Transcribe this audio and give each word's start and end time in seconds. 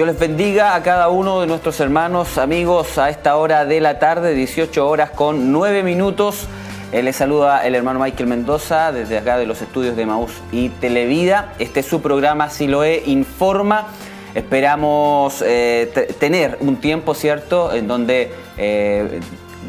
Dios 0.00 0.08
les 0.08 0.18
bendiga 0.18 0.74
a 0.74 0.82
cada 0.82 1.10
uno 1.10 1.42
de 1.42 1.46
nuestros 1.46 1.78
hermanos, 1.78 2.38
amigos, 2.38 2.96
a 2.96 3.10
esta 3.10 3.36
hora 3.36 3.66
de 3.66 3.82
la 3.82 3.98
tarde, 3.98 4.32
18 4.32 4.88
horas 4.88 5.10
con 5.10 5.52
9 5.52 5.82
minutos. 5.82 6.46
Eh, 6.90 7.02
les 7.02 7.16
saluda 7.16 7.66
el 7.66 7.74
hermano 7.74 8.00
Michael 8.00 8.26
Mendoza 8.26 8.92
desde 8.92 9.18
acá 9.18 9.36
de 9.36 9.44
los 9.44 9.60
estudios 9.60 9.96
de 9.96 10.06
Maús 10.06 10.32
y 10.52 10.70
Televida. 10.70 11.52
Este 11.58 11.80
es 11.80 11.86
su 11.86 12.00
programa 12.00 12.48
Siloé 12.48 13.02
Informa. 13.04 13.88
Esperamos 14.34 15.44
eh, 15.46 15.92
tener 16.18 16.56
un 16.60 16.76
tiempo, 16.76 17.12
¿cierto?, 17.12 17.70
en 17.74 17.86
donde 17.86 18.32
eh, 18.56 19.20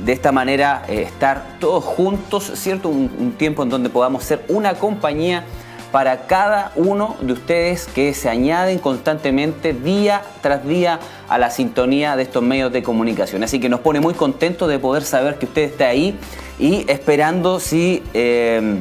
de 0.05 0.13
esta 0.13 0.31
manera 0.31 0.83
estar 0.87 1.57
todos 1.59 1.83
juntos, 1.83 2.53
¿cierto? 2.55 2.87
un 2.87 3.33
tiempo 3.37 3.63
en 3.63 3.69
donde 3.69 3.89
podamos 3.89 4.23
ser 4.23 4.45
una 4.47 4.75
compañía 4.75 5.43
para 5.91 6.27
cada 6.27 6.71
uno 6.75 7.15
de 7.21 7.33
ustedes 7.33 7.85
que 7.85 8.13
se 8.13 8.29
añaden 8.29 8.79
constantemente 8.79 9.73
día 9.73 10.21
tras 10.41 10.65
día 10.65 10.99
a 11.27 11.37
la 11.37 11.49
sintonía 11.49 12.15
de 12.15 12.23
estos 12.23 12.41
medios 12.43 12.71
de 12.71 12.81
comunicación. 12.83 13.43
Así 13.43 13.59
que 13.59 13.69
nos 13.69 13.81
pone 13.81 13.99
muy 13.99 14.13
contentos 14.13 14.69
de 14.69 14.79
poder 14.79 15.03
saber 15.03 15.37
que 15.37 15.45
usted 15.45 15.63
está 15.63 15.87
ahí 15.87 16.17
y 16.59 16.85
esperando 16.89 17.59
si... 17.59 18.03
Eh, 18.13 18.79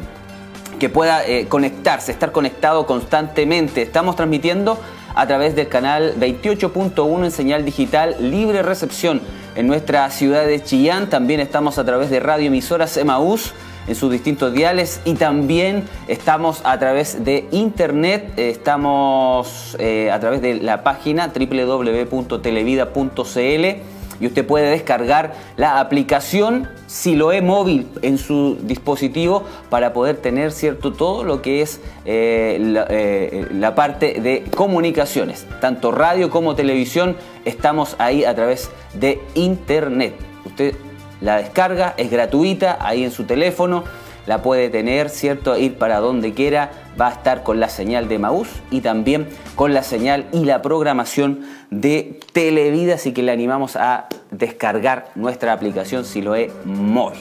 que 0.80 0.88
pueda 0.88 1.24
eh, 1.26 1.46
conectarse, 1.46 2.10
estar 2.10 2.32
conectado 2.32 2.86
constantemente. 2.86 3.82
Estamos 3.82 4.16
transmitiendo 4.16 4.80
a 5.14 5.26
través 5.26 5.54
del 5.54 5.68
canal 5.68 6.14
28.1 6.18 7.24
en 7.24 7.30
señal 7.30 7.64
digital 7.64 8.16
libre 8.18 8.62
recepción 8.62 9.20
en 9.54 9.66
nuestra 9.66 10.10
ciudad 10.10 10.46
de 10.46 10.62
Chillán. 10.62 11.10
También 11.10 11.38
estamos 11.38 11.78
a 11.78 11.84
través 11.84 12.08
de 12.10 12.18
radio 12.18 12.46
emisoras 12.46 12.96
Emaús 12.96 13.52
en 13.86 13.94
sus 13.94 14.10
distintos 14.10 14.52
diales 14.52 15.00
y 15.04 15.14
también 15.14 15.84
estamos 16.08 16.60
a 16.64 16.78
través 16.78 17.24
de 17.24 17.46
internet, 17.50 18.32
estamos 18.36 19.76
eh, 19.78 20.10
a 20.10 20.20
través 20.20 20.42
de 20.42 20.54
la 20.54 20.82
página 20.82 21.32
www.televida.cl 21.34 23.80
y 24.20 24.26
usted 24.26 24.46
puede 24.46 24.70
descargar 24.70 25.32
la 25.56 25.80
aplicación 25.80 26.68
Siloe 26.86 27.40
móvil 27.40 27.88
en 28.02 28.18
su 28.18 28.58
dispositivo 28.62 29.44
para 29.70 29.92
poder 29.92 30.18
tener 30.18 30.52
cierto 30.52 30.92
todo 30.92 31.24
lo 31.24 31.40
que 31.40 31.62
es 31.62 31.80
eh, 32.04 32.58
la, 32.60 32.86
eh, 32.90 33.46
la, 33.52 33.74
parte 33.74 34.20
de 34.20 34.44
comunicaciones, 34.54 35.46
tanto 35.60 35.90
radio 35.90 36.28
como 36.28 36.54
televisión, 36.54 37.16
estamos 37.44 37.96
ahí 37.98 38.24
a 38.24 38.34
través 38.34 38.70
de 38.92 39.20
internet. 39.34 40.14
Usted 40.44 40.74
la 41.20 41.36
descarga 41.36 41.94
es 41.96 42.10
gratuita 42.10 42.78
ahí 42.80 43.04
en 43.04 43.10
su 43.10 43.24
teléfono, 43.24 43.84
la 44.26 44.42
puede 44.42 44.68
tener, 44.68 45.08
¿cierto? 45.08 45.56
Ir 45.56 45.76
para 45.76 45.98
donde 45.98 46.34
quiera, 46.34 46.70
va 47.00 47.08
a 47.08 47.12
estar 47.12 47.42
con 47.42 47.58
la 47.58 47.68
señal 47.68 48.08
de 48.08 48.18
Maús 48.18 48.48
y 48.70 48.80
también 48.80 49.28
con 49.56 49.74
la 49.74 49.82
señal 49.82 50.26
y 50.32 50.44
la 50.44 50.62
programación 50.62 51.40
de 51.70 52.20
Televida, 52.32 52.94
así 52.94 53.12
que 53.12 53.22
le 53.22 53.32
animamos 53.32 53.76
a 53.76 54.08
descargar 54.30 55.10
nuestra 55.14 55.52
aplicación 55.52 56.04
si 56.04 56.22
lo 56.22 56.34
es 56.34 56.52
móvil. 56.64 57.20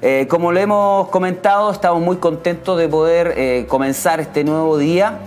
Eh, 0.00 0.26
como 0.28 0.52
lo 0.52 0.60
hemos 0.60 1.08
comentado, 1.08 1.72
estamos 1.72 2.00
muy 2.00 2.18
contentos 2.18 2.78
de 2.78 2.88
poder 2.88 3.34
eh, 3.36 3.66
comenzar 3.68 4.20
este 4.20 4.44
nuevo 4.44 4.78
día 4.78 5.18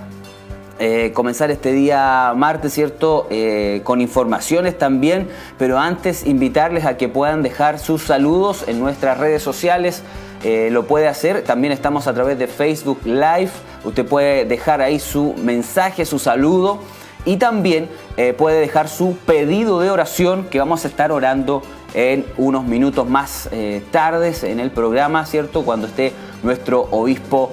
eh, 0.80 1.12
comenzar 1.14 1.52
este 1.52 1.72
día 1.74 2.34
martes, 2.36 2.74
¿cierto? 2.74 3.28
Eh, 3.30 3.82
con 3.84 4.02
informaciones 4.02 4.78
también, 4.78 5.28
pero 5.60 5.78
antes 5.78 6.26
invitarles 6.26 6.86
a 6.86 6.98
que 6.98 7.08
puedan 7.08 7.44
dejar 7.44 7.78
sus 7.78 8.04
saludos 8.04 8.64
en 8.68 8.80
nuestras 8.80 9.20
redes 9.20 9.44
sociales. 9.44 10.02
Eh, 10.44 10.70
lo 10.72 10.88
puede 10.88 11.08
hacer, 11.08 11.44
también 11.44 11.72
estamos 11.72 12.08
a 12.08 12.14
través 12.14 12.40
de 12.40 12.48
Facebook 12.48 13.00
Live, 13.06 13.52
usted 13.84 14.08
puede 14.08 14.46
dejar 14.46 14.82
ahí 14.82 15.00
su 15.00 15.36
mensaje, 15.38 16.04
su 16.04 16.18
saludo 16.18 16.80
y 17.26 17.38
también 17.38 17.88
puede 18.38 18.60
dejar 18.60 18.90
su 18.90 19.16
pedido 19.18 19.80
de 19.80 19.92
oración 19.92 20.46
que 20.46 20.58
vamos 20.58 20.84
a 20.84 20.88
estar 20.88 21.12
orando 21.12 21.62
en 21.94 22.26
unos 22.38 22.64
minutos 22.64 23.08
más 23.08 23.48
tardes 23.92 24.44
en 24.44 24.60
el 24.60 24.72
programa, 24.72 25.28
¿cierto? 25.28 25.64
Cuando 25.64 25.86
esté 25.86 26.14
nuestro 26.42 26.88
obispo 26.90 27.52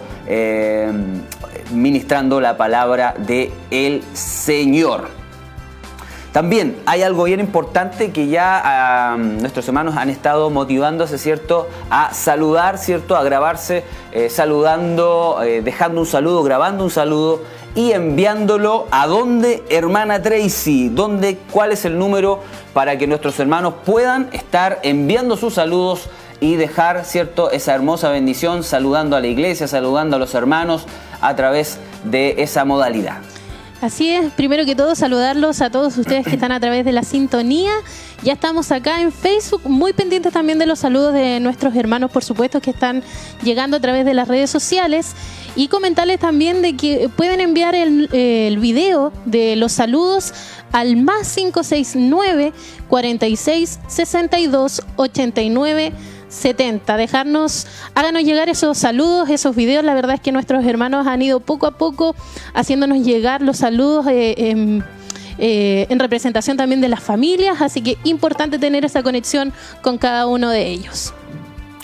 ministrando 1.70 2.40
la 2.40 2.56
palabra 2.56 3.14
de 3.18 3.52
el 3.70 4.02
Señor. 4.14 5.18
También 6.32 6.76
hay 6.84 7.02
algo 7.02 7.24
bien 7.24 7.40
importante 7.40 8.12
que 8.12 8.28
ya 8.28 9.16
nuestros 9.18 9.66
hermanos 9.66 9.96
han 9.96 10.10
estado 10.10 10.50
motivándose, 10.50 11.18
¿cierto? 11.18 11.68
A 11.90 12.12
saludar, 12.12 12.78
¿cierto? 12.78 13.16
A 13.16 13.24
grabarse 13.24 13.82
eh, 14.12 14.28
saludando, 14.28 15.40
eh, 15.42 15.62
dejando 15.62 16.00
un 16.00 16.06
saludo, 16.06 16.42
grabando 16.42 16.84
un 16.84 16.90
saludo 16.90 17.40
y 17.74 17.92
enviándolo 17.92 18.86
a 18.90 19.06
dónde, 19.06 19.64
hermana 19.70 20.22
Tracy, 20.22 20.90
dónde, 20.90 21.38
cuál 21.50 21.72
es 21.72 21.84
el 21.84 21.98
número 21.98 22.40
para 22.72 22.98
que 22.98 23.06
nuestros 23.06 23.38
hermanos 23.40 23.74
puedan 23.84 24.28
estar 24.32 24.80
enviando 24.82 25.36
sus 25.36 25.54
saludos 25.54 26.08
y 26.40 26.56
dejar, 26.56 27.04
¿cierto? 27.04 27.50
Esa 27.50 27.74
hermosa 27.74 28.10
bendición 28.10 28.62
saludando 28.62 29.16
a 29.16 29.20
la 29.20 29.26
iglesia, 29.26 29.66
saludando 29.66 30.16
a 30.16 30.18
los 30.18 30.34
hermanos 30.34 30.86
a 31.20 31.34
través 31.36 31.78
de 32.04 32.34
esa 32.38 32.64
modalidad. 32.64 33.18
Así 33.80 34.10
es, 34.10 34.32
primero 34.32 34.64
que 34.64 34.74
todo 34.74 34.96
saludarlos 34.96 35.60
a 35.60 35.70
todos 35.70 35.96
ustedes 35.98 36.26
que 36.26 36.34
están 36.34 36.50
a 36.50 36.58
través 36.58 36.84
de 36.84 36.90
la 36.90 37.04
sintonía. 37.04 37.70
Ya 38.24 38.32
estamos 38.32 38.72
acá 38.72 39.00
en 39.00 39.12
Facebook, 39.12 39.62
muy 39.66 39.92
pendientes 39.92 40.32
también 40.32 40.58
de 40.58 40.66
los 40.66 40.80
saludos 40.80 41.14
de 41.14 41.38
nuestros 41.38 41.76
hermanos, 41.76 42.10
por 42.10 42.24
supuesto, 42.24 42.60
que 42.60 42.70
están 42.70 43.04
llegando 43.44 43.76
a 43.76 43.80
través 43.80 44.04
de 44.04 44.14
las 44.14 44.26
redes 44.26 44.50
sociales. 44.50 45.14
Y 45.54 45.68
comentarles 45.68 46.18
también 46.18 46.60
de 46.60 46.76
que 46.76 47.08
pueden 47.16 47.40
enviar 47.40 47.76
el, 47.76 48.12
el 48.12 48.58
video 48.58 49.12
de 49.26 49.54
los 49.54 49.70
saludos 49.70 50.34
al 50.72 50.96
más 50.96 51.32
569 51.34 52.52
46 52.88 53.78
62 53.86 54.82
89 54.96 55.92
70. 56.28 56.96
Dejarnos, 56.96 57.66
háganos 57.94 58.22
llegar 58.22 58.48
esos 58.48 58.78
saludos, 58.78 59.30
esos 59.30 59.56
videos. 59.56 59.84
La 59.84 59.94
verdad 59.94 60.14
es 60.14 60.20
que 60.20 60.32
nuestros 60.32 60.64
hermanos 60.64 61.06
han 61.06 61.22
ido 61.22 61.40
poco 61.40 61.66
a 61.66 61.72
poco 61.72 62.14
haciéndonos 62.54 62.98
llegar 62.98 63.42
los 63.42 63.58
saludos. 63.58 64.06
Eh, 64.08 64.82
eh, 65.40 65.86
en 65.88 66.00
representación 66.00 66.56
también 66.56 66.80
de 66.80 66.88
las 66.88 67.00
familias, 67.00 67.62
así 67.62 67.80
que 67.80 67.96
importante 68.02 68.58
tener 68.58 68.84
esa 68.84 69.04
conexión 69.04 69.52
con 69.82 69.96
cada 69.96 70.26
uno 70.26 70.50
de 70.50 70.66
ellos. 70.66 71.14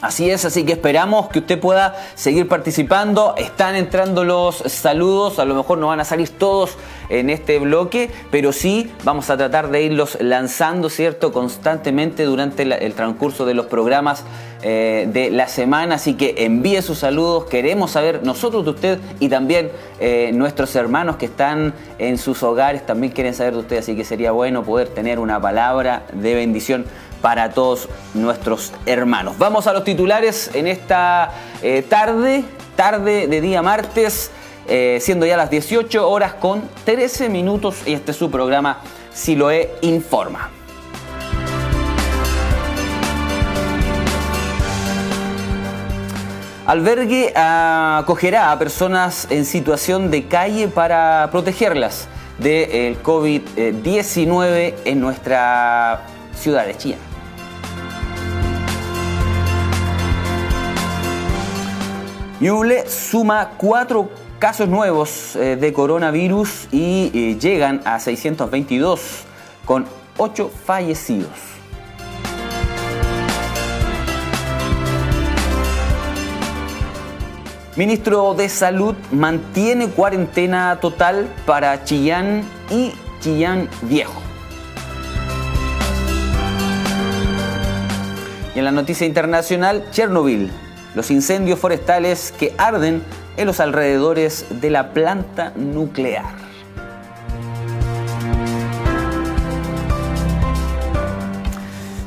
Así 0.05 0.29
es, 0.29 0.45
así 0.45 0.65
que 0.65 0.73
esperamos 0.73 1.31
que 1.31 1.39
usted 1.39 1.59
pueda 1.59 1.97
seguir 2.15 2.47
participando. 2.47 3.35
Están 3.39 3.75
entrando 3.75 4.23
los 4.23 4.57
saludos, 4.57 5.39
a 5.39 5.47
lo 5.47 5.55
mejor 5.55 5.79
no 5.79 5.87
van 5.87 6.01
a 6.01 6.05
salir 6.05 6.29
todos 6.29 6.77
en 7.09 7.31
este 7.31 7.59
bloque, 7.59 8.11
pero 8.31 8.53
sí 8.53 8.93
vamos 9.03 9.31
a 9.31 9.39
tratar 9.39 9.71
de 9.71 9.83
irlos 9.83 10.19
lanzando, 10.21 10.91
¿cierto? 10.91 11.33
Constantemente 11.33 12.25
durante 12.25 12.65
el 12.65 12.93
transcurso 12.93 13.47
de 13.47 13.55
los 13.55 13.65
programas 13.65 14.25
eh, 14.67 15.09
de 15.13 15.31
la 15.31 15.47
semana. 15.49 15.97
Así 15.97 16.15
que 16.15 16.35
envíe 16.39 16.81
sus 16.81 16.99
saludos, 16.99 17.45
queremos 17.45 17.91
saber 17.91 18.23
nosotros 18.25 18.65
de 18.65 18.71
usted 18.71 18.99
y 19.21 19.29
también 19.29 19.71
eh, 20.01 20.33
nuestros 20.33 20.75
hermanos 20.77 21.17
que 21.17 21.27
están 21.27 21.75
en 21.99 22.17
sus 22.17 22.43
hogares 22.43 22.87
también 22.87 23.13
quieren 23.13 23.35
saber 23.35 23.53
de 23.53 23.61
usted, 23.61 23.79
así 23.79 23.95
que 23.95 24.05
sería 24.05 24.33
bueno 24.33 24.65
poder 24.65 24.89
tener 24.89 25.19
una 25.19 25.41
palabra 25.41 26.05
de 26.13 26.35
bendición 26.35 26.87
para 27.25 27.53
todos 27.53 27.89
nuestros 28.13 28.71
hermanos. 28.85 29.39
Vamos 29.39 29.67
a 29.67 29.73
los 29.73 29.83
titulares 29.83 30.51
en 30.53 30.67
esta 30.67 31.33
eh, 31.63 31.81
tarde, 31.81 32.45
tarde 32.77 33.29
de 33.29 33.41
día 33.41 33.63
martes, 33.63 34.31
eh, 34.69 34.99
siendo 35.01 35.25
ya 35.25 35.39
las 35.39 35.49
18 35.49 36.07
horas 36.07 36.35
con 36.35 36.69
13 36.85 37.31
minutos 37.31 37.77
y 37.87 37.95
este 37.95 38.11
es 38.11 38.19
su 38.19 38.31
programa 38.31 38.83
Siloé 39.15 39.71
Informa. 39.81 40.51
Albergue 46.67 47.33
acogerá 47.35 48.53
a 48.53 48.59
personas 48.59 49.29
en 49.31 49.47
situación 49.47 50.11
de 50.11 50.27
calle 50.27 50.69
para 50.69 51.31
protegerlas 51.33 52.07
del 52.37 53.03
COVID-19 53.03 54.75
en 54.85 55.01
nuestra 55.01 56.03
ciudad 56.35 56.67
de 56.67 56.77
Chillán. 56.77 57.14
Ñuble 62.41 62.89
suma 62.89 63.51
cuatro 63.57 64.11
casos 64.41 64.69
nuevos 64.69 65.37
eh, 65.37 65.55
de 65.55 65.73
coronavirus 65.73 66.67
y 66.73 67.13
eh, 67.15 67.39
llegan 67.39 67.81
a 67.85 68.01
622 68.01 69.23
con 69.65 69.87
ocho 70.19 70.51
fallecidos. 70.65 71.31
Ministro 77.77 78.35
de 78.35 78.49
Salud 78.49 78.97
mantiene 79.13 79.89
cuarentena 79.89 80.79
total 80.81 81.29
para 81.47 81.85
Chillán 81.85 82.43
y 82.69 82.93
Chillán 83.21 83.69
Viejo. 83.83 84.21
Y 88.57 88.59
en 88.59 88.65
la 88.65 88.73
noticia 88.73 89.07
internacional, 89.07 89.85
Chernobyl 89.93 90.51
los 90.95 91.11
incendios 91.11 91.59
forestales 91.59 92.33
que 92.39 92.55
arden 92.59 93.03
en 93.37 93.47
los 93.47 93.61
alrededores 93.61 94.47
de 94.61 94.71
la 94.71 94.93
planta 94.93 95.53
nuclear. 95.57 96.45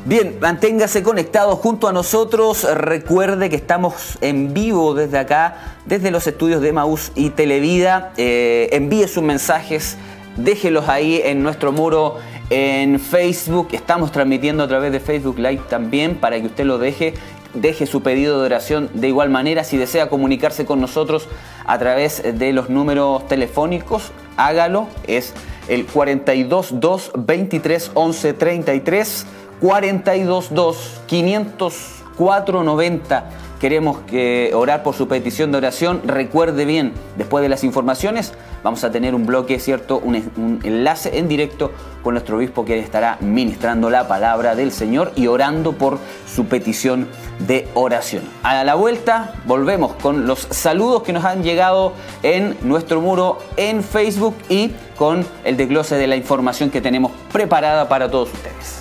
Bien, 0.08 0.38
manténgase 0.40 1.02
conectado 1.02 1.56
junto 1.56 1.86
a 1.86 1.92
nosotros. 1.92 2.64
Recuerde 2.64 3.50
que 3.50 3.56
estamos 3.56 4.16
en 4.22 4.54
vivo 4.54 4.94
desde 4.94 5.18
acá, 5.18 5.76
desde 5.84 6.10
los 6.10 6.26
estudios 6.26 6.62
de 6.62 6.72
Maús 6.72 7.12
y 7.14 7.28
Televida. 7.28 8.14
Eh, 8.16 8.70
envíe 8.72 9.06
sus 9.06 9.22
mensajes, 9.22 9.98
déjelos 10.38 10.88
ahí 10.88 11.20
en 11.22 11.42
nuestro 11.42 11.72
muro 11.72 12.16
en 12.48 12.98
Facebook. 12.98 13.68
Estamos 13.72 14.10
transmitiendo 14.10 14.62
a 14.62 14.68
través 14.68 14.92
de 14.92 15.00
Facebook 15.00 15.38
Live 15.38 15.64
también 15.68 16.14
para 16.14 16.40
que 16.40 16.46
usted 16.46 16.64
lo 16.64 16.78
deje 16.78 17.12
Deje 17.60 17.86
su 17.86 18.02
pedido 18.02 18.38
de 18.40 18.46
oración 18.46 18.90
de 18.94 19.08
igual 19.08 19.30
manera. 19.30 19.64
Si 19.64 19.76
desea 19.76 20.08
comunicarse 20.08 20.64
con 20.64 20.80
nosotros 20.80 21.28
a 21.66 21.78
través 21.78 22.22
de 22.38 22.52
los 22.52 22.70
números 22.70 23.26
telefónicos, 23.28 24.12
hágalo. 24.36 24.88
Es 25.06 25.34
el 25.68 25.86
422 25.86 27.12
23 27.16 27.90
11 27.94 28.32
33 28.34 29.26
422 29.60 31.00
504 31.06 32.62
90. 32.62 33.30
Queremos 33.60 33.98
que 34.02 34.52
orar 34.54 34.84
por 34.84 34.94
su 34.94 35.08
petición 35.08 35.50
de 35.50 35.58
oración. 35.58 36.00
Recuerde 36.04 36.64
bien, 36.64 36.92
después 37.16 37.42
de 37.42 37.48
las 37.48 37.64
informaciones, 37.64 38.32
vamos 38.62 38.84
a 38.84 38.92
tener 38.92 39.16
un 39.16 39.26
bloque, 39.26 39.58
¿cierto? 39.58 39.98
Un, 39.98 40.14
un, 40.36 40.60
enlace 40.62 41.18
en 41.18 41.26
directo 41.26 41.72
con 42.04 42.14
nuestro 42.14 42.36
obispo 42.36 42.64
que 42.64 42.78
estará 42.78 43.18
ministrando 43.20 43.90
la 43.90 44.06
palabra 44.06 44.54
del 44.54 44.70
Señor 44.70 45.10
y 45.16 45.26
orando 45.26 45.72
por 45.72 45.98
su 46.26 46.46
petición 46.46 47.08
de 47.40 47.66
oración. 47.74 48.22
A 48.44 48.62
la 48.62 48.76
vuelta, 48.76 49.34
volvemos 49.44 49.94
con 49.94 50.28
los 50.28 50.46
saludos 50.50 51.02
que 51.02 51.12
nos 51.12 51.24
han 51.24 51.42
llegado 51.42 51.94
en 52.22 52.56
nuestro 52.62 53.00
muro 53.00 53.38
en 53.56 53.82
Facebook 53.82 54.36
y 54.48 54.70
con 54.96 55.26
el 55.44 55.56
desglose 55.56 55.96
de 55.96 56.06
la 56.06 56.14
información 56.14 56.70
que 56.70 56.80
tenemos 56.80 57.10
preparada 57.32 57.88
para 57.88 58.08
todos 58.08 58.32
ustedes. 58.32 58.77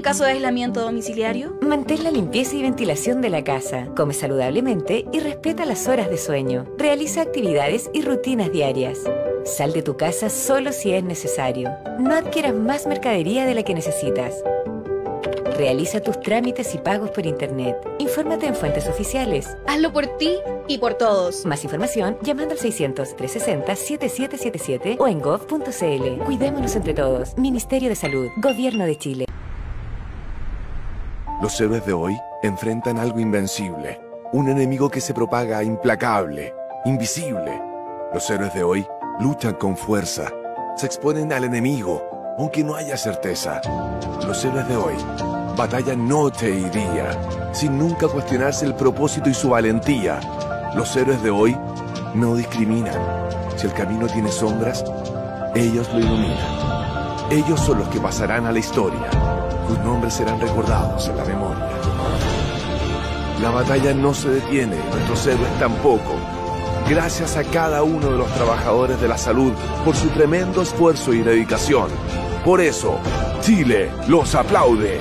En 0.00 0.04
caso 0.04 0.24
de 0.24 0.30
aislamiento 0.30 0.80
domiciliario? 0.80 1.58
Mantén 1.60 2.04
la 2.04 2.10
limpieza 2.10 2.56
y 2.56 2.62
ventilación 2.62 3.20
de 3.20 3.28
la 3.28 3.44
casa, 3.44 3.86
come 3.94 4.14
saludablemente 4.14 5.04
y 5.12 5.20
respeta 5.20 5.66
las 5.66 5.88
horas 5.88 6.08
de 6.08 6.16
sueño. 6.16 6.64
Realiza 6.78 7.20
actividades 7.20 7.90
y 7.92 8.00
rutinas 8.00 8.50
diarias. 8.50 9.00
Sal 9.44 9.74
de 9.74 9.82
tu 9.82 9.98
casa 9.98 10.30
solo 10.30 10.72
si 10.72 10.94
es 10.94 11.04
necesario. 11.04 11.68
No 11.98 12.14
adquieras 12.14 12.54
más 12.54 12.86
mercadería 12.86 13.44
de 13.44 13.54
la 13.54 13.62
que 13.62 13.74
necesitas. 13.74 14.42
Realiza 15.58 16.00
tus 16.00 16.18
trámites 16.20 16.74
y 16.74 16.78
pagos 16.78 17.10
por 17.10 17.26
Internet. 17.26 17.76
Infórmate 17.98 18.46
en 18.46 18.54
fuentes 18.54 18.88
oficiales. 18.88 19.54
Hazlo 19.66 19.92
por 19.92 20.06
ti 20.16 20.38
y 20.66 20.78
por 20.78 20.94
todos. 20.94 21.44
Más 21.44 21.62
información 21.62 22.16
llamando 22.22 22.54
al 22.54 22.58
600-360-7777 22.58 24.96
o 24.98 25.06
en 25.06 25.20
gov.cl. 25.20 26.24
Cuidémonos 26.24 26.74
entre 26.74 26.94
todos. 26.94 27.36
Ministerio 27.36 27.90
de 27.90 27.96
Salud. 27.96 28.30
Gobierno 28.38 28.86
de 28.86 28.96
Chile. 28.96 29.26
Los 31.40 31.58
héroes 31.58 31.86
de 31.86 31.94
hoy 31.94 32.20
enfrentan 32.42 32.98
algo 32.98 33.18
invencible, 33.18 33.98
un 34.30 34.50
enemigo 34.50 34.90
que 34.90 35.00
se 35.00 35.14
propaga 35.14 35.64
implacable, 35.64 36.54
invisible. 36.84 37.62
Los 38.12 38.28
héroes 38.28 38.52
de 38.52 38.62
hoy 38.62 38.86
luchan 39.20 39.54
con 39.54 39.74
fuerza, 39.74 40.30
se 40.76 40.84
exponen 40.84 41.32
al 41.32 41.44
enemigo, 41.44 42.34
aunque 42.36 42.62
no 42.62 42.74
haya 42.74 42.98
certeza. 42.98 43.62
Los 44.26 44.44
héroes 44.44 44.68
de 44.68 44.76
hoy 44.76 44.94
batallan 45.56 46.06
noche 46.06 46.50
y 46.50 46.68
día, 46.68 47.18
sin 47.52 47.78
nunca 47.78 48.06
cuestionarse 48.06 48.66
el 48.66 48.74
propósito 48.74 49.30
y 49.30 49.34
su 49.34 49.48
valentía. 49.48 50.20
Los 50.74 50.94
héroes 50.94 51.22
de 51.22 51.30
hoy 51.30 51.56
no 52.12 52.34
discriminan. 52.34 53.00
Si 53.56 53.66
el 53.66 53.72
camino 53.72 54.06
tiene 54.08 54.30
sombras, 54.30 54.84
ellos 55.54 55.88
lo 55.90 56.00
iluminan. 56.00 57.30
Ellos 57.30 57.60
son 57.60 57.78
los 57.78 57.88
que 57.88 57.98
pasarán 57.98 58.44
a 58.44 58.52
la 58.52 58.58
historia. 58.58 59.29
Sus 59.70 59.78
nombres 59.84 60.14
serán 60.14 60.40
recordados 60.40 61.06
en 61.06 61.16
la 61.16 61.24
memoria. 61.24 61.68
La 63.40 63.50
batalla 63.50 63.94
no 63.94 64.12
se 64.12 64.28
detiene, 64.28 64.74
nuestros 64.90 65.24
héroes 65.28 65.58
tampoco. 65.60 66.16
Gracias 66.88 67.36
a 67.36 67.44
cada 67.44 67.84
uno 67.84 68.10
de 68.10 68.18
los 68.18 68.26
trabajadores 68.34 69.00
de 69.00 69.06
la 69.06 69.16
salud 69.16 69.52
por 69.84 69.94
su 69.94 70.08
tremendo 70.08 70.62
esfuerzo 70.62 71.12
y 71.12 71.22
dedicación. 71.22 71.88
Por 72.44 72.60
eso, 72.60 72.98
Chile 73.42 73.92
los 74.08 74.34
aplaude. 74.34 74.98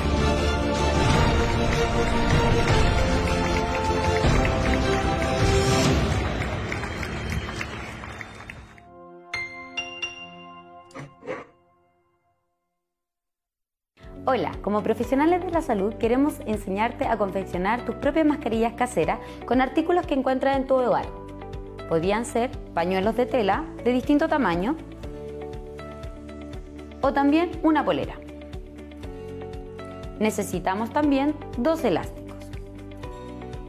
Hola, 14.31 14.51
como 14.61 14.83
profesionales 14.83 15.43
de 15.43 15.49
la 15.49 15.63
salud 15.63 15.95
queremos 15.95 16.35
enseñarte 16.45 17.07
a 17.07 17.17
confeccionar 17.17 17.83
tus 17.83 17.95
propias 17.95 18.27
mascarillas 18.27 18.73
caseras 18.73 19.17
con 19.47 19.59
artículos 19.59 20.05
que 20.05 20.13
encuentras 20.13 20.55
en 20.55 20.67
tu 20.67 20.75
hogar. 20.75 21.07
Podrían 21.89 22.25
ser 22.25 22.51
pañuelos 22.75 23.15
de 23.15 23.25
tela 23.25 23.65
de 23.83 23.91
distinto 23.91 24.27
tamaño 24.27 24.75
o 27.01 27.11
también 27.11 27.49
una 27.63 27.83
polera. 27.83 28.17
Necesitamos 30.19 30.91
también 30.91 31.33
dos 31.57 31.83
elásticos. 31.83 32.37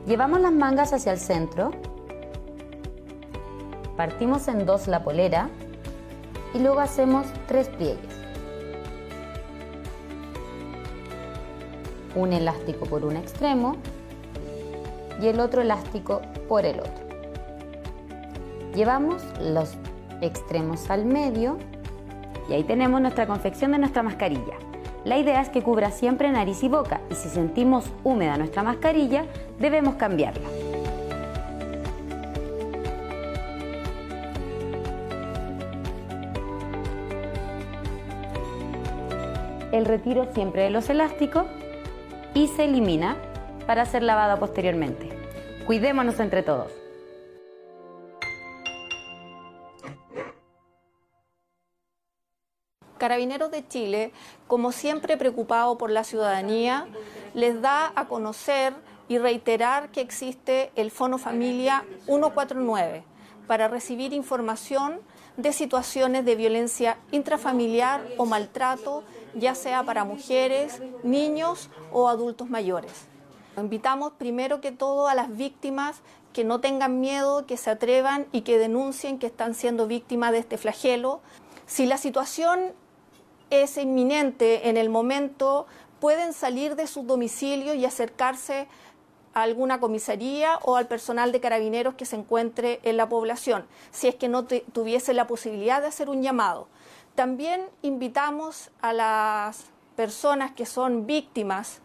Llevamos 0.06 0.42
las 0.42 0.52
mangas 0.52 0.92
hacia 0.92 1.12
el 1.12 1.18
centro, 1.18 1.70
partimos 3.96 4.46
en 4.46 4.66
dos 4.66 4.88
la 4.88 5.02
polera 5.02 5.48
y 6.52 6.58
luego 6.58 6.80
hacemos 6.80 7.24
tres 7.46 7.70
pliegues. 7.70 8.19
Un 12.14 12.32
elástico 12.32 12.86
por 12.86 13.04
un 13.04 13.16
extremo 13.16 13.76
y 15.20 15.26
el 15.28 15.40
otro 15.40 15.62
elástico 15.62 16.22
por 16.48 16.64
el 16.64 16.80
otro. 16.80 17.10
Llevamos 18.74 19.22
los 19.40 19.74
extremos 20.20 20.90
al 20.90 21.04
medio 21.04 21.58
y 22.48 22.54
ahí 22.54 22.64
tenemos 22.64 23.00
nuestra 23.00 23.26
confección 23.26 23.72
de 23.72 23.78
nuestra 23.78 24.02
mascarilla. 24.02 24.54
La 25.04 25.18
idea 25.18 25.40
es 25.40 25.48
que 25.48 25.62
cubra 25.62 25.90
siempre 25.90 26.30
nariz 26.30 26.62
y 26.62 26.68
boca 26.68 27.00
y 27.10 27.14
si 27.14 27.28
sentimos 27.28 27.90
húmeda 28.04 28.36
nuestra 28.36 28.62
mascarilla 28.62 29.24
debemos 29.58 29.94
cambiarla. 29.94 30.48
El 39.72 39.84
retiro 39.84 40.26
siempre 40.34 40.62
de 40.62 40.70
los 40.70 40.90
elásticos 40.90 41.46
y 42.34 42.48
se 42.48 42.64
elimina 42.64 43.16
para 43.66 43.86
ser 43.86 44.02
lavada 44.02 44.38
posteriormente. 44.38 45.08
Cuidémonos 45.66 46.18
entre 46.20 46.42
todos. 46.42 46.72
Carabineros 52.98 53.50
de 53.50 53.66
Chile, 53.66 54.12
como 54.46 54.72
siempre 54.72 55.16
preocupado 55.16 55.78
por 55.78 55.90
la 55.90 56.04
ciudadanía, 56.04 56.86
les 57.32 57.62
da 57.62 57.92
a 57.96 58.08
conocer 58.08 58.74
y 59.08 59.18
reiterar 59.18 59.90
que 59.90 60.02
existe 60.02 60.70
el 60.76 60.90
Fono 60.90 61.16
Familia 61.16 61.84
149 62.04 63.02
para 63.46 63.68
recibir 63.68 64.12
información 64.12 65.00
de 65.36 65.52
situaciones 65.52 66.24
de 66.24 66.36
violencia 66.36 66.98
intrafamiliar 67.10 68.06
o 68.18 68.26
maltrato 68.26 69.02
ya 69.34 69.54
sea 69.54 69.84
para 69.84 70.04
mujeres, 70.04 70.80
niños 71.02 71.70
o 71.92 72.08
adultos 72.08 72.48
mayores. 72.48 72.92
Invitamos 73.56 74.12
primero 74.12 74.60
que 74.60 74.72
todo 74.72 75.08
a 75.08 75.14
las 75.14 75.36
víctimas 75.36 76.00
que 76.32 76.44
no 76.44 76.60
tengan 76.60 77.00
miedo, 77.00 77.46
que 77.46 77.56
se 77.56 77.70
atrevan 77.70 78.26
y 78.32 78.42
que 78.42 78.58
denuncien 78.58 79.18
que 79.18 79.26
están 79.26 79.54
siendo 79.54 79.86
víctimas 79.86 80.32
de 80.32 80.38
este 80.38 80.58
flagelo. 80.58 81.20
Si 81.66 81.86
la 81.86 81.98
situación 81.98 82.72
es 83.50 83.76
inminente 83.76 84.68
en 84.68 84.76
el 84.76 84.88
momento, 84.88 85.66
pueden 85.98 86.32
salir 86.32 86.76
de 86.76 86.86
sus 86.86 87.06
domicilios 87.06 87.76
y 87.76 87.84
acercarse 87.84 88.68
a 89.34 89.42
alguna 89.42 89.80
comisaría 89.80 90.58
o 90.62 90.76
al 90.76 90.86
personal 90.86 91.32
de 91.32 91.40
carabineros 91.40 91.94
que 91.94 92.06
se 92.06 92.16
encuentre 92.16 92.80
en 92.82 92.96
la 92.96 93.08
población, 93.08 93.66
si 93.90 94.08
es 94.08 94.14
que 94.14 94.28
no 94.28 94.44
tuviese 94.44 95.14
la 95.14 95.26
posibilidad 95.26 95.80
de 95.80 95.88
hacer 95.88 96.08
un 96.08 96.22
llamado. 96.22 96.68
También 97.14 97.62
invitamos 97.82 98.70
a 98.80 98.92
las 98.92 99.66
personas 99.96 100.52
que 100.52 100.66
son 100.66 101.06
víctimas 101.06 101.80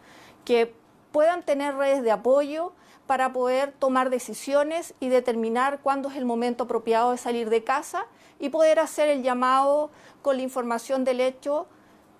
que 0.45 0.73
puedan 1.11 1.43
tener 1.43 1.75
redes 1.75 2.03
de 2.03 2.11
apoyo 2.11 2.73
para 3.07 3.33
poder 3.33 3.71
tomar 3.71 4.09
decisiones 4.09 4.93
y 4.99 5.09
determinar 5.09 5.79
cuándo 5.81 6.09
es 6.09 6.15
el 6.15 6.25
momento 6.25 6.63
apropiado 6.63 7.11
de 7.11 7.17
salir 7.17 7.49
de 7.49 7.63
casa 7.63 8.05
y 8.39 8.49
poder 8.49 8.79
hacer 8.79 9.09
el 9.09 9.23
llamado 9.23 9.91
con 10.21 10.37
la 10.37 10.43
información 10.43 11.03
del 11.03 11.21
hecho 11.21 11.67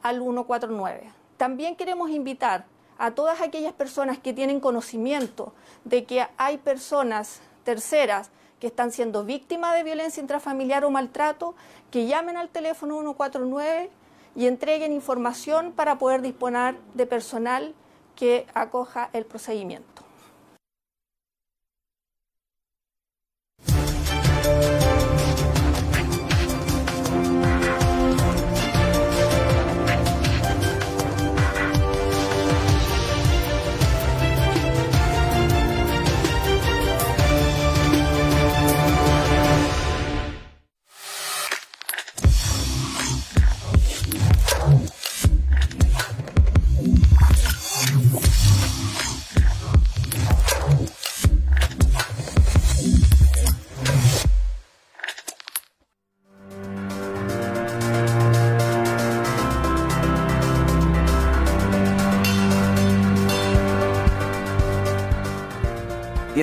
al 0.02 0.22
149. 0.22 1.12
También 1.38 1.76
queremos 1.76 2.10
invitar 2.10 2.66
a 2.98 3.12
todas 3.12 3.42
aquellas 3.42 3.74
personas 3.74 4.18
que 4.18 4.34
tienen 4.34 4.60
conocimiento 4.60 5.54
de 5.84 6.06
que 6.06 6.28
hay 6.38 6.58
personas 6.58 7.42
terceras 7.64 8.32
que 8.66 8.70
están 8.70 8.92
siendo 8.92 9.24
víctimas 9.26 9.76
de 9.76 9.84
violencia 9.84 10.20
intrafamiliar 10.20 10.86
o 10.86 10.90
maltrato, 10.90 11.54
que 11.92 12.08
llamen 12.08 12.36
al 12.36 12.50
teléfono 12.50 12.96
149 12.96 13.92
y 14.36 14.48
entreguen 14.48 14.92
información 14.92 15.72
para 15.72 16.00
poder 16.00 16.24
disponer 16.24 16.76
de 16.96 17.06
personal 17.06 17.76
que 18.16 18.48
acoja 18.56 19.12
el 19.14 19.24
procedimiento. 19.28 20.05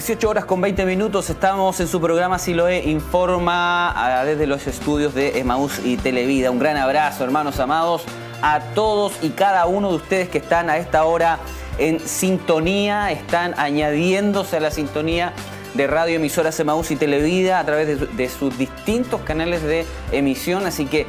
18 0.04 0.28
horas 0.28 0.44
con 0.46 0.60
20 0.60 0.84
minutos, 0.84 1.30
estamos 1.30 1.78
en 1.78 1.86
su 1.86 2.00
programa 2.00 2.36
Siloe 2.36 2.82
Informa 2.86 4.24
desde 4.24 4.48
los 4.48 4.66
estudios 4.66 5.14
de 5.14 5.38
Emaús 5.38 5.78
y 5.84 5.96
Televida. 5.96 6.50
Un 6.50 6.58
gran 6.58 6.76
abrazo, 6.76 7.22
hermanos 7.22 7.60
amados, 7.60 8.02
a 8.42 8.58
todos 8.74 9.12
y 9.22 9.28
cada 9.30 9.64
uno 9.66 9.90
de 9.90 9.96
ustedes 9.98 10.28
que 10.28 10.38
están 10.38 10.70
a 10.70 10.76
esta 10.76 11.04
hora 11.04 11.38
en 11.78 12.00
sintonía, 12.00 13.12
están 13.12 13.54
añadiéndose 13.56 14.56
a 14.56 14.60
la 14.60 14.72
sintonía 14.72 15.34
de 15.74 15.86
radio 15.86 16.16
emisoras 16.16 16.58
Emaús 16.58 16.90
y 16.90 16.96
Televida 16.96 17.60
a 17.60 17.64
través 17.64 18.16
de, 18.16 18.28
sus 18.28 18.58
distintos 18.58 19.20
canales 19.20 19.62
de 19.62 19.86
emisión. 20.10 20.66
Así 20.66 20.86
que 20.86 21.06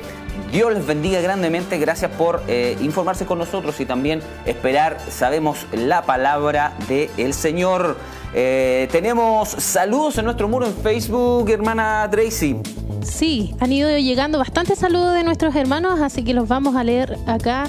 Dios 0.52 0.72
les 0.72 0.86
bendiga 0.86 1.20
grandemente. 1.20 1.80
Gracias 1.80 2.12
por 2.12 2.44
eh, 2.48 2.78
informarse 2.80 3.26
con 3.26 3.40
nosotros 3.40 3.80
y 3.80 3.88
también 3.88 4.22
esperar, 4.46 5.00
sabemos, 5.10 5.66
la 5.72 6.04
palabra 6.04 6.74
del 6.88 7.34
Señor. 7.34 7.98
Eh, 8.36 8.88
tenemos 8.92 9.50
saludos 9.50 10.18
en 10.18 10.26
nuestro 10.26 10.48
muro 10.48 10.66
en 10.66 10.74
Facebook, 10.74 11.50
hermana 11.50 12.08
Tracy. 12.10 12.58
Sí, 13.04 13.54
han 13.60 13.72
ido 13.72 13.96
llegando 13.98 14.40
bastantes 14.40 14.80
saludos 14.80 15.14
de 15.14 15.24
nuestros 15.24 15.56
hermanos, 15.56 16.00
así 16.00 16.24
que 16.24 16.34
los 16.34 16.48
vamos 16.48 16.76
a 16.76 16.84
leer 16.84 17.18
acá 17.28 17.68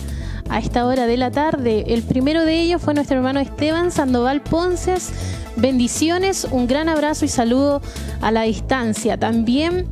a 0.49 0.59
esta 0.59 0.87
hora 0.87 1.07
de 1.07 1.17
la 1.17 1.31
tarde. 1.31 1.85
El 1.89 2.03
primero 2.03 2.45
de 2.45 2.61
ellos 2.61 2.81
fue 2.81 2.95
nuestro 2.95 3.17
hermano 3.17 3.41
Esteban 3.41 3.91
Sandoval 3.91 4.41
Ponces. 4.41 5.13
Bendiciones, 5.57 6.47
un 6.51 6.67
gran 6.67 6.89
abrazo 6.89 7.25
y 7.25 7.29
saludo 7.29 7.83
a 8.21 8.31
la 8.31 8.43
distancia. 8.43 9.19
También 9.19 9.87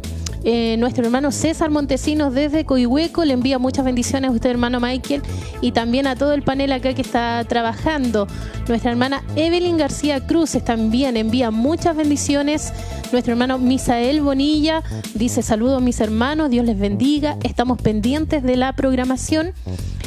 eh, 0.45 0.77
nuestro 0.79 1.05
hermano 1.05 1.31
César 1.31 1.71
Montesinos 1.71 2.35
desde 2.35 2.65
Coihueco 2.65 3.25
le 3.25 3.35
envía 3.35 3.59
muchas 3.59 3.85
bendiciones 3.85 4.31
a 4.31 4.33
usted, 4.33 4.51
hermano 4.51 4.81
Michael, 4.81 5.23
y 5.61 5.73
también 5.73 6.07
a 6.07 6.17
todo 6.17 6.33
el 6.33 6.43
panel 6.43 6.73
acá 6.73 6.95
que 6.95 7.03
está 7.03 7.45
trabajando. 7.49 8.27
Nuestra 8.69 8.91
hermana 8.91 9.23
Evelyn 9.37 9.77
García 9.77 10.27
Cruces 10.27 10.65
también 10.65 11.17
envía 11.17 11.51
muchas 11.51 11.97
bendiciones. 11.97 12.73
Nuestro 13.13 13.33
hermano 13.33 13.59
Misael 13.59 14.21
Bonilla 14.21 14.83
dice 15.15 15.43
saludos 15.43 15.83
mis 15.83 16.01
hermanos, 16.01 16.51
Dios 16.51 16.67
les 16.67 16.79
bendiga. 16.79 17.37
Estamos 17.43 17.81
pendientes 17.81 18.43
de 18.43 18.57
la 18.57 18.73
programación. 18.75 19.53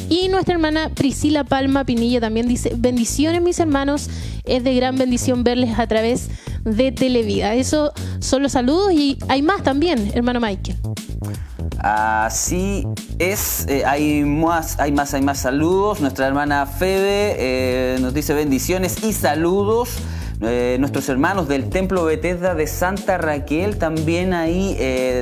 Y 0.09 0.27
nuestra 0.29 0.53
hermana 0.53 0.89
Priscila 0.93 1.43
Palma 1.43 1.83
Pinilla 1.83 2.21
también 2.21 2.47
dice, 2.47 2.73
bendiciones 2.75 3.41
mis 3.41 3.59
hermanos, 3.59 4.09
es 4.45 4.63
de 4.63 4.75
gran 4.75 4.97
bendición 4.97 5.43
verles 5.43 5.79
a 5.79 5.87
través 5.87 6.29
de 6.63 6.91
Televida. 6.91 7.53
Eso 7.55 7.91
son 8.19 8.43
los 8.43 8.51
saludos 8.51 8.91
y 8.93 9.17
hay 9.27 9.41
más 9.41 9.63
también, 9.63 10.11
hermano 10.13 10.39
Michael. 10.39 10.77
Así 11.79 12.87
es, 13.19 13.65
eh, 13.67 13.83
hay, 13.85 14.23
más, 14.23 14.79
hay 14.79 14.91
más, 14.91 15.13
hay 15.13 15.21
más 15.21 15.39
saludos. 15.39 16.01
Nuestra 16.01 16.27
hermana 16.27 16.65
Febe 16.65 17.35
eh, 17.37 17.97
nos 18.01 18.13
dice 18.13 18.33
bendiciones 18.33 19.03
y 19.03 19.13
saludos. 19.13 19.89
Eh, 20.41 20.77
nuestros 20.79 21.07
hermanos 21.09 21.47
del 21.47 21.69
Templo 21.69 22.03
Betesda 22.03 22.55
de 22.55 22.67
Santa 22.67 23.17
Raquel 23.17 23.77
también 23.77 24.33
ahí 24.33 24.73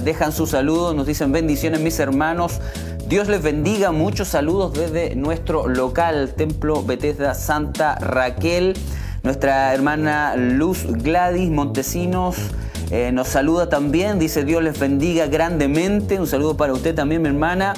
dejan 0.04 0.32
sus 0.32 0.52
saludos, 0.52 0.96
nos 0.96 1.06
dicen 1.06 1.32
bendiciones 1.32 1.82
mis 1.82 2.00
hermanos. 2.00 2.60
Dios 3.14 3.28
les 3.28 3.44
bendiga, 3.44 3.92
muchos 3.92 4.30
saludos 4.30 4.74
desde 4.74 5.16
nuestro 5.16 5.68
local 5.68 6.34
Templo 6.36 6.82
Betesda 6.82 7.36
Santa 7.36 7.94
Raquel. 8.00 8.74
Nuestra 9.22 9.72
hermana 9.72 10.36
Luz 10.36 10.88
Gladys 10.88 11.52
Montesinos 11.52 12.38
eh, 12.96 13.12
nos 13.12 13.28
saluda 13.28 13.70
también, 13.70 14.20
dice 14.20 14.44
Dios 14.44 14.62
les 14.62 14.78
bendiga 14.78 15.26
grandemente. 15.26 16.20
Un 16.20 16.28
saludo 16.28 16.56
para 16.56 16.74
usted 16.74 16.94
también, 16.94 17.24
mi 17.24 17.28
hermana. 17.28 17.74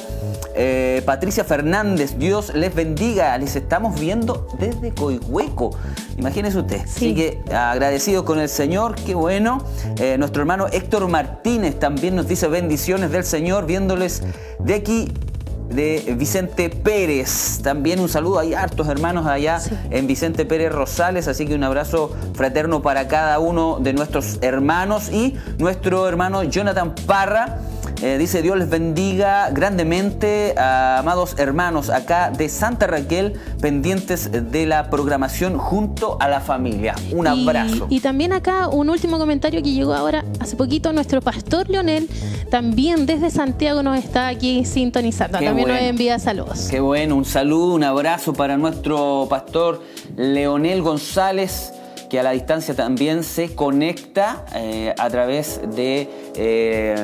Eh, 0.56 1.02
Patricia 1.06 1.46
Fernández, 1.46 2.18
Dios 2.20 2.54
les 2.54 2.76
bendiga. 2.76 3.38
Les 3.38 3.56
estamos 3.56 3.98
viendo 3.98 4.46
desde 4.60 4.94
Coihueco. 4.94 5.70
Imagínese 6.18 6.58
usted. 6.58 6.82
Así 6.82 7.16
que 7.16 7.40
agradecido 7.50 8.26
con 8.26 8.40
el 8.40 8.50
Señor, 8.50 8.96
qué 9.06 9.16
bueno. 9.16 9.64
Eh, 10.00 10.18
nuestro 10.18 10.42
hermano 10.42 10.68
Héctor 10.70 11.08
Martínez 11.08 11.80
también 11.80 12.18
nos 12.18 12.28
dice 12.28 12.50
bendiciones 12.50 13.10
del 13.10 13.24
Señor, 13.24 13.68
viéndoles 13.68 14.22
de 14.60 14.74
aquí 14.74 15.14
de 15.76 16.16
Vicente 16.18 16.70
Pérez. 16.70 17.60
También 17.62 18.00
un 18.00 18.10
saludo, 18.10 18.40
hay 18.40 18.54
hartos 18.54 18.88
hermanos 18.88 19.26
allá 19.28 19.60
en 19.90 20.08
Vicente 20.08 20.46
Pérez 20.46 20.72
Rosales, 20.72 21.28
así 21.28 21.46
que 21.46 21.56
un 21.56 21.64
abrazo 21.64 22.16
fraterno 22.34 22.82
para 22.82 23.08
cada 23.08 23.40
uno 23.40 23.80
de 23.80 23.94
nuestros 23.94 24.40
hermanos 24.42 25.10
y 25.10 25.36
nuestro 25.58 26.08
hermano 26.08 26.44
Jonathan 26.44 26.96
Parra 27.06 27.60
eh, 28.06 28.20
dice 28.20 28.44
Dios 28.44 28.56
les 28.56 28.70
bendiga 28.70 29.50
grandemente, 29.50 30.54
amados 30.60 31.40
hermanos 31.40 31.90
acá 31.90 32.30
de 32.30 32.50
Santa 32.50 32.86
Raquel, 32.86 33.34
pendientes 33.60 34.30
de 34.32 34.68
la 34.68 34.92
programación 34.92 35.58
junto 35.58 36.16
a 36.20 36.30
la 36.30 36.40
familia. 36.40 36.94
Un 37.12 37.26
abrazo. 37.26 37.88
Y, 37.90 38.02
también 38.02 38.32
acá 38.32 38.68
un 38.68 38.92
último 38.92 39.18
comentario 39.18 39.64
que 39.64 39.72
llegó 39.72 39.96
ahora 39.96 40.24
hace 40.40 40.56
poquito, 40.56 40.94
nuestro 40.94 41.20
pastor 41.20 41.68
Leonel, 41.68 42.08
también 42.52 43.08
desde 43.08 43.32
Santiago 43.32 43.82
nos 43.82 43.98
está 43.98 44.28
aquí 44.28 44.66
sintonizando. 44.66 45.40
también 45.40 45.68
nos 45.68 45.82
envía 45.82 46.20
saludos. 46.20 46.68
Qué 46.70 46.80
bueno, 46.80 47.16
un 47.16 47.26
saludo, 47.26 47.74
un 47.74 47.84
abrazo 47.84 48.34
para 48.34 48.56
nuestro 48.56 49.26
pastor 49.28 49.82
Leonel 50.16 50.84
González 50.84 51.74
que 52.16 52.20
a 52.22 52.24
la 52.24 52.32
distancia 52.32 52.74
también 52.74 53.26
se 53.26 53.56
conecta 53.56 54.46
eh, 54.56 54.96
a 54.98 55.10
través 55.10 55.60
de 55.76 56.08
eh, 56.38 56.96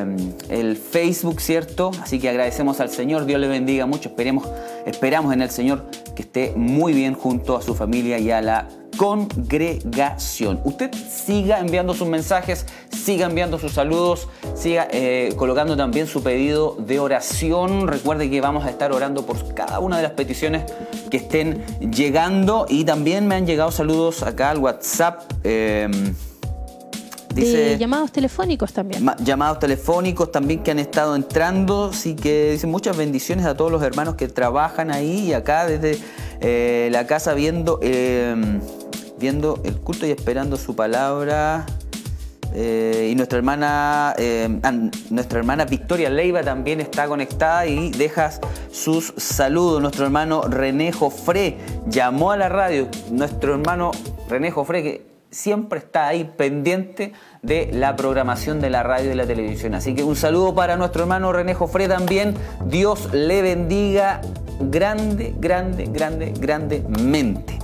el 0.47 0.77
Facebook, 0.77 1.41
¿cierto? 1.41 1.91
Así 2.01 2.17
que 2.17 2.29
agradecemos 2.29 2.79
al 2.79 2.89
Señor, 2.89 3.25
Dios 3.25 3.41
le 3.41 3.49
bendiga 3.49 3.85
mucho, 3.85 4.07
esperemos, 4.07 4.47
esperamos 4.85 5.33
en 5.33 5.41
el 5.41 5.49
Señor 5.49 5.83
que 6.15 6.21
esté 6.21 6.53
muy 6.55 6.93
bien 6.93 7.13
junto 7.13 7.57
a 7.57 7.61
su 7.61 7.75
familia 7.75 8.19
y 8.19 8.31
a 8.31 8.41
la 8.41 8.69
congregación. 8.97 10.59
Usted 10.63 10.91
siga 10.93 11.59
enviando 11.59 11.93
sus 11.93 12.07
mensajes, 12.07 12.65
siga 12.89 13.25
enviando 13.25 13.57
sus 13.59 13.73
saludos, 13.73 14.27
siga 14.55 14.87
eh, 14.91 15.33
colocando 15.37 15.75
también 15.75 16.07
su 16.07 16.23
pedido 16.23 16.75
de 16.79 16.99
oración. 16.99 17.87
Recuerde 17.87 18.29
que 18.29 18.41
vamos 18.41 18.65
a 18.65 18.69
estar 18.69 18.91
orando 18.91 19.25
por 19.25 19.53
cada 19.53 19.79
una 19.79 19.97
de 19.97 20.03
las 20.03 20.11
peticiones 20.11 20.63
que 21.09 21.17
estén 21.17 21.63
llegando 21.91 22.65
y 22.69 22.85
también 22.85 23.27
me 23.27 23.35
han 23.35 23.45
llegado 23.45 23.71
saludos 23.71 24.23
acá 24.23 24.51
al 24.51 24.59
WhatsApp. 24.59 25.21
Em, 25.43 26.13
dice, 27.33 27.77
llamados 27.77 28.11
telefónicos 28.11 28.73
también. 28.73 29.05
llamados 29.23 29.59
telefónicos 29.59 30.31
también 30.31 30.63
que 30.63 30.71
han 30.71 30.79
estado 30.79 31.15
entrando. 31.15 31.89
Así 31.91 32.15
que 32.15 32.51
dicen 32.51 32.69
muchas 32.69 32.95
bendiciones 32.97 33.45
a 33.45 33.55
todos 33.55 33.71
los 33.71 33.81
hermanos 33.83 34.15
que 34.15 34.27
trabajan 34.27 34.91
ahí 34.91 35.29
y 35.29 35.33
acá 35.33 35.65
desde 35.65 35.99
eh, 36.41 36.89
la 36.91 37.07
casa 37.07 37.33
viendo 37.33 37.79
em, 37.81 38.59
viendo 39.21 39.61
el 39.63 39.75
culto 39.77 40.05
y 40.05 40.11
esperando 40.11 40.57
su 40.57 40.75
palabra. 40.75 41.65
Eh, 42.53 43.09
y 43.09 43.15
nuestra 43.15 43.37
hermana, 43.37 44.13
eh, 44.17 44.49
nuestra 45.09 45.39
hermana 45.39 45.63
Victoria 45.63 46.09
Leiva 46.09 46.43
también 46.43 46.81
está 46.81 47.07
conectada 47.07 47.65
y 47.65 47.91
deja 47.91 48.31
sus 48.71 49.13
saludos. 49.15 49.81
Nuestro 49.81 50.03
hermano 50.05 50.41
René 50.41 50.91
Jofré 50.91 51.57
llamó 51.87 52.31
a 52.31 52.37
la 52.37 52.49
radio. 52.49 52.89
Nuestro 53.09 53.53
hermano 53.53 53.91
René 54.27 54.51
Jofré 54.51 54.83
que 54.83 55.05
siempre 55.29 55.79
está 55.79 56.07
ahí 56.07 56.25
pendiente 56.25 57.13
de 57.41 57.69
la 57.73 57.95
programación 57.95 58.61
de 58.61 58.69
la 58.69 58.83
radio 58.83 59.11
y 59.11 59.15
la 59.15 59.25
televisión. 59.25 59.73
Así 59.73 59.95
que 59.95 60.03
un 60.03 60.15
saludo 60.15 60.53
para 60.53 60.75
nuestro 60.75 61.03
hermano 61.03 61.31
René 61.31 61.53
Jofré 61.53 61.87
también. 61.87 62.35
Dios 62.65 63.11
le 63.13 63.41
bendiga 63.41 64.21
grande, 64.59 65.33
grande, 65.37 65.85
grande, 65.85 66.33
grandemente. 66.37 67.57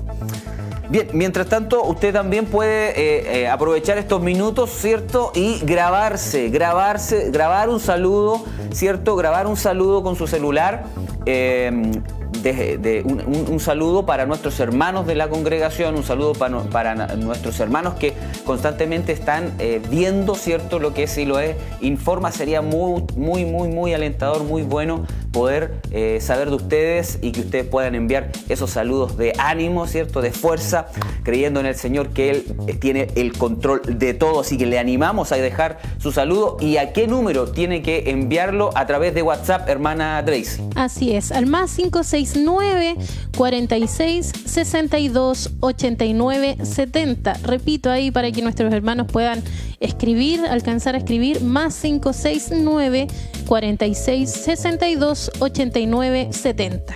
Bien, 0.90 1.10
mientras 1.12 1.48
tanto, 1.48 1.84
usted 1.84 2.14
también 2.14 2.46
puede 2.46 2.92
eh, 2.92 3.42
eh, 3.42 3.48
aprovechar 3.50 3.98
estos 3.98 4.22
minutos, 4.22 4.70
¿cierto? 4.72 5.32
Y 5.36 5.60
grabarse, 5.60 6.50
grabarse, 6.50 7.30
grabar 7.30 7.70
un 7.70 7.82
saludo, 7.82 8.46
¿cierto? 8.72 9.18
Grabar 9.18 9.48
un 9.48 9.58
saludo 9.58 10.02
con 10.02 10.16
su 10.16 10.28
celular. 10.28 10.86
Eh, 11.26 11.92
de, 12.32 13.04
un, 13.06 13.60
saludo 13.60 14.06
para 14.06 14.26
nuestros 14.26 14.60
hermanos 14.60 15.08
de 15.08 15.16
la 15.16 15.30
congregación, 15.30 15.96
un 15.96 16.04
saludo 16.04 16.34
para, 16.34 16.96
nuestros 17.16 17.60
hermanos 17.60 17.96
que 17.96 18.14
constantemente 18.46 19.12
están 19.12 19.54
eh, 19.60 19.82
viendo, 19.90 20.36
¿cierto?, 20.36 20.80
lo 20.80 20.94
que 20.94 21.04
es 21.04 21.18
es 21.18 21.56
Informa. 21.82 22.32
Sería 22.32 22.62
muy, 22.62 23.04
muy, 23.16 23.46
muy, 23.46 23.70
muy 23.70 23.94
alentador, 23.94 24.44
muy 24.44 24.62
bueno 24.62 25.06
poder 25.32 25.82
eh, 25.92 26.20
saber 26.22 26.50
de 26.50 26.56
ustedes 26.56 27.20
y 27.22 27.32
que 27.32 27.42
ustedes 27.42 27.66
puedan 27.66 27.96
enviar 27.96 28.32
esos 28.50 28.72
saludos 28.72 29.18
de 29.18 29.34
ánimo, 29.38 29.86
¿cierto?, 29.88 30.22
de 30.22 30.32
fuerza, 30.32 30.88
creyendo 31.24 31.60
en 31.60 31.66
el 31.66 31.76
Señor 31.76 32.10
que 32.10 32.30
Él 32.30 32.56
eh, 32.68 32.74
tiene 32.74 33.08
el 33.16 33.34
control 33.34 33.82
de 33.86 34.14
todo. 34.14 34.42
Así 34.42 34.58
que 34.58 34.66
le 34.66 34.80
animamos 34.80 35.32
a 35.32 35.36
dejar 35.36 35.80
su 35.98 36.12
saludo 36.12 36.58
y 36.60 36.78
a 36.78 36.94
qué 36.94 37.08
número 37.08 37.52
tiene 37.52 37.82
que 37.82 38.10
enviarlo 38.10 38.70
a 38.76 38.86
través 38.86 39.14
de 39.14 39.22
WhatsApp, 39.22 39.68
hermana 39.70 40.24
Tracy. 40.26 40.64
Así 40.76 41.16
es, 41.16 41.32
al 41.32 41.46
más 41.46 41.72
56 41.72 42.17
9 42.36 42.96
46 43.36 44.32
62 44.46 45.52
89 45.60 46.58
70. 46.64 47.34
Repito 47.44 47.92
ahí 47.92 48.12
para 48.12 48.32
que 48.32 48.42
nuestros 48.42 48.74
hermanos 48.74 49.08
puedan 49.12 49.44
escribir, 49.80 50.42
alcanzar 50.46 50.96
a 50.96 50.98
escribir 50.98 51.42
más 51.42 51.80
569 51.80 53.08
46 53.48 54.30
62 54.30 55.32
89 55.40 56.30
70. 56.32 56.96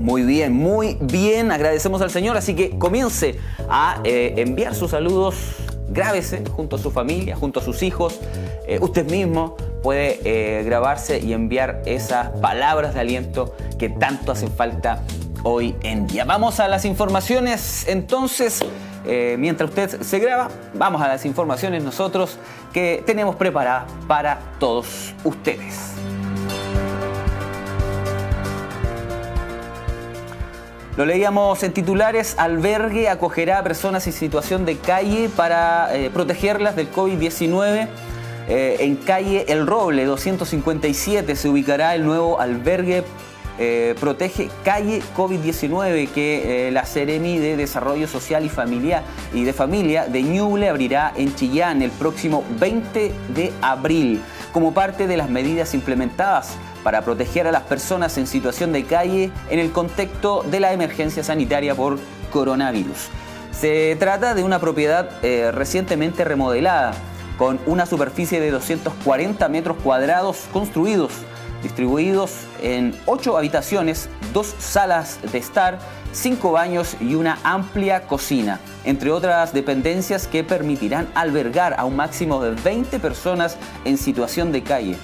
Muy 0.00 0.22
bien, 0.22 0.52
muy 0.52 0.96
bien. 1.00 1.52
Agradecemos 1.52 2.00
al 2.02 2.10
Señor. 2.10 2.36
Así 2.36 2.54
que 2.54 2.76
comience 2.78 3.38
a 3.68 4.00
eh, 4.04 4.34
enviar 4.38 4.74
sus 4.74 4.90
saludos. 4.90 5.36
Grábese 5.90 6.42
junto 6.50 6.76
a 6.76 6.78
su 6.78 6.90
familia, 6.90 7.36
junto 7.36 7.60
a 7.60 7.62
sus 7.62 7.82
hijos, 7.82 8.18
eh, 8.66 8.78
usted 8.80 9.08
mismo 9.10 9.56
puede 9.82 10.20
eh, 10.24 10.62
grabarse 10.62 11.18
y 11.18 11.32
enviar 11.32 11.82
esas 11.86 12.30
palabras 12.40 12.94
de 12.94 13.00
aliento 13.00 13.54
que 13.78 13.88
tanto 13.88 14.32
hacen 14.32 14.50
falta 14.50 15.02
hoy 15.42 15.74
en 15.82 16.06
día. 16.06 16.24
Vamos 16.24 16.60
a 16.60 16.68
las 16.68 16.84
informaciones 16.84 17.86
entonces. 17.88 18.60
Eh, 19.04 19.34
mientras 19.36 19.70
usted 19.70 20.00
se 20.02 20.20
graba, 20.20 20.48
vamos 20.74 21.02
a 21.02 21.08
las 21.08 21.26
informaciones 21.26 21.82
nosotros 21.82 22.38
que 22.72 23.02
tenemos 23.04 23.34
preparadas 23.34 23.90
para 24.06 24.38
todos 24.60 25.12
ustedes. 25.24 25.94
Lo 30.96 31.04
leíamos 31.04 31.62
en 31.64 31.72
titulares, 31.72 32.36
albergue 32.38 33.08
acogerá 33.08 33.58
a 33.58 33.62
personas 33.64 34.06
en 34.06 34.12
situación 34.12 34.64
de 34.64 34.76
calle 34.76 35.28
para 35.34 35.88
protegerlas 36.12 36.76
del 36.76 36.92
COVID-19 36.92 37.88
eh, 38.48 38.76
en 38.80 38.96
calle 38.96 39.44
El 39.48 39.66
Roble 39.66 40.04
257 40.04 41.36
se 41.36 41.48
ubicará 41.48 41.94
el 41.94 42.04
nuevo 42.04 42.40
albergue 42.40 43.04
eh, 43.58 43.94
Protege 44.00 44.48
Calle 44.64 45.02
COVID-19 45.16 46.08
que 46.08 46.68
eh, 46.68 46.72
la 46.72 46.84
Ceremi 46.84 47.38
de 47.38 47.56
Desarrollo 47.56 48.08
Social 48.08 48.44
y 48.44 48.48
Familia 48.48 49.04
y 49.32 49.44
de 49.44 49.52
Familia 49.52 50.06
de 50.06 50.22
Ñuble 50.22 50.68
abrirá 50.68 51.12
en 51.16 51.34
Chillán 51.36 51.82
el 51.82 51.90
próximo 51.90 52.44
20 52.58 53.12
de 53.34 53.52
abril 53.60 54.20
como 54.52 54.74
parte 54.74 55.06
de 55.06 55.16
las 55.16 55.30
medidas 55.30 55.74
implementadas 55.74 56.56
para 56.82 57.02
proteger 57.02 57.46
a 57.46 57.52
las 57.52 57.62
personas 57.62 58.18
en 58.18 58.26
situación 58.26 58.72
de 58.72 58.84
calle 58.84 59.30
en 59.50 59.60
el 59.60 59.70
contexto 59.70 60.42
de 60.50 60.58
la 60.58 60.72
emergencia 60.72 61.22
sanitaria 61.22 61.74
por 61.76 61.98
coronavirus. 62.32 63.08
Se 63.52 63.96
trata 64.00 64.34
de 64.34 64.42
una 64.42 64.58
propiedad 64.58 65.10
recientemente 65.52 66.24
remodelada 66.24 66.94
con 67.42 67.58
una 67.66 67.86
superficie 67.86 68.38
de 68.38 68.52
240 68.52 69.48
metros 69.48 69.76
cuadrados 69.82 70.44
construidos, 70.52 71.10
distribuidos 71.60 72.36
en 72.62 72.94
8 73.06 73.36
habitaciones, 73.36 74.08
dos 74.32 74.54
salas 74.60 75.18
de 75.32 75.38
estar, 75.38 75.80
5 76.12 76.52
baños 76.52 76.96
y 77.00 77.16
una 77.16 77.40
amplia 77.42 78.06
cocina, 78.06 78.60
entre 78.84 79.10
otras 79.10 79.52
dependencias 79.52 80.28
que 80.28 80.44
permitirán 80.44 81.08
albergar 81.16 81.74
a 81.76 81.84
un 81.84 81.96
máximo 81.96 82.40
de 82.44 82.52
20 82.52 83.00
personas 83.00 83.56
en 83.84 83.98
situación 83.98 84.52
de 84.52 84.62
calle. 84.62 84.96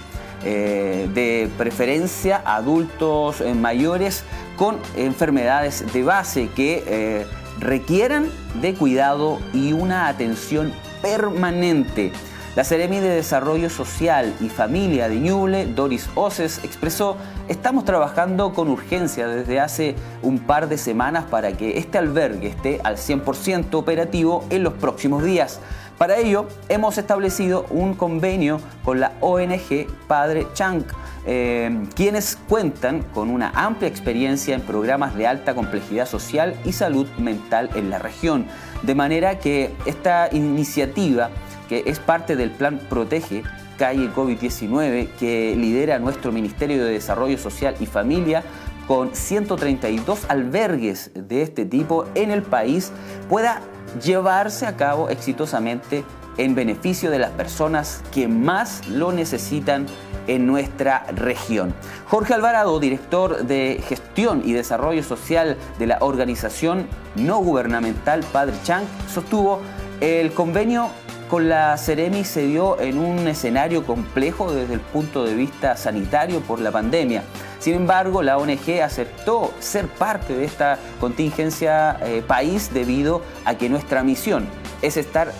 Eh, 0.44 1.08
de 1.12 1.50
preferencia 1.58 2.40
adultos 2.44 3.40
eh, 3.40 3.54
mayores 3.54 4.22
con 4.54 4.78
enfermedades 4.94 5.92
de 5.92 6.04
base 6.04 6.48
que 6.54 6.84
eh, 6.86 7.26
requieran 7.58 8.30
de 8.60 8.74
cuidado 8.74 9.40
y 9.52 9.72
una 9.72 10.06
atención 10.06 10.72
permanente. 11.02 12.12
La 12.58 12.64
Seremi 12.64 12.98
de 12.98 13.10
Desarrollo 13.10 13.70
Social 13.70 14.34
y 14.40 14.48
Familia 14.48 15.08
de 15.08 15.14
Ñuble, 15.20 15.64
Doris 15.64 16.10
Oces, 16.16 16.58
expresó, 16.64 17.16
estamos 17.46 17.84
trabajando 17.84 18.52
con 18.52 18.68
urgencia 18.68 19.28
desde 19.28 19.60
hace 19.60 19.94
un 20.22 20.40
par 20.40 20.68
de 20.68 20.76
semanas 20.76 21.24
para 21.26 21.52
que 21.52 21.78
este 21.78 21.98
albergue 21.98 22.48
esté 22.48 22.80
al 22.82 22.96
100% 22.96 23.72
operativo 23.74 24.44
en 24.50 24.64
los 24.64 24.72
próximos 24.72 25.22
días. 25.22 25.60
Para 25.98 26.16
ello, 26.16 26.48
hemos 26.68 26.98
establecido 26.98 27.64
un 27.70 27.94
convenio 27.94 28.60
con 28.84 28.98
la 28.98 29.12
ONG 29.20 29.86
Padre 30.08 30.48
Chang, 30.54 30.82
eh, 31.26 31.86
quienes 31.94 32.38
cuentan 32.48 33.02
con 33.14 33.30
una 33.30 33.52
amplia 33.54 33.88
experiencia 33.88 34.56
en 34.56 34.62
programas 34.62 35.14
de 35.14 35.28
alta 35.28 35.54
complejidad 35.54 36.08
social 36.08 36.56
y 36.64 36.72
salud 36.72 37.06
mental 37.18 37.70
en 37.76 37.88
la 37.88 38.00
región. 38.00 38.46
De 38.82 38.96
manera 38.96 39.38
que 39.38 39.72
esta 39.86 40.28
iniciativa 40.32 41.30
que 41.68 41.84
es 41.86 41.98
parte 41.98 42.36
del 42.36 42.50
plan 42.50 42.80
Protege 42.88 43.42
Calle 43.78 44.10
COVID-19 44.12 45.08
que 45.18 45.54
lidera 45.56 45.98
nuestro 45.98 46.32
Ministerio 46.32 46.84
de 46.84 46.92
Desarrollo 46.92 47.38
Social 47.38 47.76
y 47.78 47.86
Familia 47.86 48.42
con 48.88 49.14
132 49.14 50.24
albergues 50.28 51.10
de 51.14 51.42
este 51.42 51.64
tipo 51.64 52.06
en 52.14 52.30
el 52.30 52.42
país 52.42 52.90
pueda 53.28 53.60
llevarse 54.02 54.66
a 54.66 54.76
cabo 54.76 55.10
exitosamente 55.10 56.04
en 56.38 56.54
beneficio 56.54 57.10
de 57.10 57.18
las 57.18 57.30
personas 57.32 58.02
que 58.12 58.28
más 58.28 58.86
lo 58.88 59.12
necesitan 59.12 59.86
en 60.26 60.46
nuestra 60.46 61.04
región. 61.14 61.74
Jorge 62.06 62.34
Alvarado, 62.34 62.78
director 62.80 63.44
de 63.44 63.82
Gestión 63.86 64.42
y 64.44 64.52
Desarrollo 64.52 65.02
Social 65.02 65.56
de 65.78 65.86
la 65.86 65.98
organización 66.00 66.86
no 67.16 67.38
gubernamental 67.38 68.24
Padre 68.32 68.54
Chang, 68.62 68.84
sostuvo 69.12 69.60
el 70.00 70.32
convenio 70.32 70.90
con 71.28 71.48
la 71.48 71.76
Ceremi 71.76 72.24
se 72.24 72.46
dio 72.46 72.80
en 72.80 72.98
un 72.98 73.28
escenario 73.28 73.84
complejo 73.84 74.52
desde 74.52 74.74
el 74.74 74.80
punto 74.80 75.24
de 75.24 75.34
vista 75.34 75.76
sanitario 75.76 76.40
por 76.40 76.60
la 76.60 76.70
pandemia. 76.70 77.22
Sin 77.58 77.74
embargo, 77.74 78.22
la 78.22 78.38
ONG 78.38 78.82
aceptó 78.82 79.52
ser 79.60 79.86
parte 79.86 80.34
de 80.34 80.44
esta 80.44 80.78
contingencia 81.00 81.98
eh, 82.02 82.22
país 82.26 82.72
debido 82.72 83.22
a 83.44 83.56
que 83.56 83.68
nuestra 83.68 84.02
misión 84.02 84.46
es 84.80 84.96
estar 84.96 85.32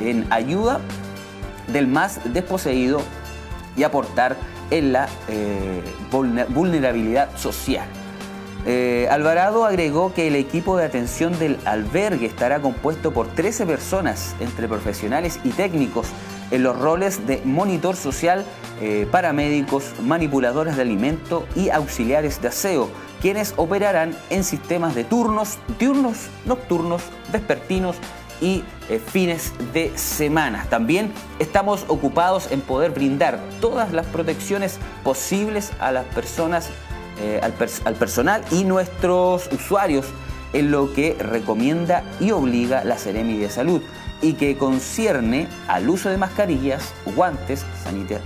en 0.00 0.26
ayuda 0.30 0.80
del 1.68 1.86
más 1.86 2.20
desposeído 2.32 3.00
y 3.76 3.82
aportar 3.82 4.36
en 4.70 4.92
la 4.92 5.08
eh, 5.28 5.82
vulnerabilidad 6.10 7.36
social. 7.36 7.86
Eh, 8.66 9.08
Alvarado 9.10 9.66
agregó 9.66 10.14
que 10.14 10.26
el 10.26 10.36
equipo 10.36 10.76
de 10.76 10.84
atención 10.84 11.38
del 11.38 11.58
albergue 11.66 12.26
estará 12.26 12.60
compuesto 12.60 13.12
por 13.12 13.28
13 13.28 13.66
personas, 13.66 14.34
entre 14.40 14.68
profesionales 14.68 15.38
y 15.44 15.50
técnicos, 15.50 16.08
en 16.50 16.62
los 16.62 16.78
roles 16.78 17.26
de 17.26 17.42
monitor 17.44 17.94
social, 17.96 18.44
eh, 18.80 19.06
paramédicos, 19.10 19.92
manipuladores 20.00 20.76
de 20.76 20.82
alimento 20.82 21.46
y 21.54 21.70
auxiliares 21.70 22.40
de 22.40 22.48
aseo, 22.48 22.88
quienes 23.20 23.54
operarán 23.56 24.16
en 24.30 24.44
sistemas 24.44 24.94
de 24.94 25.04
turnos, 25.04 25.58
diurnos, 25.78 26.28
nocturnos, 26.46 27.02
vespertinos 27.32 27.96
y 28.40 28.64
eh, 28.88 28.98
fines 28.98 29.52
de 29.72 29.96
semana. 29.96 30.66
También 30.68 31.12
estamos 31.38 31.84
ocupados 31.88 32.50
en 32.50 32.60
poder 32.60 32.90
brindar 32.90 33.40
todas 33.60 33.92
las 33.92 34.06
protecciones 34.06 34.78
posibles 35.02 35.72
a 35.78 35.92
las 35.92 36.04
personas 36.06 36.70
eh, 37.18 37.40
al, 37.42 37.94
personal 37.94 38.44
y 38.50 38.64
nuestros 38.64 39.48
usuarios 39.52 40.06
en 40.52 40.70
lo 40.70 40.92
que 40.92 41.14
recomienda 41.14 42.04
y 42.20 42.30
obliga 42.30 42.84
la 42.84 42.98
Seremi 42.98 43.36
de 43.38 43.50
Salud 43.50 43.82
y 44.22 44.34
que 44.34 44.56
concierne 44.56 45.48
al 45.68 45.88
uso 45.88 46.08
de 46.08 46.16
mascarillas, 46.16 46.92
guantes, 47.14 47.64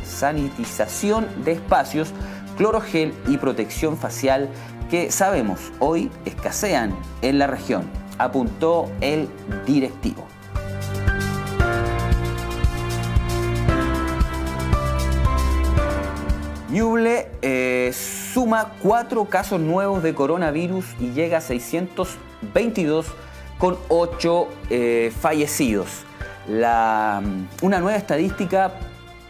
sanitización 0.04 1.26
de 1.44 1.52
espacios, 1.52 2.12
clorogel 2.56 3.12
y 3.26 3.36
protección 3.38 3.96
facial 3.96 4.48
que 4.90 5.10
sabemos 5.10 5.72
hoy 5.80 6.10
escasean 6.24 6.96
en 7.22 7.38
la 7.38 7.46
región, 7.46 7.90
apuntó 8.18 8.90
el 9.00 9.28
directivo. 9.66 10.26
Ñuble 16.70 17.28
eh, 17.40 17.92
suma 18.32 18.72
cuatro 18.82 19.24
casos 19.24 19.60
nuevos 19.60 20.02
de 20.02 20.14
coronavirus 20.14 20.84
y 21.00 21.12
llega 21.12 21.38
a 21.38 21.40
622 21.40 23.06
con 23.58 23.76
8 23.88 24.48
eh, 24.70 25.12
fallecidos. 25.20 25.88
La, 26.48 27.22
una 27.62 27.78
nueva 27.80 27.98
estadística 27.98 28.72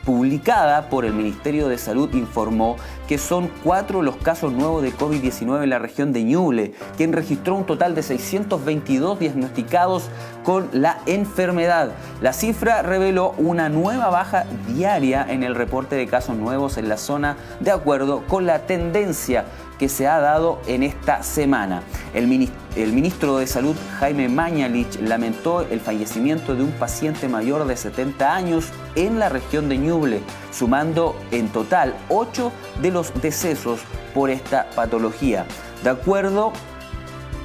publicada 0.05 0.89
por 0.89 1.05
el 1.05 1.13
Ministerio 1.13 1.69
de 1.69 1.79
Salud 1.79 2.13
informó 2.15 2.77
que 3.09 3.19
son 3.19 3.51
cuatro 3.65 4.03
los 4.03 4.17
casos 4.17 4.53
nuevos 4.53 4.83
de 4.83 4.93
COVID-19 4.93 5.65
en 5.65 5.71
la 5.71 5.79
región 5.79 6.13
de 6.13 6.23
Ñuble, 6.23 6.75
quien 6.97 7.13
registró 7.13 7.55
un 7.55 7.65
total 7.65 7.95
de 7.95 8.03
622 8.03 9.19
diagnosticados 9.19 10.11
con 10.45 10.69
la 10.73 10.99
enfermedad. 11.07 11.93
La 12.21 12.33
cifra 12.33 12.83
reveló 12.83 13.35
una 13.39 13.71
nueva 13.71 14.11
baja 14.11 14.45
diaria 14.69 15.27
en 15.29 15.43
el 15.43 15.55
reporte 15.55 15.97
de 15.97 16.07
casos 16.07 16.37
nuevos 16.37 16.77
en 16.77 16.89
la 16.89 16.99
zona 16.99 17.37
de 17.61 17.71
acuerdo 17.71 18.25
con 18.29 18.47
la 18.47 18.61
tendencia 18.67 19.47
que 19.79 19.89
se 19.89 20.07
ha 20.07 20.19
dado 20.19 20.61
en 20.67 20.83
esta 20.83 21.23
semana. 21.23 21.83
El, 22.13 22.27
ministro 22.27 23.39
de 23.39 23.47
Salud, 23.47 23.77
Jaime 24.01 24.29
Mañalich, 24.29 25.01
lamentó 25.01 25.63
el 25.63 25.81
fallecimiento 25.81 26.55
de 26.55 26.65
un 26.65 26.73
paciente 26.73 27.29
mayor 27.29 27.67
de 27.67 27.77
70 27.77 28.35
años 28.35 28.67
en 28.97 29.19
la 29.19 29.29
región 29.29 29.69
de 29.69 29.79
Ñuble, 29.79 30.21
sumando 30.51 31.17
en 31.31 31.49
total 31.49 31.95
8 32.09 32.53
de 32.81 32.91
los 32.91 33.13
decesos 33.21 33.81
por 34.15 34.31
esta 34.31 34.71
patología. 34.71 35.47
De 35.83 35.91
acuerdo 35.91 36.53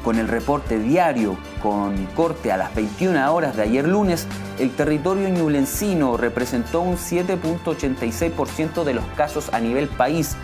con 0.04 0.18
el 0.18 0.28
reporte 0.28 0.80
diario 0.80 1.38
con 1.62 2.08
corte 2.08 2.52
a 2.52 2.58
las 2.58 2.76
21 2.76 3.34
horas 3.34 3.56
de 3.56 3.62
ayer 3.64 3.88
lunes, 3.88 4.28
el 4.60 4.72
territorio 4.72 5.30
ñublencino 5.30 6.18
representó 6.18 6.82
un 6.82 6.98
7.86% 6.98 8.84
de 8.84 8.94
los 8.94 9.06
casos 9.16 9.48
a 9.54 9.62
nivel 9.62 9.88
país, 9.88 10.36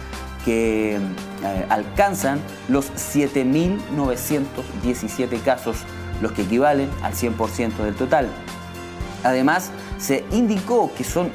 que 0.45 0.95
eh, 0.95 0.99
alcanzan 1.67 2.39
los 2.69 2.93
7.917 2.93 5.41
casos, 5.43 5.79
los 6.21 6.31
que 6.31 6.43
equivalen 6.43 6.89
al 7.03 7.11
100% 7.13 7.83
del 7.83 7.95
total. 7.95 8.29
Además, 9.25 9.71
se 9.97 10.23
indicó 10.31 10.93
que 10.95 11.03
son 11.03 11.29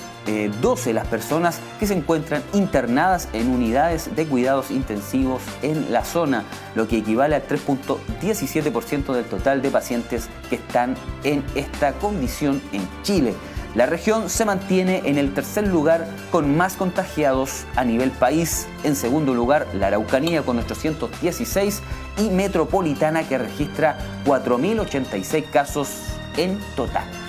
12 0.60 0.90
eh, 0.90 0.94
las 0.94 1.06
personas 1.06 1.60
que 1.78 1.86
se 1.86 1.94
encuentran 1.94 2.42
internadas 2.52 3.28
en 3.32 3.50
unidades 3.50 4.14
de 4.14 4.26
cuidados 4.26 4.70
intensivos 4.70 5.42
en 5.62 5.92
la 5.92 6.04
zona, 6.04 6.44
lo 6.74 6.88
que 6.88 6.98
equivale 6.98 7.36
al 7.36 7.46
3.17% 7.46 9.12
del 9.12 9.24
total 9.24 9.62
de 9.62 9.70
pacientes 9.70 10.28
que 10.48 10.56
están 10.56 10.96
en 11.24 11.44
esta 11.54 11.92
condición 11.94 12.60
en 12.72 12.86
Chile. 13.02 13.34
La 13.74 13.86
región 13.86 14.30
se 14.30 14.44
mantiene 14.44 15.02
en 15.04 15.18
el 15.18 15.34
tercer 15.34 15.66
lugar 15.66 16.06
con 16.30 16.56
más 16.56 16.74
contagiados 16.74 17.64
a 17.74 17.84
nivel 17.84 18.12
país. 18.12 18.68
En 18.84 18.94
segundo 18.94 19.34
lugar, 19.34 19.66
la 19.74 19.88
Araucanía 19.88 20.42
con 20.42 20.58
816 20.58 21.82
y 22.18 22.30
Metropolitana 22.30 23.26
que 23.26 23.36
registra 23.36 23.98
4.086 24.24 25.50
casos 25.50 25.88
en 26.36 26.60
total. 26.76 27.23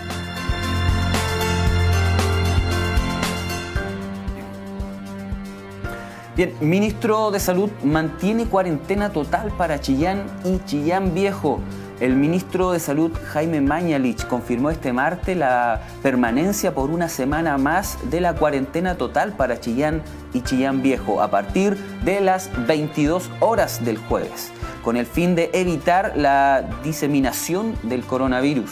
Bien, 6.36 6.54
ministro 6.60 7.32
de 7.32 7.40
Salud 7.40 7.70
mantiene 7.82 8.46
cuarentena 8.46 9.14
total 9.14 9.54
para 9.58 9.80
Chillán 9.80 10.26
y 10.44 10.60
Chillán 10.66 11.14
Viejo. 11.14 11.62
El 12.02 12.18
ministro 12.18 12.74
de 12.74 12.82
Salud, 12.82 13.10
Jaime 13.32 13.62
Mañalich, 13.62 14.28
confirmó 14.28 14.70
este 14.70 14.92
martes 14.92 15.38
la 15.38 15.84
permanencia 16.04 16.76
por 16.76 16.90
una 16.90 17.08
semana 17.08 17.58
más 17.58 17.98
de 18.12 18.20
la 18.20 18.36
cuarentena 18.36 18.96
total 18.96 19.32
para 19.38 19.62
Chillán 19.62 20.02
y 20.34 20.42
Chillán 20.42 20.82
Viejo 20.82 21.22
a 21.22 21.32
partir 21.32 21.78
de 22.04 22.20
las 22.20 22.50
22 22.68 23.30
horas 23.40 23.86
del 23.86 23.98
jueves, 23.98 24.52
con 24.84 24.98
el 24.98 25.06
fin 25.06 25.36
de 25.36 25.52
evitar 25.54 26.18
la 26.18 26.66
diseminación 26.84 27.76
del 27.84 28.04
coronavirus. 28.04 28.72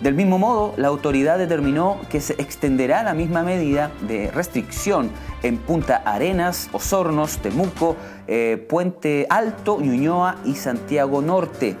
Del 0.00 0.14
mismo 0.14 0.38
modo, 0.38 0.72
la 0.76 0.88
autoridad 0.88 1.38
determinó 1.38 2.00
que 2.08 2.20
se 2.20 2.32
extenderá 2.34 3.02
la 3.02 3.12
misma 3.12 3.42
medida 3.42 3.90
de 4.00 4.30
restricción 4.30 5.10
en 5.42 5.58
Punta 5.58 6.02
Arenas, 6.06 6.70
Osornos, 6.72 7.38
Temuco, 7.38 7.96
eh, 8.26 8.64
Puente 8.68 9.26
Alto, 9.28 9.78
Ñuñoa 9.80 10.36
y 10.44 10.54
Santiago 10.54 11.20
Norte 11.20 11.76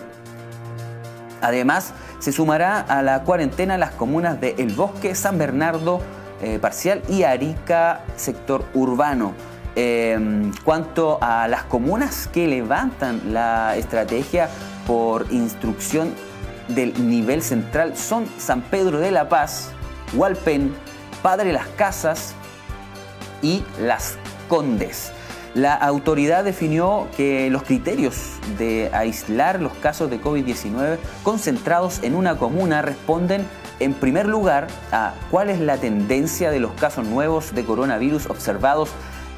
Además, 1.40 1.94
se 2.18 2.32
sumará 2.32 2.80
a 2.80 3.02
la 3.02 3.22
cuarentena 3.22 3.78
las 3.78 3.92
comunas 3.92 4.40
de 4.40 4.54
El 4.58 4.74
Bosque, 4.74 5.14
San 5.14 5.38
Bernardo 5.38 6.00
eh, 6.42 6.58
Parcial 6.58 7.02
y 7.08 7.22
Arica, 7.22 8.00
sector 8.16 8.64
urbano. 8.74 9.32
Em, 9.76 10.52
cuanto 10.64 11.18
a 11.22 11.46
las 11.48 11.62
comunas 11.64 12.28
que 12.28 12.48
levantan 12.48 13.32
la 13.32 13.76
estrategia 13.76 14.48
por 14.86 15.26
instrucción 15.30 16.12
del 16.74 17.08
nivel 17.08 17.42
central 17.42 17.96
son 17.96 18.26
San 18.38 18.62
Pedro 18.62 18.98
de 18.98 19.10
la 19.10 19.28
Paz, 19.28 19.70
Hualpén, 20.14 20.74
Padre 21.22 21.52
Las 21.52 21.66
Casas 21.68 22.34
y 23.42 23.62
Las 23.80 24.16
Condes. 24.48 25.12
La 25.54 25.74
autoridad 25.74 26.44
definió 26.44 27.08
que 27.16 27.50
los 27.50 27.64
criterios 27.64 28.16
de 28.56 28.88
aislar 28.92 29.60
los 29.60 29.72
casos 29.74 30.08
de 30.08 30.20
COVID-19 30.20 30.98
concentrados 31.24 32.04
en 32.04 32.14
una 32.14 32.36
comuna 32.36 32.82
responden 32.82 33.44
en 33.80 33.94
primer 33.94 34.26
lugar 34.26 34.68
a 34.92 35.14
cuál 35.30 35.50
es 35.50 35.58
la 35.58 35.78
tendencia 35.78 36.52
de 36.52 36.60
los 36.60 36.72
casos 36.72 37.04
nuevos 37.04 37.52
de 37.54 37.64
coronavirus 37.64 38.26
observados 38.26 38.90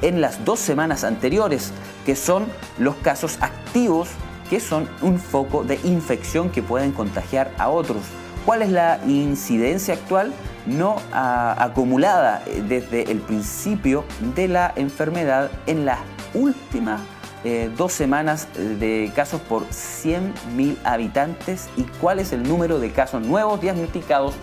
en 0.03 0.21
las 0.21 0.45
dos 0.45 0.59
semanas 0.59 1.03
anteriores, 1.03 1.71
que 2.05 2.15
son 2.15 2.45
los 2.77 2.95
casos 2.97 3.37
activos, 3.41 4.09
que 4.49 4.59
son 4.59 4.87
un 5.01 5.19
foco 5.19 5.63
de 5.63 5.79
infección 5.83 6.49
que 6.49 6.61
pueden 6.61 6.91
contagiar 6.91 7.51
a 7.57 7.69
otros. 7.69 8.03
¿Cuál 8.45 8.61
es 8.61 8.69
la 8.69 8.99
incidencia 9.07 9.93
actual? 9.93 10.33
no 10.65 10.95
acumulada 11.11 12.43
eh, 12.47 12.63
desde 12.67 13.11
el 13.11 13.19
principio 13.19 14.05
de 14.35 14.47
la 14.47 14.73
enfermedad 14.75 15.51
en 15.67 15.85
las 15.85 15.99
últimas 16.33 17.01
eh, 17.43 17.69
dos 17.77 17.91
semanas 17.91 18.47
de 18.55 19.11
casos 19.13 19.41
por 19.41 19.67
100.000 19.67 20.77
habitantes 20.85 21.67
y 21.75 21.83
cuál 21.99 22.19
es 22.19 22.31
el 22.31 22.43
número 22.43 22.79
de 22.79 22.91
casos 22.91 23.21
nuevos 23.21 23.59
diagnosticados 23.59 24.33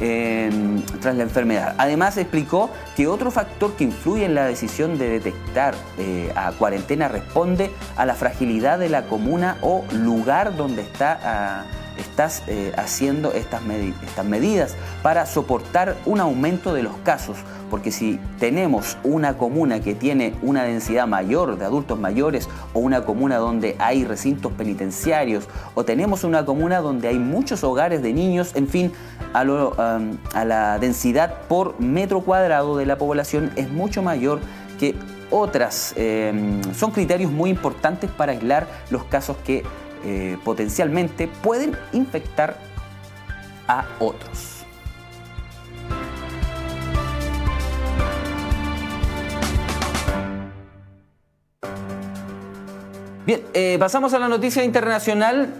em, 0.00 0.82
tras 1.00 1.16
la 1.16 1.22
enfermedad. 1.22 1.74
Además 1.78 2.16
explicó 2.16 2.70
que 2.96 3.06
otro 3.06 3.30
factor 3.30 3.74
que 3.76 3.84
influye 3.84 4.24
en 4.24 4.34
la 4.34 4.44
decisión 4.44 4.98
de 4.98 5.08
detectar 5.08 5.74
eh, 5.98 6.32
a 6.36 6.52
cuarentena 6.52 7.08
responde 7.08 7.70
a 7.96 8.06
la 8.06 8.14
fragilidad 8.14 8.78
de 8.78 8.88
la 8.88 9.06
comuna 9.06 9.58
o 9.62 9.84
lugar 9.92 10.56
donde 10.56 10.82
está... 10.82 11.18
Ah, 11.22 11.64
estás 11.98 12.42
eh, 12.46 12.72
haciendo 12.76 13.32
estas, 13.32 13.62
medidas 13.62 14.74
para 15.02 15.26
soportar 15.26 15.96
un 16.06 16.20
aumento 16.20 16.74
de 16.74 16.82
los 16.82 16.94
casos. 17.04 17.36
Porque 17.70 17.90
si 17.90 18.20
tenemos 18.38 18.96
una 19.02 19.36
comuna 19.36 19.80
que 19.80 19.94
tiene 19.94 20.34
una 20.42 20.62
densidad 20.62 21.08
mayor 21.08 21.58
de 21.58 21.64
adultos 21.64 21.98
mayores 21.98 22.48
o 22.72 22.78
una 22.78 23.04
comuna 23.04 23.38
donde 23.38 23.74
hay 23.80 24.04
recintos 24.04 24.52
penitenciarios 24.52 25.48
o 25.74 25.84
tenemos 25.84 26.22
una 26.22 26.44
comuna 26.44 26.80
donde 26.80 27.08
hay 27.08 27.18
muchos 27.18 27.64
hogares 27.64 28.02
de 28.02 28.12
niños, 28.12 28.52
en 28.54 28.68
fin, 28.68 28.92
a, 29.32 29.44
la 30.44 30.78
densidad 30.78 31.42
por 31.48 31.80
metro 31.80 32.20
cuadrado 32.20 32.76
de 32.76 32.86
la 32.86 32.98
población 32.98 33.50
es 33.56 33.68
mucho 33.68 34.02
mayor 34.02 34.38
que 34.78 34.94
otras. 35.30 35.92
Em, 35.96 36.62
son 36.74 36.92
criterios 36.92 37.32
muy 37.32 37.50
importantes 37.50 38.10
para 38.10 38.32
aislar 38.32 38.66
los 38.90 39.04
casos 39.04 39.36
que 39.44 39.64
eh, 40.04 40.36
potencialmente 40.44 41.28
pueden 41.28 41.76
infectar 41.92 42.56
a 43.68 43.86
otros. 43.98 44.64
Bien, 53.26 53.42
eh, 53.54 53.76
pasamos 53.80 54.14
a 54.14 54.20
la 54.20 54.28
noticia 54.28 54.62
internacional. 54.62 55.52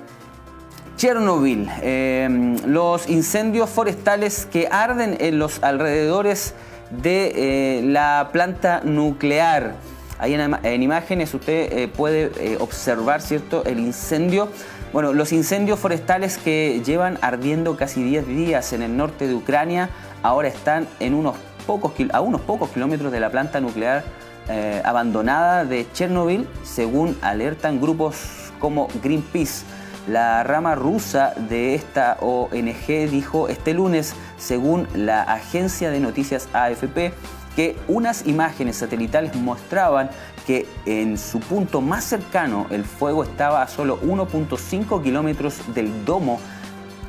Chernobyl, 0.96 1.68
eh, 1.83 2.57
los 2.66 3.09
incendios 3.09 3.68
forestales 3.68 4.46
que 4.51 4.68
arden 4.70 5.16
en 5.20 5.38
los 5.38 5.62
alrededores 5.62 6.55
de 6.90 7.81
la 7.85 8.31
planta 8.33 8.81
nuclear. 8.85 9.75
Ahí 10.19 10.35
en, 10.35 10.83
imágenes 10.83 11.35
usted 11.35 11.73
eh, 11.73 11.89
puede 11.89 12.31
eh, 12.39 12.57
observar 12.61 13.21
¿cierto? 13.21 13.65
el 13.65 13.79
incendio. 13.79 14.49
Bueno, 14.93 15.13
los 15.13 15.33
incendios 15.33 15.79
forestales 15.79 16.39
que 16.39 16.81
llevan 16.85 17.19
ardiendo 17.21 17.77
casi 17.77 18.03
10 18.03 18.27
días 18.27 18.73
en 18.73 18.83
el 18.83 18.97
norte 18.97 19.29
de 19.29 19.35
Ucrania 19.35 19.91
ahora 20.23 20.49
están 20.49 20.89
en 21.01 21.15
unos 21.15 21.37
pocos, 21.67 21.93
a 22.13 22.21
unos 22.21 22.41
pocos 22.41 22.71
kilómetros 22.71 23.13
de 23.13 23.21
la 23.21 23.31
planta 23.31 23.61
nuclear 23.61 24.05
eh, 24.49 24.81
abandonada 24.85 25.65
de 25.65 25.87
Chernobyl, 25.93 26.47
según 26.63 27.19
alertan 27.21 27.81
grupos 27.81 28.53
como 28.59 28.89
Greenpeace. 29.03 29.65
La 30.07 30.45
rama 30.45 30.77
rusa 30.77 31.35
de 31.49 31.75
esta 31.75 32.17
ONG 32.21 33.11
dijo 33.11 33.49
este 33.49 33.75
lunes, 33.75 34.15
según 34.39 34.87
la 34.95 35.23
agencia 35.23 35.91
de 35.91 35.99
noticias 35.99 36.49
AFP, 36.53 37.13
que 37.57 37.77
unas 37.88 38.25
imágenes 38.27 38.77
satelitales 38.77 39.35
mostraban 39.35 40.11
que 40.47 40.69
en 40.85 41.19
su 41.19 41.40
punto 41.40 41.81
más 41.81 42.05
cercano 42.05 42.66
el 42.71 42.85
fuego 42.85 43.25
estaba 43.25 43.62
a 43.62 43.69
solo 43.69 43.99
1.5 44.03 45.03
kilómetros 45.03 45.75
del 45.75 46.05
domo 46.05 46.38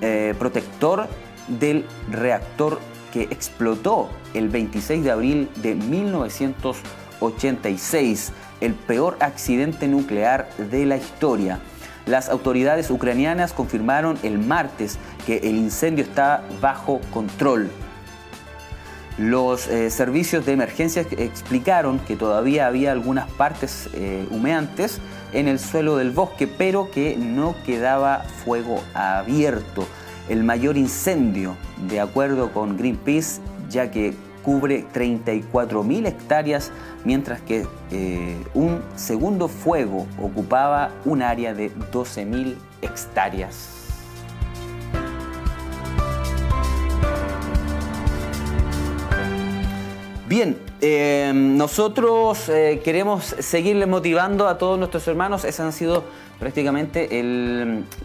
eh, 0.02 0.34
protector 0.40 1.08
del 1.60 1.86
reactor 2.10 2.80
que 3.12 3.24
explotó 3.24 4.10
el 4.34 4.48
26 4.50 5.04
de 5.04 5.12
abril 5.12 5.50
de 5.58 5.76
1986, 5.76 8.32
el 8.62 8.74
peor 8.74 9.18
accidente 9.20 9.88
nuclear 9.88 10.50
de 10.58 10.86
la 10.86 10.98
historia. 10.98 11.60
Las 12.06 12.30
autoridades 12.30 12.90
ucranianas 12.90 13.54
confirmaron 13.54 14.18
el 14.24 14.40
martes 14.40 14.98
que 15.26 15.40
el 15.40 15.58
incendio 15.58 16.06
está 16.06 16.44
bajo 16.62 17.02
control. 17.12 17.70
Los 19.18 19.68
eh, 19.68 19.90
servicios 19.90 20.46
de 20.46 20.54
emergencia 20.54 21.02
explicaron 21.18 21.98
que 22.00 22.16
todavía 22.16 22.68
había 22.68 22.92
algunas 22.92 23.28
partes 23.32 23.90
eh, 23.94 24.28
humeantes 24.30 25.00
en 25.34 25.48
el 25.48 25.58
suelo 25.58 25.98
del 25.98 26.12
bosque, 26.12 26.46
pero 26.46 26.92
que 26.92 27.18
no 27.18 27.56
quedaba 27.66 28.20
fuego 28.46 28.80
abierto. 28.94 29.88
El 30.30 30.44
mayor 30.44 30.78
incendio, 30.78 31.56
de 31.90 32.00
acuerdo 32.00 32.52
con 32.52 32.78
Greenpeace, 32.78 33.42
ya 33.70 33.90
que 33.90 34.14
cubre 34.44 34.86
34.000 34.94 36.06
hectáreas, 36.06 36.72
mientras 37.04 37.42
que 37.42 37.66
eh, 37.92 38.38
un 38.54 38.82
segundo 38.96 39.48
fuego 39.48 40.06
ocupaba 40.22 40.92
un 41.06 41.24
área 41.24 41.56
de 41.56 41.72
12.000 41.92 42.56
hectáreas. 42.84 43.77
Bien, 50.28 50.58
eh, 50.82 51.32
nosotros 51.34 52.50
eh, 52.50 52.82
queremos 52.84 53.24
seguirle 53.40 53.86
motivando 53.86 54.50
a 54.50 54.58
todos 54.58 54.78
nuestros 54.78 55.08
hermanos. 55.08 55.46
Esas 55.46 55.68
han 55.68 55.72
sido 55.72 56.04
prácticamente 56.38 57.08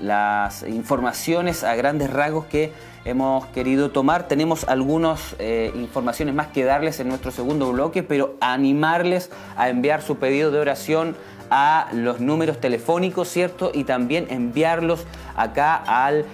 las 0.00 0.62
informaciones 0.62 1.64
a 1.64 1.74
grandes 1.74 2.10
rasgos 2.10 2.44
que 2.44 2.72
hemos 3.04 3.46
querido 3.46 3.90
tomar. 3.90 4.28
Tenemos 4.28 4.62
algunas 4.68 5.34
eh, 5.40 5.72
informaciones 5.74 6.32
más 6.32 6.46
que 6.46 6.62
darles 6.62 7.00
en 7.00 7.08
nuestro 7.08 7.32
segundo 7.32 7.72
bloque, 7.72 8.04
pero 8.04 8.36
animarles 8.40 9.28
a 9.56 9.68
enviar 9.68 10.00
su 10.00 10.18
pedido 10.18 10.52
de 10.52 10.60
oración 10.60 11.16
a 11.54 11.88
los 11.92 12.18
números 12.18 12.58
telefónicos, 12.58 13.28
¿cierto? 13.28 13.72
Y 13.74 13.84
también 13.84 14.26
enviarlos 14.30 15.04
acá 15.36 15.76
al 15.76 16.24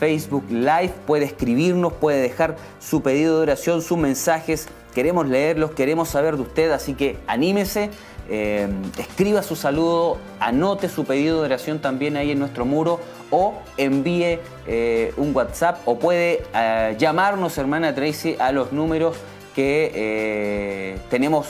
Facebook 0.00 0.44
Live. 0.50 0.92
Puede 1.06 1.26
escribirnos, 1.26 1.92
puede 1.92 2.20
dejar 2.20 2.56
su 2.80 3.00
pedido 3.00 3.36
de 3.36 3.42
oración, 3.42 3.82
sus 3.82 3.96
mensajes 3.96 4.68
queremos 4.94 5.28
leerlos, 5.28 5.72
queremos 5.72 6.08
saber 6.08 6.36
de 6.36 6.42
usted, 6.42 6.70
así 6.70 6.94
que 6.94 7.18
anímese, 7.26 7.90
eh, 8.30 8.68
escriba 8.96 9.42
su 9.42 9.56
saludo, 9.56 10.18
anote 10.40 10.88
su 10.88 11.04
pedido 11.04 11.40
de 11.40 11.46
oración 11.46 11.80
también 11.80 12.16
ahí 12.16 12.30
en 12.30 12.38
nuestro 12.38 12.64
muro 12.64 13.00
o 13.30 13.54
envíe 13.76 14.38
eh, 14.66 15.12
un 15.16 15.34
WhatsApp 15.34 15.78
o 15.84 15.98
puede 15.98 16.42
eh, 16.54 16.96
llamarnos, 16.98 17.58
hermana 17.58 17.94
Tracy, 17.94 18.36
a 18.38 18.52
los 18.52 18.72
números 18.72 19.16
que 19.54 20.98
tenemos 21.10 21.46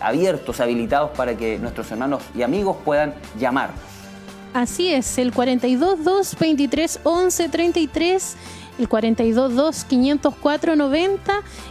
abiertos, 0.00 0.60
habilitados 0.60 1.10
para 1.10 1.36
que 1.36 1.58
nuestros 1.58 1.90
hermanos 1.90 2.22
y 2.34 2.42
amigos 2.42 2.76
puedan 2.84 3.14
llamarnos. 3.38 3.78
Así 4.54 4.92
es, 4.92 5.18
el 5.18 5.32
42 5.32 6.04
2 6.04 6.36
23 6.38 7.00
11 7.04 7.48
33 7.48 8.36
el 8.78 8.88
422-504-90 8.88 11.18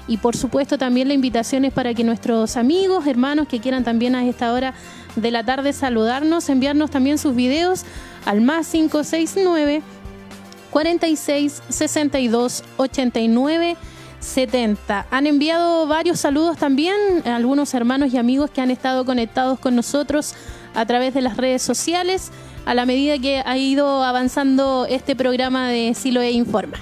y 0.08 0.18
por 0.18 0.36
supuesto 0.36 0.78
también 0.78 1.08
la 1.08 1.14
invitación 1.14 1.64
es 1.66 1.74
para 1.74 1.94
que 1.94 2.04
nuestros 2.04 2.58
amigos, 2.58 3.06
hermanos 3.08 3.48
que 3.48 3.60
quieran 3.60 3.84
también 3.84 4.16
a 4.16 4.28
esta 4.28 4.52
hora 4.54 4.74
de 5.16 5.32
la 5.32 5.44
tarde 5.44 5.74
saludarnos, 5.74 6.50
enviarnos 6.50 6.92
también 6.92 7.18
sus 7.18 7.34
videos 7.36 7.84
al 8.26 8.42
más 8.42 8.68
569 8.68 9.82
46 10.70 11.64
62 11.70 12.64
89 12.76 13.78
70. 14.20 15.08
Han 15.12 15.28
enviado 15.28 15.88
varios 15.88 16.20
saludos 16.20 16.58
también, 16.58 16.96
algunos 17.26 17.74
hermanos 17.74 18.14
y 18.14 18.18
amigos 18.18 18.50
que 18.50 18.62
han 18.62 18.72
estado 18.72 19.06
conectados 19.06 19.60
con 19.60 19.76
nosotros 19.76 20.36
a 20.74 20.86
través 20.86 21.14
de 21.14 21.22
las 21.22 21.38
redes 21.38 21.62
sociales 21.62 22.32
a 22.66 22.74
la 22.74 22.86
medida 22.86 23.18
que 23.18 23.42
ha 23.46 23.58
ido 23.58 24.04
avanzando 24.04 24.86
este 24.90 25.16
programa 25.16 25.70
de 25.70 25.94
Siloe 25.94 26.32
Informa. 26.32 26.78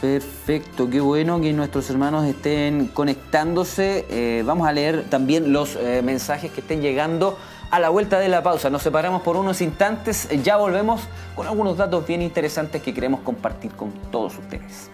Perfecto, 0.00 0.90
qué 0.90 1.00
bueno 1.00 1.40
que 1.40 1.52
nuestros 1.52 1.88
hermanos 1.90 2.24
estén 2.24 2.88
conectándose. 2.88 4.06
Eh, 4.08 4.42
vamos 4.44 4.66
a 4.66 4.72
leer 4.72 5.04
también 5.08 5.52
los 5.52 5.76
eh, 5.76 6.00
mensajes 6.02 6.50
que 6.50 6.60
estén 6.60 6.80
llegando 6.80 7.38
a 7.72 7.80
la 7.80 7.88
vuelta 7.88 8.20
de 8.20 8.28
la 8.28 8.42
pausa. 8.42 8.68
Nos 8.70 8.82
separamos 8.82 9.22
por 9.22 9.36
unos 9.36 9.62
instantes, 9.62 10.28
ya 10.44 10.58
volvemos 10.58 11.00
con 11.34 11.46
algunos 11.46 11.78
datos 11.78 12.06
bien 12.06 12.20
interesantes 12.20 12.82
que 12.82 12.92
queremos 12.92 13.20
compartir 13.20 13.72
con 13.72 13.90
todos 14.12 14.38
ustedes. 14.38 14.90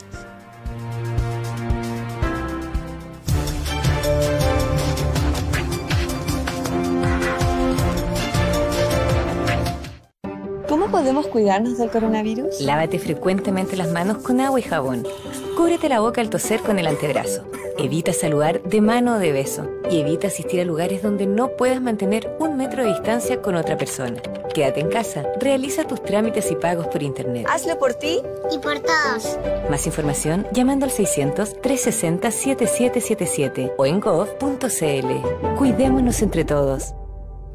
¿Cómo 10.88 11.00
podemos 11.00 11.26
cuidarnos 11.26 11.76
del 11.76 11.90
coronavirus? 11.90 12.62
Lávate 12.62 12.98
frecuentemente 12.98 13.76
las 13.76 13.92
manos 13.92 14.22
con 14.22 14.40
agua 14.40 14.58
y 14.58 14.62
jabón. 14.62 15.06
Cúbrete 15.54 15.90
la 15.90 16.00
boca 16.00 16.22
al 16.22 16.30
toser 16.30 16.60
con 16.60 16.78
el 16.78 16.86
antebrazo. 16.86 17.44
Evita 17.76 18.14
saludar 18.14 18.62
de 18.62 18.80
mano 18.80 19.16
o 19.16 19.18
de 19.18 19.32
beso. 19.32 19.68
Y 19.90 20.00
evita 20.00 20.28
asistir 20.28 20.62
a 20.62 20.64
lugares 20.64 21.02
donde 21.02 21.26
no 21.26 21.50
puedas 21.58 21.82
mantener 21.82 22.34
un 22.40 22.56
metro 22.56 22.84
de 22.84 22.88
distancia 22.88 23.42
con 23.42 23.54
otra 23.54 23.76
persona. 23.76 24.16
Quédate 24.54 24.80
en 24.80 24.88
casa. 24.88 25.26
Realiza 25.38 25.86
tus 25.86 26.02
trámites 26.02 26.50
y 26.50 26.54
pagos 26.54 26.86
por 26.86 27.02
internet. 27.02 27.46
Hazlo 27.50 27.78
por 27.78 27.92
ti 27.92 28.22
y 28.50 28.58
por 28.58 28.78
todos. 28.78 29.38
Más 29.68 29.86
información 29.86 30.46
llamando 30.52 30.86
al 30.86 30.92
600-360-7777 30.92 33.74
o 33.76 33.84
en 33.84 34.00
gov.cl. 34.00 35.56
Cuidémonos 35.58 36.22
entre 36.22 36.46
todos. 36.46 36.94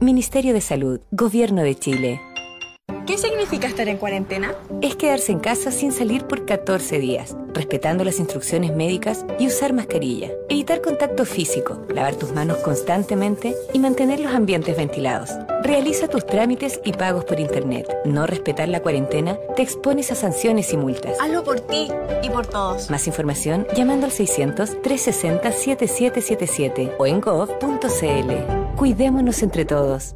Ministerio 0.01 0.53
de 0.53 0.61
Salud, 0.61 0.99
Gobierno 1.09 1.63
de 1.63 1.73
Chile. 1.73 2.21
¿Qué 3.05 3.17
significa 3.17 3.67
estar 3.67 3.89
en 3.89 3.97
cuarentena? 3.97 4.55
Es 4.81 4.95
quedarse 4.95 5.33
en 5.33 5.39
casa 5.39 5.71
sin 5.71 5.91
salir 5.91 6.23
por 6.23 6.45
14 6.45 6.99
días, 6.99 7.35
respetando 7.53 8.05
las 8.05 8.19
instrucciones 8.19 8.73
médicas 8.73 9.25
y 9.37 9.47
usar 9.47 9.73
mascarilla. 9.73 10.31
Evitar 10.47 10.81
contacto 10.81 11.25
físico, 11.25 11.85
lavar 11.89 12.15
tus 12.15 12.31
manos 12.31 12.59
constantemente 12.59 13.57
y 13.73 13.79
mantener 13.79 14.21
los 14.21 14.33
ambientes 14.33 14.77
ventilados. 14.77 15.31
Realiza 15.63 16.07
tus 16.07 16.25
trámites 16.25 16.79
y 16.85 16.93
pagos 16.93 17.25
por 17.25 17.41
internet. 17.41 17.93
No 18.05 18.25
respetar 18.25 18.69
la 18.69 18.81
cuarentena 18.81 19.37
te 19.57 19.63
expones 19.63 20.09
a 20.13 20.15
sanciones 20.15 20.71
y 20.71 20.77
multas. 20.77 21.19
Hazlo 21.19 21.43
por 21.43 21.59
ti 21.59 21.89
y 22.21 22.29
por 22.29 22.47
todos. 22.47 22.89
Más 22.89 23.05
información 23.07 23.67
llamando 23.75 24.05
al 24.05 24.13
600-360-7777 24.13 26.93
o 26.97 27.05
en 27.05 27.19
gov.cl. 27.19 28.77
Cuidémonos 28.77 29.43
entre 29.43 29.65
todos. 29.65 30.15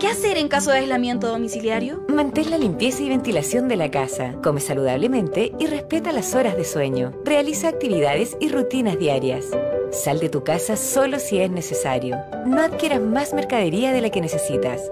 ¿Qué 0.00 0.08
hacer 0.08 0.36
en 0.36 0.48
caso 0.48 0.72
de 0.72 0.78
aislamiento 0.78 1.28
domiciliario? 1.28 2.04
Mantén 2.08 2.50
la 2.50 2.58
limpieza 2.58 3.02
y 3.02 3.08
ventilación 3.08 3.66
de 3.66 3.76
la 3.76 3.90
casa, 3.90 4.34
come 4.42 4.60
saludablemente 4.60 5.52
y 5.58 5.66
respeta 5.66 6.12
las 6.12 6.34
horas 6.34 6.56
de 6.56 6.64
sueño. 6.64 7.12
Realiza 7.24 7.68
actividades 7.68 8.36
y 8.38 8.50
rutinas 8.50 8.98
diarias. 8.98 9.46
Sal 9.92 10.18
de 10.18 10.28
tu 10.28 10.44
casa 10.44 10.76
solo 10.76 11.18
si 11.18 11.38
es 11.38 11.50
necesario. 11.50 12.18
No 12.44 12.60
adquieras 12.60 13.00
más 13.00 13.32
mercadería 13.32 13.92
de 13.92 14.02
la 14.02 14.10
que 14.10 14.20
necesitas. 14.20 14.82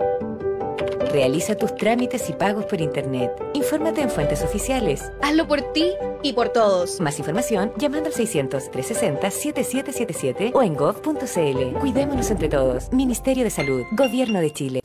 Realiza 1.15 1.55
tus 1.55 1.75
trámites 1.77 2.29
y 2.29 2.33
pagos 2.33 2.65
por 2.65 2.81
Internet. 2.81 3.31
Infórmate 3.53 4.01
en 4.01 4.11
fuentes 4.11 4.43
oficiales. 4.43 5.13
Hazlo 5.23 5.47
por 5.47 5.63
ti 5.73 5.93
y 6.25 6.33
por 6.33 6.49
todos. 6.49 7.01
Más 7.01 7.21
información 7.21 7.73
llamando 7.79 8.09
al 8.09 8.15
600-360-7777 8.15 10.51
o 10.53 10.61
en 10.61 10.75
gov.cl. 10.75 11.79
Cuidémonos 11.79 12.33
entre 12.33 12.49
todos. 12.49 12.93
Ministerio 12.93 13.45
de 13.45 13.51
Salud. 13.51 13.85
Gobierno 13.93 14.41
de 14.41 14.53
Chile. 14.53 14.81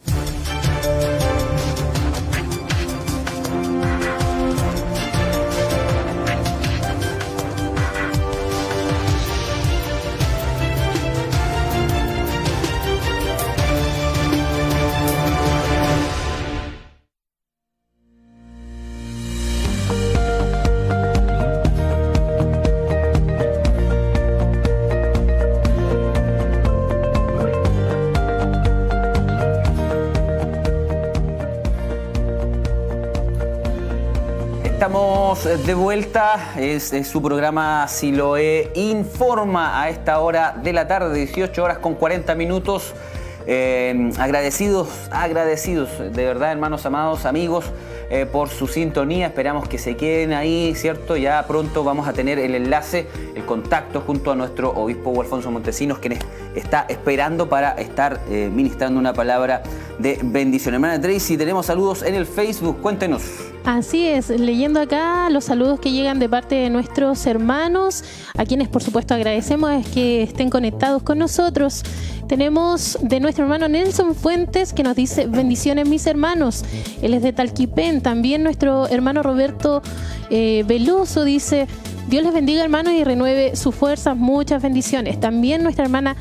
De 35.70 35.76
vuelta. 35.76 36.54
Es, 36.58 36.94
es 36.94 37.08
su 37.08 37.22
programa 37.22 37.88
Siloe 37.88 38.72
Informa 38.74 39.80
a 39.80 39.90
esta 39.90 40.20
hora 40.20 40.56
de 40.64 40.74
la 40.74 40.88
tarde, 40.88 41.16
18 41.16 41.64
horas 41.64 41.78
con 41.78 41.94
40 41.94 42.34
minutos. 42.34 42.96
Eh, 43.46 44.10
agradecidos, 44.18 44.90
agradecidos, 45.12 46.00
de 46.00 46.26
verdad, 46.26 46.54
hermanos 46.54 46.88
amados, 46.88 47.26
amigos, 47.26 47.66
eh, 48.10 48.26
por 48.26 48.50
su 48.50 48.66
sintonía. 48.66 49.28
Esperamos 49.28 49.70
que 49.70 49.78
se 49.78 49.96
queden 49.96 50.34
ahí, 50.34 50.74
¿cierto? 50.76 51.16
Ya 51.18 51.46
pronto 51.46 51.84
vamos 51.84 52.08
a 52.08 52.14
tener 52.14 52.40
el 52.40 52.56
enlace, 52.56 53.06
el 53.36 53.46
contacto 53.46 54.02
junto 54.02 54.32
a 54.32 54.36
nuestro 54.36 54.72
obispo 54.72 55.22
Alfonso 55.22 55.52
Montesinos, 55.52 56.00
quien 56.00 56.14
está 56.56 56.86
esperando 56.90 57.50
para 57.50 57.72
estar 57.72 58.20
eh, 58.30 58.50
ministrando 58.54 59.00
una 59.00 59.14
palabra 59.14 59.64
de 60.00 60.20
bendición. 60.24 60.74
Hermana 60.74 61.00
Tracy, 61.00 61.38
tenemos 61.38 61.66
saludos 61.66 62.04
en 62.04 62.16
el 62.16 62.26
Facebook, 62.26 62.80
cuéntenos. 62.82 63.22
Así 63.66 64.08
es, 64.08 64.30
leyendo 64.30 64.80
acá 64.80 65.30
los 65.30 65.44
saludos 65.46 65.80
que 65.80 65.92
llegan 65.92 66.18
de 66.20 66.30
parte 66.30 66.56
de 66.56 66.70
nuestros 66.70 67.26
hermanos, 67.28 68.04
a 68.38 68.46
quienes 68.46 68.68
por 68.68 68.82
supuesto 68.82 69.14
agradecemos 69.14 69.86
que 69.90 70.24
estén 70.24 70.50
conectados 70.50 71.04
con 71.04 71.20
nosotros. 71.20 71.84
Tenemos 72.28 72.98
de 73.02 73.20
nuestro 73.20 73.44
hermano 73.44 73.68
Nelson 73.68 74.16
Fuentes 74.16 74.72
que 74.72 74.84
nos 74.84 74.96
dice 74.96 75.28
bendiciones 75.28 75.88
mis 75.90 76.06
hermanos. 76.08 76.64
Él 77.02 77.14
es 77.14 77.24
de 77.24 77.34
Talquipén. 77.34 78.02
También 78.02 78.44
nuestro 78.44 78.88
hermano 78.88 79.24
Roberto 79.24 79.82
eh, 80.30 80.64
Veloso 80.68 81.24
dice 81.24 81.68
Dios 82.10 82.24
les 82.24 82.34
bendiga 82.34 82.64
hermanos 82.64 82.94
y 82.94 83.04
renueve 83.04 83.56
sus 83.56 83.76
fuerzas. 83.76 84.18
Muchas 84.18 84.64
bendiciones. 84.64 85.20
También 85.20 85.62
nuestra 85.62 85.86
hermana 85.86 86.16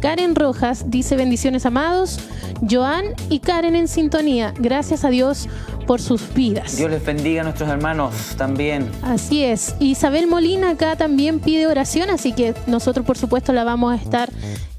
Karen 0.00 0.36
Rojas 0.36 0.84
dice 0.88 1.16
bendiciones 1.16 1.66
amados. 1.66 2.20
Joan 2.70 3.06
y 3.28 3.40
Karen 3.40 3.74
en 3.74 3.88
sintonía. 3.88 4.54
Gracias 4.56 5.04
a 5.04 5.10
Dios 5.10 5.48
por 5.88 6.00
sus 6.00 6.32
vidas. 6.32 6.76
Dios 6.76 6.92
les 6.92 7.04
bendiga 7.04 7.40
a 7.40 7.44
nuestros 7.44 7.68
hermanos 7.68 8.14
también. 8.38 8.88
Así 9.02 9.42
es. 9.42 9.74
Isabel 9.80 10.28
Molina 10.28 10.70
acá 10.70 10.94
también 10.94 11.40
pide 11.40 11.66
oración, 11.66 12.10
así 12.10 12.32
que 12.32 12.54
nosotros 12.68 13.04
por 13.04 13.18
supuesto 13.18 13.52
la 13.52 13.64
vamos 13.64 13.92
a 13.92 13.96
estar 13.96 14.30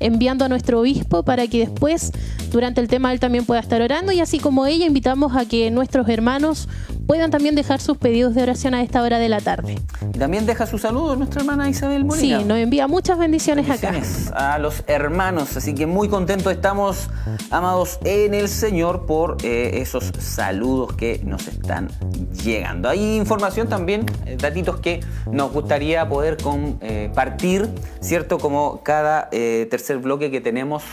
enviando 0.04 0.46
a 0.46 0.50
nuestro 0.50 0.82
obispo 0.82 1.24
para 1.24 1.48
que 1.48 1.60
después, 1.60 2.12
durante 2.52 2.82
el 2.82 2.88
tema, 2.88 3.12
él 3.12 3.20
también 3.20 3.46
pueda 3.46 3.62
estar 3.62 3.82
orando 3.82 4.12
y 4.12 4.20
así 4.20 4.39
como 4.39 4.66
ella, 4.66 4.86
invitamos 4.86 5.36
a 5.36 5.46
que 5.46 5.72
nuestros 5.72 6.08
hermanos 6.10 6.68
puedan 7.08 7.32
también 7.32 7.56
dejar 7.56 7.82
sus 7.82 7.98
pedidos 7.98 8.34
de 8.36 8.44
oración 8.44 8.74
a 8.74 8.82
esta 8.82 9.02
hora 9.02 9.20
de 9.20 9.30
la 9.30 9.42
tarde. 9.42 9.80
también 10.18 10.46
deja 10.46 10.66
su 10.66 10.78
saludo 10.78 11.16
nuestra 11.16 11.42
hermana 11.42 11.70
Isabel 11.70 12.06
Molina. 12.06 12.39
Sí, 12.39 12.46
nos 12.46 12.58
envía 12.58 12.88
muchas 12.88 13.18
bendiciones, 13.18 13.68
bendiciones 13.68 14.30
acá. 14.30 14.54
A 14.54 14.58
los 14.60 14.84
hermanos, 14.88 15.56
así 15.58 15.74
que 15.74 15.86
muy 15.86 16.08
contentos 16.08 16.52
estamos, 16.52 17.10
amados 17.50 18.00
en 18.04 18.34
el 18.34 18.48
Señor, 18.48 19.06
por 19.06 19.38
eh, 19.44 19.82
esos 19.82 20.12
saludos 20.20 20.94
que 20.94 21.22
nos 21.24 21.48
están 21.48 21.89
llegando. 22.44 22.89
Hay 22.89 23.16
información 23.16 23.68
también, 23.68 24.06
eh, 24.26 24.38
datitos 24.39 24.80
que 24.80 25.02
nos 25.30 25.52
gustaría 25.52 26.08
poder 26.08 26.38
compartir, 26.38 27.70
¿cierto? 28.00 28.38
Como 28.38 28.82
cada 28.84 29.30
eh, 29.32 29.68
tercer 29.70 29.92
bloque 29.99 30.32
que 30.32 30.41
tenemos 30.41 30.84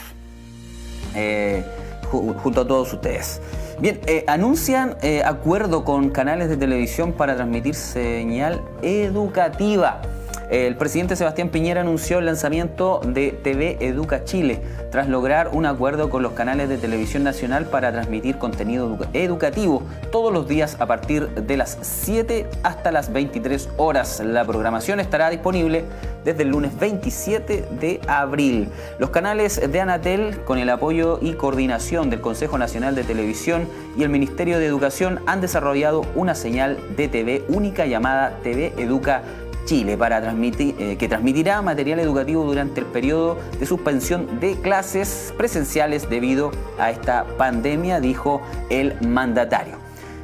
junto 2.10 2.60
a 2.60 2.66
todos 2.66 2.92
ustedes. 2.92 3.40
Bien, 3.80 4.00
anuncian 4.26 4.96
acuerdo 5.24 5.84
con 5.84 6.10
canales 6.10 6.48
de 6.48 6.56
televisión 6.56 7.12
para 7.12 7.34
transmitir 7.34 7.74
señal 7.74 8.62
educativa. 8.82 10.02
El 10.50 10.74
presidente 10.74 11.14
Sebastián 11.14 11.50
Piñera 11.50 11.82
anunció 11.82 12.18
el 12.18 12.26
lanzamiento 12.26 13.00
de 13.06 13.30
TV 13.30 13.76
Educa 13.78 14.24
Chile, 14.24 14.60
tras 14.90 15.08
lograr 15.08 15.50
un 15.52 15.64
acuerdo 15.64 16.10
con 16.10 16.24
los 16.24 16.32
canales 16.32 16.68
de 16.68 16.76
televisión 16.76 17.22
nacional 17.22 17.66
para 17.66 17.92
transmitir 17.92 18.36
contenido 18.36 18.98
educativo 19.12 19.84
todos 20.10 20.32
los 20.32 20.48
días 20.48 20.76
a 20.80 20.86
partir 20.86 21.28
de 21.28 21.56
las 21.56 21.78
7 21.82 22.48
hasta 22.64 22.90
las 22.90 23.12
23 23.12 23.68
horas. 23.76 24.18
La 24.18 24.44
programación 24.44 24.98
estará 24.98 25.30
disponible 25.30 25.84
desde 26.24 26.42
el 26.42 26.48
lunes 26.48 26.76
27 26.80 27.68
de 27.80 28.00
abril. 28.08 28.70
Los 28.98 29.10
canales 29.10 29.70
de 29.70 29.80
Anatel, 29.80 30.40
con 30.44 30.58
el 30.58 30.68
apoyo 30.70 31.20
y 31.22 31.34
coordinación 31.34 32.10
del 32.10 32.20
Consejo 32.20 32.58
Nacional 32.58 32.96
de 32.96 33.04
Televisión 33.04 33.68
y 33.96 34.02
el 34.02 34.08
Ministerio 34.08 34.58
de 34.58 34.66
Educación, 34.66 35.20
han 35.26 35.40
desarrollado 35.40 36.04
una 36.16 36.34
señal 36.34 36.76
de 36.96 37.06
TV 37.06 37.44
única 37.48 37.86
llamada 37.86 38.40
TV 38.42 38.72
Educa 38.76 39.22
Chile, 39.22 39.49
para 39.96 40.20
transmitir, 40.20 40.74
eh, 40.80 40.96
que 40.96 41.08
transmitirá 41.08 41.62
material 41.62 42.00
educativo 42.00 42.44
durante 42.44 42.80
el 42.80 42.86
periodo 42.86 43.38
de 43.60 43.66
suspensión 43.66 44.40
de 44.40 44.56
clases 44.56 45.32
presenciales 45.36 46.10
debido 46.10 46.50
a 46.76 46.90
esta 46.90 47.24
pandemia, 47.38 48.00
dijo 48.00 48.40
el 48.68 49.00
mandatario. 49.06 49.76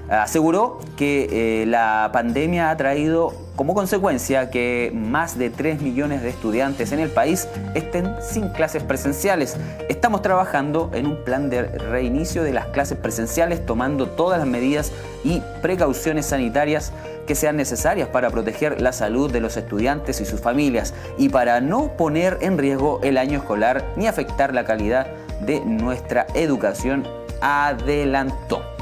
Aseguró 0.09 0.80
que 0.96 1.62
eh, 1.62 1.66
la 1.66 2.11
pandemia 2.12 2.70
ha 2.70 2.76
traído 2.76 3.35
como 3.56 3.74
consecuencia 3.74 4.50
que 4.50 4.92
más 4.94 5.38
de 5.38 5.50
3 5.50 5.80
millones 5.80 6.22
de 6.22 6.28
estudiantes 6.28 6.92
en 6.92 7.00
el 7.00 7.10
país 7.10 7.48
estén 7.74 8.14
sin 8.20 8.50
clases 8.50 8.82
presenciales. 8.82 9.56
Estamos 9.88 10.22
trabajando 10.22 10.90
en 10.92 11.06
un 11.06 11.24
plan 11.24 11.48
de 11.48 11.62
reinicio 11.62 12.44
de 12.44 12.52
las 12.52 12.66
clases 12.66 12.98
presenciales 12.98 13.64
tomando 13.64 14.08
todas 14.08 14.38
las 14.38 14.46
medidas 14.46 14.92
y 15.24 15.42
precauciones 15.62 16.26
sanitarias 16.26 16.92
que 17.26 17.34
sean 17.34 17.56
necesarias 17.56 18.08
para 18.08 18.30
proteger 18.30 18.80
la 18.80 18.92
salud 18.92 19.32
de 19.32 19.40
los 19.40 19.56
estudiantes 19.56 20.20
y 20.20 20.26
sus 20.26 20.40
familias 20.40 20.94
y 21.18 21.30
para 21.30 21.60
no 21.60 21.96
poner 21.96 22.38
en 22.42 22.58
riesgo 22.58 23.00
el 23.02 23.18
año 23.18 23.38
escolar 23.38 23.84
ni 23.96 24.06
afectar 24.06 24.54
la 24.54 24.64
calidad 24.64 25.08
de 25.40 25.60
nuestra 25.60 26.26
educación, 26.34 27.04
adelantó. 27.40 28.75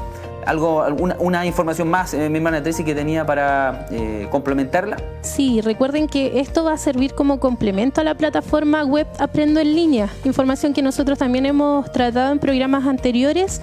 ¿Algo, 0.45 0.83
alguna, 0.83 1.15
una 1.19 1.45
información 1.45 1.87
más, 1.87 2.13
eh, 2.13 2.29
mi 2.29 2.37
hermana 2.37 2.61
Tracy, 2.61 2.83
que 2.83 2.93
tenía 2.93 3.25
para 3.25 3.87
eh, 3.91 4.27
complementarla? 4.29 4.97
Sí, 5.21 5.61
recuerden 5.61 6.07
que 6.07 6.39
esto 6.39 6.63
va 6.63 6.73
a 6.73 6.77
servir 6.77 7.13
como 7.15 7.39
complemento 7.39 8.01
a 8.01 8.03
la 8.03 8.15
plataforma 8.15 8.83
web 8.83 9.07
Aprendo 9.17 9.59
en 9.59 9.73
línea, 9.73 10.09
información 10.23 10.73
que 10.73 10.81
nosotros 10.81 11.17
también 11.17 11.45
hemos 11.45 11.91
tratado 11.91 12.31
en 12.31 12.39
programas 12.39 12.85
anteriores 12.85 13.61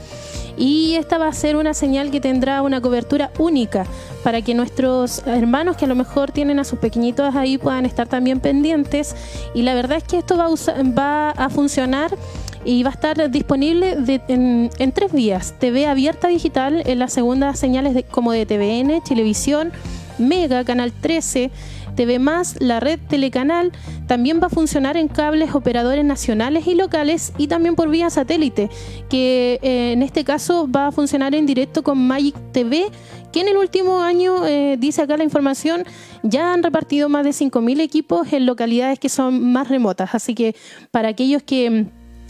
y 0.56 0.94
esta 0.96 1.18
va 1.18 1.28
a 1.28 1.32
ser 1.32 1.56
una 1.56 1.74
señal 1.74 2.10
que 2.10 2.20
tendrá 2.20 2.62
una 2.62 2.80
cobertura 2.80 3.30
única 3.38 3.84
para 4.22 4.42
que 4.42 4.54
nuestros 4.54 5.22
hermanos 5.26 5.76
que 5.76 5.84
a 5.86 5.88
lo 5.88 5.94
mejor 5.94 6.30
tienen 6.30 6.58
a 6.58 6.64
sus 6.64 6.78
pequeñitos 6.78 7.34
ahí 7.34 7.58
puedan 7.58 7.86
estar 7.86 8.06
también 8.06 8.40
pendientes 8.40 9.16
y 9.54 9.62
la 9.62 9.74
verdad 9.74 9.98
es 9.98 10.04
que 10.04 10.18
esto 10.18 10.36
va 10.36 10.46
a, 10.46 10.82
va 10.82 11.30
a 11.30 11.48
funcionar 11.48 12.16
y 12.64 12.82
va 12.82 12.90
a 12.90 12.92
estar 12.92 13.30
disponible 13.30 13.96
en, 14.28 14.92
tres 14.92 15.12
vías. 15.12 15.54
TV 15.58 15.86
abierta 15.86 16.28
digital, 16.28 16.82
en 16.86 16.98
las 16.98 17.12
segundas 17.12 17.58
señales 17.58 17.94
de, 17.94 18.04
como 18.04 18.32
de 18.32 18.46
TVN, 18.46 19.02
Televisión, 19.02 19.72
Mega, 20.18 20.64
Canal 20.64 20.92
13, 20.92 21.50
TV 21.94 22.20
la 22.60 22.80
red 22.80 22.98
Telecanal, 23.08 23.72
también 24.06 24.40
va 24.42 24.46
a 24.46 24.50
funcionar 24.50 24.96
en 24.96 25.08
cables 25.08 25.54
operadores 25.54 26.04
nacionales 26.04 26.66
y 26.66 26.74
locales 26.74 27.32
y 27.36 27.48
también 27.48 27.74
por 27.74 27.90
vía 27.90 28.10
satélite, 28.10 28.70
que 29.08 29.58
eh, 29.62 29.92
en 29.92 30.02
este 30.02 30.24
caso 30.24 30.68
va 30.70 30.88
a 30.88 30.92
funcionar 30.92 31.34
en 31.34 31.46
directo 31.46 31.82
con 31.82 31.98
Magic 32.06 32.34
TV, 32.52 32.86
que 33.32 33.40
en 33.40 33.48
el 33.48 33.56
último 33.56 34.00
año, 34.00 34.46
eh, 34.46 34.76
dice 34.78 35.02
acá 35.02 35.16
la 35.16 35.24
información, 35.24 35.84
ya 36.22 36.52
han 36.52 36.62
repartido 36.62 37.08
más 37.08 37.24
de 37.24 37.30
5.000 37.30 37.80
equipos 37.80 38.32
en 38.32 38.46
localidades 38.46 38.98
que 38.98 39.08
son 39.08 39.52
más 39.52 39.68
remotas. 39.68 40.14
Así 40.14 40.34
que 40.34 40.54
para 40.90 41.08
aquellos 41.08 41.42
que 41.42 41.86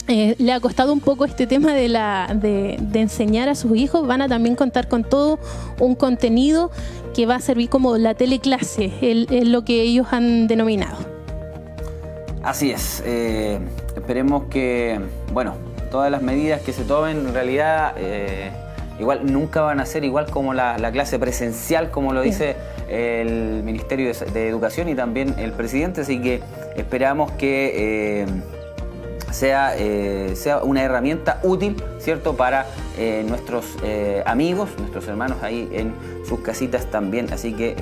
eh, 0.07 0.35
le 0.37 0.51
ha 0.51 0.59
costado 0.59 0.91
un 0.91 0.99
poco 0.99 1.23
este 1.23 1.47
tema 1.47 1.73
de, 1.73 1.87
la, 1.87 2.35
de, 2.35 2.77
enseñar 2.93 3.47
a 3.47 3.55
sus 3.55 3.77
hijos, 3.77 4.05
van 4.05 4.21
a 4.21 4.27
también 4.27 4.55
contar 4.55 4.89
con 4.89 5.03
todo 5.03 5.39
un 5.79 5.95
contenido 5.95 6.71
que 7.15 7.25
va 7.25 7.35
a 7.35 7.39
servir 7.39 7.69
como 7.69 7.97
la 7.97 8.13
teleclase, 8.13 8.91
es 9.01 9.47
lo 9.47 9.63
que 9.63 9.81
ellos 9.81 10.07
han 10.11 10.47
denominado. 10.47 10.97
Así 12.43 12.71
es, 12.71 13.01
eh, 13.05 13.59
esperemos 13.95 14.43
que, 14.49 14.99
bueno, 15.31 15.55
todas 15.89 16.11
las 16.11 16.21
medidas 16.21 16.61
que 16.61 16.73
se 16.73 16.83
tomen 16.83 17.27
en 17.27 17.33
realidad 17.33 17.93
eh, 17.95 18.51
igual 18.99 19.31
nunca 19.31 19.61
van 19.61 19.79
a 19.79 19.85
ser 19.85 20.03
igual 20.03 20.25
como 20.29 20.53
la, 20.53 20.75
clase 20.91 21.17
presencial, 21.17 21.91
como 21.91 22.11
lo 22.11 22.21
dice 22.21 22.57
el 22.89 23.63
Ministerio 23.63 24.11
de, 24.33 24.49
Educación 24.49 24.89
y 24.89 24.95
también 24.95 25.35
el 25.37 25.53
presidente, 25.53 26.01
así 26.01 26.19
que 26.19 26.41
esperamos 26.75 27.31
que 27.31 28.25
sea, 29.31 29.75
eh, 29.77 30.33
sea 30.35 30.63
una 30.63 30.83
herramienta 30.83 31.39
útil, 31.43 31.75
¿cierto?, 31.99 32.35
para 32.35 32.67
eh, 32.97 33.23
nuestros 33.27 33.65
eh, 33.83 34.23
amigos, 34.25 34.69
nuestros 34.77 35.07
hermanos 35.07 35.37
ahí 35.41 35.69
en 35.71 35.93
sus 36.27 36.39
casitas 36.39 36.89
también. 36.89 37.31
Así 37.31 37.53
que 37.53 37.75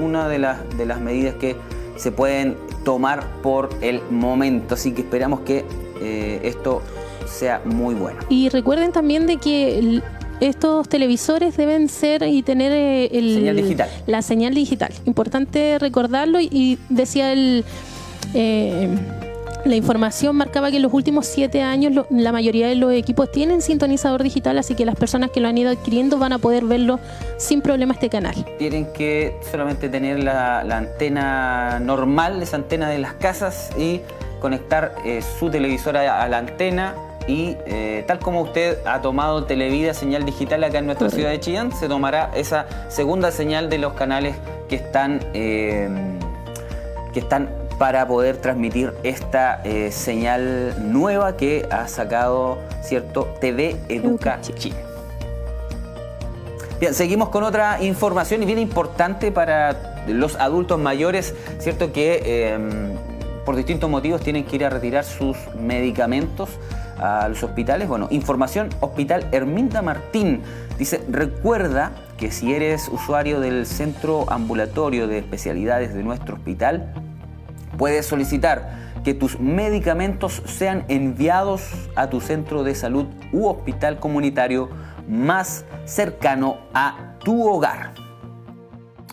una 0.00 0.28
de, 0.28 0.38
las, 0.38 0.58
de 0.76 0.86
las 0.86 1.00
medidas 1.00 1.34
que 1.34 1.56
se 1.96 2.12
pueden 2.12 2.56
tomar 2.84 3.24
por 3.42 3.70
el 3.80 4.02
momento. 4.10 4.74
Así 4.74 4.92
que 4.92 5.02
esperamos 5.02 5.40
que 5.40 5.64
esto 6.42 6.82
sea 7.26 7.60
muy 7.64 7.94
bueno. 7.94 8.20
Y 8.28 8.48
recuerden 8.50 8.92
también 8.92 9.26
de 9.26 9.38
que 9.38 10.02
estos 10.40 10.88
televisores 10.88 11.56
deben 11.56 11.88
ser 11.88 12.22
y 12.22 12.42
tener 12.42 12.72
el, 12.72 13.34
la 14.06 14.22
señal 14.22 14.54
digital. 14.54 14.92
Importante 15.06 15.78
recordarlo 15.78 16.38
y, 16.40 16.78
decía 16.90 17.32
el 17.32 17.64
la 19.68 19.76
información 19.76 20.36
marcaba 20.36 20.70
que 20.70 20.76
en 20.76 20.82
los 20.82 20.92
últimos 20.92 21.26
siete 21.26 21.62
años 21.62 21.92
lo- 21.92 22.06
la 22.10 22.32
mayoría 22.32 22.68
de 22.68 22.74
los 22.74 22.92
equipos 22.92 23.30
tienen 23.30 23.62
sintonizador 23.62 24.22
digital, 24.22 24.58
así 24.58 24.74
que 24.74 24.84
las 24.84 24.96
personas 24.96 25.30
que 25.30 25.40
lo 25.40 25.48
han 25.48 25.58
ido 25.58 25.70
adquiriendo 25.70 26.18
van 26.18 26.32
a 26.32 26.38
poder 26.38 26.64
verlo 26.64 26.98
sin 27.36 27.60
problema 27.62 27.94
este 27.94 28.08
canal. 28.08 28.34
Tienen 28.58 28.92
que 28.92 29.36
solamente 29.50 29.88
tener 29.88 30.22
la, 30.22 30.64
la 30.64 30.78
antena 30.78 31.78
normal, 31.80 32.42
esa 32.42 32.56
antena 32.56 32.88
de 32.88 32.98
las 32.98 33.14
casas 33.14 33.70
y 33.78 34.00
conectar 34.40 34.94
eh, 35.04 35.22
su 35.38 35.50
televisor 35.50 35.96
a, 35.96 36.22
a 36.22 36.28
la 36.28 36.38
antena 36.38 36.94
y 37.26 37.56
eh, 37.66 38.04
tal 38.06 38.20
como 38.20 38.42
usted 38.42 38.78
ha 38.86 39.00
tomado 39.02 39.44
Televida 39.44 39.94
señal 39.94 40.24
digital 40.24 40.62
acá 40.62 40.78
en 40.78 40.86
nuestra 40.86 41.10
ciudad 41.10 41.30
de 41.30 41.40
Chillán, 41.40 41.72
se 41.72 41.88
tomará 41.88 42.30
esa 42.36 42.66
segunda 42.88 43.32
señal 43.32 43.68
de 43.68 43.78
los 43.78 43.94
canales 43.94 44.36
que 44.68 44.76
están, 44.76 45.20
eh, 45.34 45.88
que 47.12 47.18
están 47.20 47.48
para 47.78 48.06
poder 48.06 48.38
transmitir 48.38 48.92
esta 49.02 49.60
eh, 49.64 49.90
señal 49.92 50.92
nueva 50.92 51.36
que 51.36 51.66
ha 51.70 51.88
sacado 51.88 52.58
cierto 52.82 53.28
TV 53.40 53.76
Educa 53.88 54.40
Chile. 54.40 54.76
Bien, 56.80 56.92
seguimos 56.94 57.30
con 57.30 57.42
otra 57.42 57.82
información 57.82 58.42
y 58.42 58.46
bien 58.46 58.58
importante 58.58 59.32
para 59.32 60.04
los 60.06 60.36
adultos 60.36 60.78
mayores, 60.78 61.34
¿cierto? 61.58 61.92
Que 61.92 62.22
eh, 62.24 62.58
por 63.46 63.56
distintos 63.56 63.88
motivos 63.88 64.20
tienen 64.20 64.44
que 64.44 64.56
ir 64.56 64.64
a 64.64 64.70
retirar 64.70 65.04
sus 65.04 65.36
medicamentos 65.58 66.50
a 66.98 67.28
los 67.28 67.42
hospitales. 67.42 67.88
Bueno, 67.88 68.08
información 68.10 68.68
Hospital 68.80 69.26
Herminda 69.32 69.82
Martín. 69.82 70.42
Dice, 70.78 71.02
recuerda 71.08 71.92
que 72.18 72.30
si 72.30 72.52
eres 72.52 72.88
usuario 72.88 73.40
del 73.40 73.66
centro 73.66 74.30
ambulatorio 74.30 75.06
de 75.06 75.18
especialidades 75.18 75.94
de 75.94 76.02
nuestro 76.02 76.34
hospital, 76.36 76.92
puedes 77.76 78.06
solicitar 78.06 78.86
que 79.04 79.14
tus 79.14 79.38
medicamentos 79.38 80.42
sean 80.46 80.84
enviados 80.88 81.62
a 81.94 82.10
tu 82.10 82.20
centro 82.20 82.64
de 82.64 82.74
salud 82.74 83.06
u 83.32 83.46
hospital 83.46 84.00
comunitario 84.00 84.68
más 85.08 85.64
cercano 85.84 86.58
a 86.74 87.14
tu 87.22 87.46
hogar. 87.46 87.94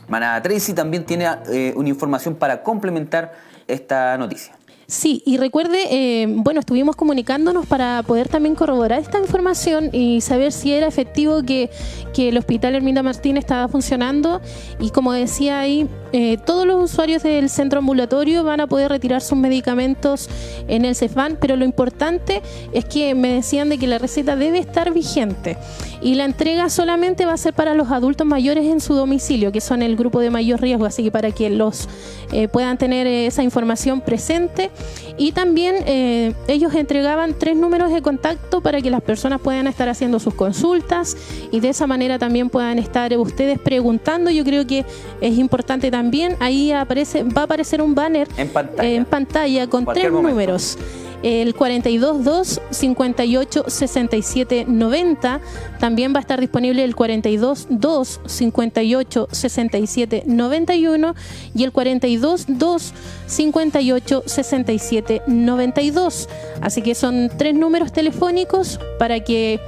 Manada 0.08 0.42
Tracy 0.42 0.74
también 0.74 1.06
tiene 1.06 1.28
eh, 1.48 1.74
una 1.76 1.90
información 1.90 2.36
para 2.36 2.64
complementar 2.64 3.34
esta 3.68 4.18
noticia. 4.18 4.56
Sí, 4.86 5.24
y 5.26 5.38
recuerde, 5.38 5.88
eh, 5.92 6.26
bueno, 6.28 6.60
estuvimos 6.60 6.98
comunicándonos 6.98 7.66
para 7.66 8.04
poder 8.04 8.28
también 8.28 8.54
corroborar 8.54 9.00
esta 9.00 9.18
información 9.18 9.90
y 9.94 10.20
saber 10.20 10.52
si 10.52 10.74
era 10.74 10.88
efectivo 10.88 11.42
que, 11.44 11.70
que 12.14 12.30
el 12.30 12.38
Hospital 12.38 12.76
Herminda 12.76 13.02
Martín 13.02 13.38
estaba 13.38 13.70
funcionando. 13.70 14.42
Y 14.80 14.90
como 14.90 15.14
decía 15.14 15.62
ahí, 15.62 15.88
eh, 16.12 16.38
todos 16.38 16.68
los 16.68 16.92
usuarios 16.92 17.24
del 17.24 17.50
centro 17.50 17.80
ambulatorio 17.80 18.44
van 18.44 18.60
a 18.60 18.68
poder 18.68 18.92
retirar 18.92 19.22
sus 19.22 19.38
medicamentos 19.38 20.30
en 20.68 20.84
el 20.84 20.96
CEFAN, 20.96 21.38
pero 21.40 21.56
lo 21.56 21.64
importante 21.64 22.42
es 22.74 22.86
que 22.86 23.16
me 23.16 23.34
decían 23.34 23.70
de 23.70 23.78
que 23.78 23.88
la 23.88 24.00
receta 24.00 24.36
debe 24.36 24.60
estar 24.60 24.94
vigente 24.94 25.58
y 26.04 26.16
la 26.16 26.26
entrega 26.26 26.70
solamente 26.70 27.26
va 27.26 27.34
a 27.34 27.38
ser 27.38 27.54
para 27.54 27.74
los 27.74 27.90
adultos 27.92 28.28
mayores 28.28 28.66
en 28.66 28.82
su 28.82 28.94
domicilio, 28.94 29.52
que 29.52 29.62
son 29.62 29.82
el 29.82 29.96
grupo 29.96 30.20
de 30.20 30.30
mayor 30.30 30.62
riesgo, 30.62 30.86
así 30.86 31.04
que 31.04 31.12
para 31.12 31.32
que 31.32 31.50
los 31.50 31.88
eh, 32.32 32.48
puedan 32.48 32.78
tener 32.78 33.08
eh, 33.08 33.26
esa 33.28 33.42
información 33.44 34.02
presente 34.02 34.70
y 35.18 35.32
también 35.32 35.76
eh, 35.86 36.34
ellos 36.48 36.74
entregaban 36.76 37.36
tres 37.40 37.56
números 37.56 37.92
de 37.92 38.02
contacto 38.02 38.62
para 38.62 38.82
que 38.82 38.90
las 38.90 39.02
personas 39.02 39.40
puedan 39.40 39.68
estar 39.68 39.88
haciendo 39.88 40.20
sus 40.20 40.34
consultas 40.34 41.16
y 41.52 41.60
de 41.62 41.70
esa 41.70 41.88
manera 41.88 42.20
también 42.20 42.50
puedan 42.50 42.80
estar 42.80 43.18
ustedes 43.18 43.60
preguntando. 43.60 44.30
Yo 44.30 44.44
creo 44.44 44.68
que 44.68 44.86
es 45.22 45.38
importante 45.38 45.90
también, 45.90 46.36
ahí 46.40 46.72
aparece, 46.72 47.24
va 47.24 47.42
a 47.42 47.46
aparecer 47.46 47.82
un 47.82 47.96
banner 47.96 48.28
En 48.38 48.50
pantalla. 48.50 48.90
en 48.90 49.06
pantalla 49.06 49.68
con 49.68 49.86
tres 49.86 50.12
momento. 50.12 50.30
números. 50.30 50.78
El 51.24 51.56
422 51.56 52.62
58 52.70 53.66
67 53.68 54.66
90 54.68 55.40
también 55.80 56.14
va 56.14 56.18
a 56.18 56.22
estar 56.22 56.40
disponible 56.40 56.84
el 56.84 56.96
422 56.96 58.20
58 58.26 59.28
67 59.32 60.24
91 60.26 61.16
y 61.56 61.64
el 61.64 61.72
422 61.72 62.94
58 63.26 64.24
67 64.26 65.22
92. 65.28 66.30
Así 66.62 66.82
que 66.82 66.94
son 66.94 67.32
tres 67.38 67.56
números 67.56 67.94
telefónicos 67.94 68.80
para 69.00 69.22
que 69.22 69.62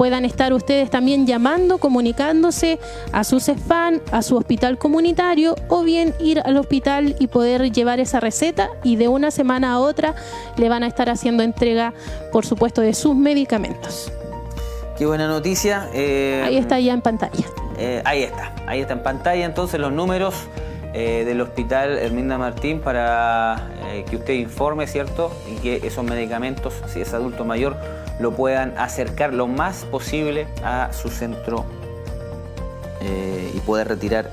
puedan 0.00 0.24
estar 0.24 0.54
ustedes 0.54 0.88
también 0.88 1.26
llamando, 1.26 1.76
comunicándose 1.76 2.78
a 3.12 3.22
su 3.22 3.38
CEFAN, 3.38 4.00
a 4.12 4.22
su 4.22 4.34
hospital 4.34 4.78
comunitario 4.78 5.54
o 5.68 5.82
bien 5.82 6.14
ir 6.18 6.40
al 6.40 6.56
hospital 6.56 7.16
y 7.18 7.26
poder 7.26 7.70
llevar 7.70 8.00
esa 8.00 8.18
receta 8.18 8.70
y 8.82 8.96
de 8.96 9.08
una 9.08 9.30
semana 9.30 9.74
a 9.74 9.78
otra 9.78 10.14
le 10.56 10.70
van 10.70 10.84
a 10.84 10.86
estar 10.86 11.10
haciendo 11.10 11.42
entrega, 11.42 11.92
por 12.32 12.46
supuesto, 12.46 12.80
de 12.80 12.94
sus 12.94 13.14
medicamentos. 13.14 14.10
Qué 14.96 15.04
buena 15.04 15.28
noticia. 15.28 15.90
eh, 15.92 16.44
Ahí 16.46 16.56
está 16.56 16.80
ya 16.80 16.94
en 16.94 17.02
pantalla. 17.02 17.44
Eh, 17.76 18.00
ahí 18.06 18.22
está, 18.22 18.54
ahí 18.66 18.80
está 18.80 18.94
en 18.94 19.02
pantalla 19.02 19.44
entonces 19.44 19.78
los 19.78 19.92
números 19.92 20.34
eh, 20.94 21.24
del 21.26 21.42
hospital 21.42 21.98
Herminda 21.98 22.38
Martín 22.38 22.80
para 22.80 23.68
que 24.08 24.16
usted 24.16 24.32
informe, 24.32 24.86
¿cierto? 24.86 25.30
Y 25.46 25.56
que 25.56 25.86
esos 25.86 26.04
medicamentos, 26.04 26.72
si 26.86 27.02
es 27.02 27.12
adulto 27.12 27.44
mayor, 27.44 27.76
lo 28.20 28.32
puedan 28.32 28.76
acercar 28.78 29.32
lo 29.34 29.46
más 29.46 29.84
posible 29.84 30.46
a 30.62 30.92
su 30.92 31.08
centro 31.08 31.64
eh, 33.00 33.50
y 33.54 33.60
poder 33.60 33.88
retirar 33.88 34.30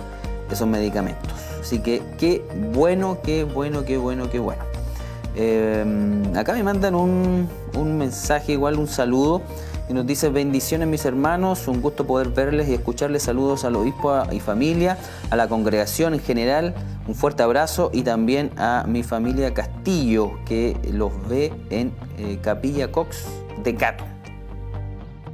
esos 0.52 0.68
medicamentos. 0.68 1.32
Así 1.62 1.80
que 1.80 2.02
qué 2.18 2.44
bueno, 2.74 3.20
qué 3.24 3.44
bueno, 3.44 3.86
qué 3.86 3.98
bueno, 3.98 4.30
qué 4.30 4.40
bueno. 4.40 4.64
Eh, 5.36 5.86
acá 6.36 6.54
me 6.54 6.64
mandan 6.64 6.96
un, 6.96 7.48
un 7.76 7.98
mensaje, 7.98 8.54
igual 8.54 8.78
un 8.80 8.88
saludo, 8.88 9.42
y 9.90 9.94
nos 9.94 10.06
dice 10.06 10.30
bendiciones 10.30 10.88
mis 10.88 11.06
hermanos, 11.06 11.68
un 11.68 11.82
gusto 11.82 12.06
poder 12.06 12.30
verles 12.30 12.68
y 12.68 12.74
escucharles 12.74 13.24
saludos 13.24 13.64
al 13.64 13.76
obispo 13.76 14.24
y 14.32 14.40
familia, 14.40 14.98
a 15.30 15.36
la 15.36 15.48
congregación 15.48 16.14
en 16.14 16.20
general, 16.20 16.76
un 17.08 17.16
fuerte 17.16 17.44
abrazo 17.44 17.90
y 17.94 18.02
también 18.02 18.52
a 18.58 18.84
mi 18.88 19.04
familia 19.04 19.54
Castillo 19.54 20.40
que 20.46 20.76
los 20.92 21.12
ve 21.30 21.54
en 21.70 21.94
eh, 22.18 22.40
Capilla 22.42 22.92
Cox 22.92 23.26
de 23.64 23.76
Cato. 23.76 24.04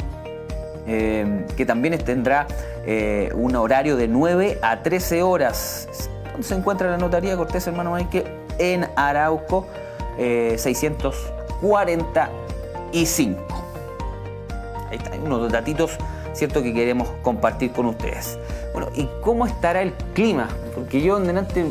eh, 0.88 1.46
que 1.58 1.66
también 1.66 1.98
tendrá 2.04 2.48
eh, 2.86 3.32
un 3.34 3.56
horario 3.56 3.98
de 3.98 4.08
9 4.08 4.60
a 4.62 4.84
13 4.84 5.24
horas. 5.24 5.88
¿Dónde 6.32 6.48
se 6.48 6.56
encuentra 6.56 6.90
la 6.90 6.98
notaría 6.98 7.36
Cortés, 7.38 7.68
hermano 7.68 7.94
Mike? 7.94 8.26
En 8.60 8.88
Arauco 8.96 9.68
eh, 10.18 10.56
645. 10.58 13.42
Ahí 14.90 14.98
está, 14.98 15.14
hay 15.14 15.20
unos 15.20 15.52
datitos, 15.52 15.98
¿cierto?, 16.34 16.62
que 16.62 16.74
queremos 16.74 17.08
compartir 17.22 17.72
con 17.72 17.86
ustedes. 17.88 18.38
Bueno, 18.72 18.90
¿y 18.94 19.10
cómo 19.22 19.46
estará 19.46 19.82
el 19.82 19.94
clima? 20.14 20.48
Porque 20.74 21.02
yo 21.02 21.18
en 21.18 21.28
delante 21.28 21.66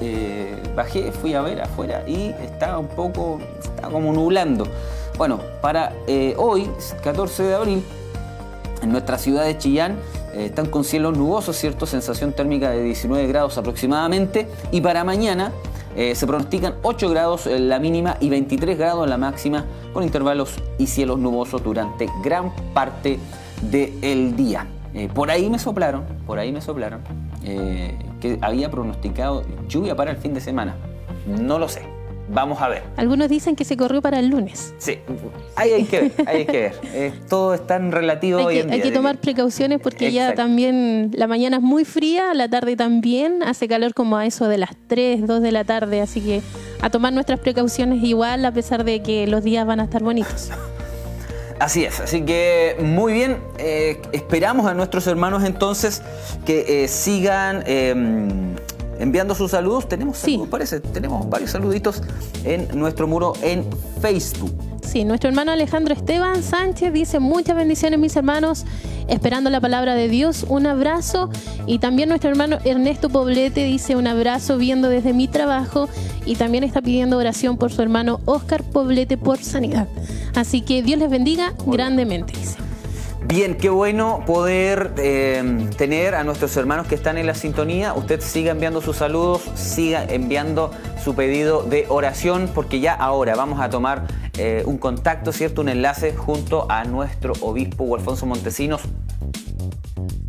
eh, 0.00 0.56
bajé, 0.74 1.12
fui 1.12 1.34
a 1.34 1.42
ver 1.42 1.60
afuera 1.60 2.02
y 2.06 2.34
estaba 2.42 2.78
un 2.78 2.88
poco, 2.88 3.38
estaba 3.62 3.92
como 3.92 4.12
nublando. 4.12 4.66
Bueno, 5.18 5.38
para 5.60 5.92
eh, 6.06 6.34
hoy, 6.38 6.70
14 7.02 7.42
de 7.42 7.54
abril, 7.54 7.84
en 8.82 8.92
nuestra 8.92 9.18
ciudad 9.18 9.44
de 9.44 9.58
Chillán 9.58 9.98
eh, 10.34 10.46
están 10.46 10.66
con 10.66 10.84
cielos 10.84 11.16
nubosos, 11.16 11.56
¿cierto? 11.56 11.86
Sensación 11.86 12.32
térmica 12.32 12.70
de 12.70 12.82
19 12.82 13.26
grados 13.26 13.58
aproximadamente. 13.58 14.48
Y 14.70 14.80
para 14.80 15.04
mañana 15.04 15.52
eh, 15.96 16.14
se 16.14 16.26
pronostican 16.26 16.74
8 16.82 17.10
grados 17.10 17.46
en 17.46 17.68
la 17.68 17.78
mínima 17.78 18.16
y 18.20 18.30
23 18.30 18.78
grados 18.78 19.04
en 19.04 19.10
la 19.10 19.18
máxima, 19.18 19.64
con 19.92 20.04
intervalos 20.04 20.54
y 20.78 20.86
cielos 20.86 21.18
nubosos 21.18 21.62
durante 21.62 22.08
gran 22.22 22.52
parte 22.72 23.18
del 23.62 24.36
día. 24.36 24.66
Eh, 24.94 25.08
por 25.12 25.30
ahí 25.30 25.48
me 25.50 25.58
soplaron, 25.58 26.04
por 26.26 26.38
ahí 26.38 26.52
me 26.52 26.60
soplaron, 26.60 27.00
que 27.42 28.38
había 28.42 28.70
pronosticado 28.70 29.44
lluvia 29.68 29.96
para 29.96 30.10
el 30.10 30.16
fin 30.16 30.34
de 30.34 30.40
semana. 30.40 30.76
No 31.26 31.58
lo 31.58 31.68
sé. 31.68 31.89
Vamos 32.32 32.62
a 32.62 32.68
ver. 32.68 32.82
Algunos 32.96 33.28
dicen 33.28 33.56
que 33.56 33.64
se 33.64 33.76
corrió 33.76 34.00
para 34.00 34.18
el 34.20 34.28
lunes. 34.28 34.72
Sí, 34.78 34.98
ahí 35.56 35.72
hay 35.72 35.84
que 35.84 36.00
ver, 36.00 36.12
ahí 36.26 36.36
hay 36.38 36.46
que 36.46 36.60
ver. 36.60 36.74
Eh, 36.92 37.12
todo 37.28 37.54
es 37.54 37.66
tan 37.66 37.92
relativo 37.92 38.38
Hay 38.40 38.44
hoy 38.46 38.54
que, 38.54 38.60
en 38.60 38.70
hay 38.70 38.80
día. 38.80 38.90
que 38.90 38.96
tomar 38.96 39.18
precauciones 39.18 39.80
porque 39.80 40.12
ya 40.12 40.34
también 40.34 41.10
la 41.14 41.26
mañana 41.26 41.56
es 41.58 41.62
muy 41.62 41.84
fría, 41.84 42.34
la 42.34 42.48
tarde 42.48 42.76
también, 42.76 43.42
hace 43.42 43.68
calor 43.68 43.94
como 43.94 44.16
a 44.16 44.26
eso 44.26 44.48
de 44.48 44.58
las 44.58 44.70
3, 44.88 45.26
2 45.26 45.40
de 45.42 45.52
la 45.52 45.64
tarde, 45.64 46.00
así 46.00 46.20
que 46.20 46.42
a 46.80 46.90
tomar 46.90 47.12
nuestras 47.12 47.38
precauciones 47.40 48.02
igual 48.02 48.44
a 48.44 48.52
pesar 48.52 48.84
de 48.84 49.02
que 49.02 49.26
los 49.26 49.44
días 49.44 49.66
van 49.66 49.80
a 49.80 49.84
estar 49.84 50.02
bonitos. 50.02 50.50
Así 51.60 51.84
es, 51.84 52.00
así 52.00 52.22
que 52.22 52.74
muy 52.80 53.12
bien, 53.12 53.36
eh, 53.58 54.00
esperamos 54.12 54.64
a 54.64 54.72
nuestros 54.72 55.06
hermanos 55.06 55.44
entonces 55.44 56.00
que 56.46 56.84
eh, 56.84 56.88
sigan 56.88 57.62
eh, 57.66 57.94
enviando 59.00 59.34
sus 59.34 59.50
saludos. 59.50 59.88
Tenemos 59.88 60.18
saludos, 60.18 60.48
parece, 60.48 60.80
tenemos 60.80 61.28
varios 61.28 61.50
saluditos 61.50 62.02
en 62.44 62.68
nuestro 62.78 63.08
muro 63.08 63.32
en 63.42 63.64
Facebook. 64.00 64.52
Sí, 64.82 65.04
nuestro 65.04 65.28
hermano 65.28 65.52
Alejandro 65.52 65.94
Esteban 65.94 66.42
Sánchez 66.42 66.92
dice 66.92 67.20
muchas 67.20 67.56
bendiciones 67.56 67.98
mis 67.98 68.16
hermanos, 68.16 68.64
esperando 69.08 69.48
la 69.48 69.60
palabra 69.60 69.94
de 69.94 70.08
Dios, 70.08 70.44
un 70.48 70.66
abrazo. 70.66 71.30
Y 71.66 71.78
también 71.78 72.08
nuestro 72.08 72.30
hermano 72.30 72.58
Ernesto 72.64 73.08
Poblete 73.08 73.64
dice 73.64 73.96
un 73.96 74.06
abrazo 74.06 74.58
viendo 74.58 74.88
desde 74.88 75.12
mi 75.12 75.28
trabajo 75.28 75.88
y 76.26 76.36
también 76.36 76.64
está 76.64 76.82
pidiendo 76.82 77.18
oración 77.18 77.56
por 77.56 77.72
su 77.72 77.82
hermano 77.82 78.20
Oscar 78.24 78.64
Poblete 78.64 79.16
por 79.16 79.38
sanidad. 79.38 79.86
Así 80.34 80.62
que 80.62 80.82
Dios 80.82 80.98
les 80.98 81.10
bendiga 81.10 81.54
grandemente, 81.66 82.32
dice. 82.36 82.69
Bien, 83.26 83.54
qué 83.54 83.68
bueno 83.68 84.24
poder 84.26 84.94
eh, 84.96 85.68
tener 85.76 86.14
a 86.14 86.24
nuestros 86.24 86.56
hermanos 86.56 86.86
que 86.86 86.94
están 86.94 87.18
en 87.18 87.26
la 87.26 87.34
sintonía. 87.34 87.92
Usted 87.92 88.20
siga 88.20 88.52
enviando 88.52 88.80
sus 88.80 88.96
saludos, 88.96 89.42
siga 89.54 90.04
enviando 90.04 90.72
su 91.04 91.14
pedido 91.14 91.62
de 91.62 91.86
oración, 91.88 92.50
porque 92.54 92.80
ya 92.80 92.94
ahora 92.94 93.36
vamos 93.36 93.60
a 93.60 93.68
tomar 93.68 94.06
eh, 94.38 94.62
un 94.66 94.78
contacto, 94.78 95.32
¿cierto? 95.32 95.60
Un 95.60 95.68
enlace 95.68 96.14
junto 96.14 96.66
a 96.70 96.84
nuestro 96.84 97.34
obispo 97.42 97.94
Alfonso 97.94 98.26
Montesinos, 98.26 98.80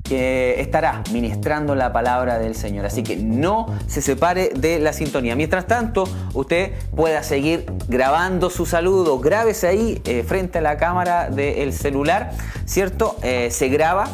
que 0.03 0.59
estará 0.59 1.03
ministrando 1.13 1.73
la 1.73 1.93
palabra 1.93 2.37
del 2.37 2.55
Señor. 2.55 2.85
Así 2.85 3.03
que 3.03 3.15
no 3.15 3.67
se 3.87 4.01
separe 4.01 4.49
de 4.49 4.79
la 4.79 4.93
sintonía. 4.93 5.35
Mientras 5.35 5.67
tanto, 5.67 6.03
usted 6.33 6.73
pueda 6.95 7.23
seguir 7.23 7.65
grabando 7.87 8.49
su 8.49 8.65
saludo. 8.65 9.19
Grábese 9.19 9.67
ahí 9.67 10.01
eh, 10.05 10.23
frente 10.23 10.57
a 10.57 10.61
la 10.61 10.77
cámara 10.77 11.29
del 11.29 11.71
celular, 11.73 12.31
¿cierto? 12.65 13.15
Eh, 13.23 13.49
se 13.51 13.69
graba, 13.69 14.09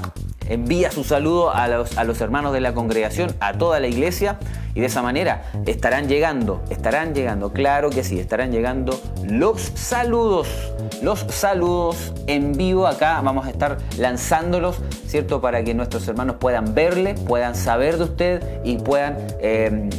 envía 0.47 0.91
su 0.91 1.03
saludo 1.03 1.53
a 1.53 1.67
los, 1.67 1.97
a 1.97 2.03
los 2.03 2.21
hermanos 2.21 2.53
de 2.53 2.61
la 2.61 2.73
congregación, 2.73 3.35
a 3.39 3.53
toda 3.53 3.79
la 3.79 3.87
iglesia. 3.87 4.37
Y 4.77 4.79
de 4.79 4.85
esa 4.85 5.01
manera 5.01 5.41
estarán 5.65 6.07
llegando, 6.07 6.61
estarán 6.69 7.15
llegando, 7.15 7.51
claro 7.51 7.89
que 7.89 8.03
sí, 8.03 8.19
estarán 8.19 8.51
llegando 8.51 9.01
los 9.23 9.59
saludos, 9.73 10.47
los 11.01 11.21
saludos 11.29 12.13
en 12.27 12.53
vivo 12.53 12.85
acá. 12.85 13.19
Vamos 13.23 13.47
a 13.47 13.49
estar 13.49 13.79
lanzándolos, 13.97 14.77
¿cierto? 15.07 15.41
Para 15.41 15.63
que 15.63 15.73
nuestros 15.73 16.07
hermanos 16.07 16.35
puedan 16.39 16.75
verle, 16.75 17.15
puedan 17.15 17.55
saber 17.55 17.97
de 17.97 18.03
usted 18.03 18.43
y 18.63 18.77
puedan 18.77 19.17
eh, 19.39 19.89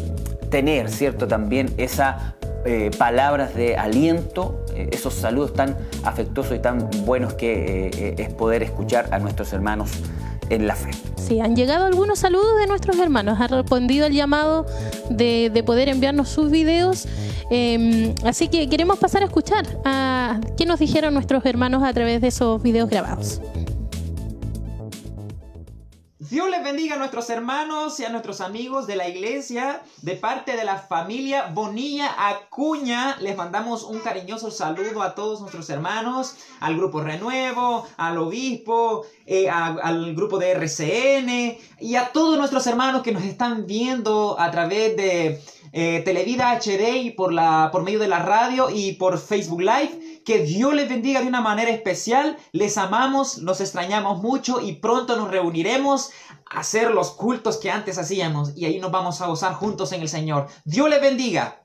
tener, 0.48 0.90
¿cierto? 0.90 1.26
También 1.26 1.74
esa 1.76 2.36
eh, 2.64 2.92
palabras 2.96 3.56
de 3.56 3.76
aliento, 3.76 4.64
eh, 4.76 4.90
esos 4.92 5.12
saludos 5.12 5.54
tan 5.54 5.76
afectuosos 6.04 6.56
y 6.56 6.60
tan 6.60 6.88
buenos 7.04 7.34
que 7.34 8.14
es 8.16 8.32
poder 8.32 8.62
escuchar 8.62 9.08
a 9.10 9.18
nuestros 9.18 9.52
hermanos 9.52 9.90
en 10.50 10.66
la 10.66 10.74
fe. 10.74 10.90
Sí, 11.16 11.40
han 11.40 11.56
llegado 11.56 11.84
algunos 11.84 12.20
saludos 12.20 12.58
de 12.60 12.66
nuestros 12.66 12.98
hermanos. 12.98 13.38
Han 13.40 13.48
respondido 13.48 14.06
el 14.06 14.12
llamado 14.12 14.66
de, 15.10 15.50
de 15.52 15.62
poder 15.62 15.88
enviarnos 15.88 16.28
sus 16.28 16.50
videos. 16.50 17.06
Eh, 17.50 18.14
así 18.24 18.48
que 18.48 18.68
queremos 18.68 18.98
pasar 18.98 19.22
a 19.22 19.26
escuchar 19.26 19.66
a 19.84 20.40
qué 20.56 20.66
nos 20.66 20.78
dijeron 20.78 21.14
nuestros 21.14 21.44
hermanos 21.46 21.82
a 21.82 21.92
través 21.92 22.20
de 22.20 22.28
esos 22.28 22.62
videos 22.62 22.88
grabados. 22.88 23.40
Dios 26.30 26.50
les 26.50 26.62
bendiga 26.62 26.96
a 26.96 26.98
nuestros 26.98 27.30
hermanos 27.30 27.98
y 28.00 28.04
a 28.04 28.10
nuestros 28.10 28.42
amigos 28.42 28.86
de 28.86 28.96
la 28.96 29.08
iglesia. 29.08 29.80
De 30.02 30.14
parte 30.14 30.56
de 30.56 30.64
la 30.64 30.76
familia 30.76 31.46
Bonilla 31.54 32.14
Acuña, 32.18 33.16
les 33.20 33.34
mandamos 33.34 33.82
un 33.82 33.98
cariñoso 34.00 34.50
saludo 34.50 35.02
a 35.02 35.14
todos 35.14 35.40
nuestros 35.40 35.70
hermanos, 35.70 36.36
al 36.60 36.76
grupo 36.76 37.00
Renuevo, 37.00 37.86
al 37.96 38.18
obispo, 38.18 39.06
eh, 39.24 39.48
al 39.48 40.14
grupo 40.14 40.38
de 40.38 40.50
RCN 40.50 41.56
y 41.80 41.94
a 41.96 42.12
todos 42.12 42.36
nuestros 42.36 42.66
hermanos 42.66 43.02
que 43.02 43.12
nos 43.12 43.22
están 43.24 43.66
viendo 43.66 44.38
a 44.38 44.50
través 44.50 44.98
de 44.98 45.40
eh, 45.72 46.02
Televida 46.04 46.52
HD 46.52 46.96
y 47.04 47.10
por, 47.10 47.32
la, 47.32 47.70
por 47.72 47.84
medio 47.84 47.98
de 47.98 48.08
la 48.08 48.18
radio 48.18 48.68
y 48.70 48.92
por 48.92 49.18
Facebook 49.18 49.60
Live. 49.60 50.07
Que 50.28 50.40
Dios 50.40 50.74
les 50.74 50.90
bendiga 50.90 51.22
de 51.22 51.26
una 51.26 51.40
manera 51.40 51.70
especial. 51.70 52.36
Les 52.52 52.76
amamos, 52.76 53.38
los 53.38 53.62
extrañamos 53.62 54.20
mucho 54.20 54.60
y 54.60 54.74
pronto 54.74 55.16
nos 55.16 55.30
reuniremos 55.30 56.10
a 56.50 56.60
hacer 56.60 56.90
los 56.90 57.12
cultos 57.12 57.56
que 57.56 57.70
antes 57.70 57.96
hacíamos 57.96 58.52
y 58.54 58.66
ahí 58.66 58.78
nos 58.78 58.90
vamos 58.90 59.22
a 59.22 59.26
gozar 59.26 59.54
juntos 59.54 59.90
en 59.92 60.02
el 60.02 60.08
Señor. 60.10 60.48
Dios 60.66 60.90
les 60.90 61.00
bendiga. 61.00 61.62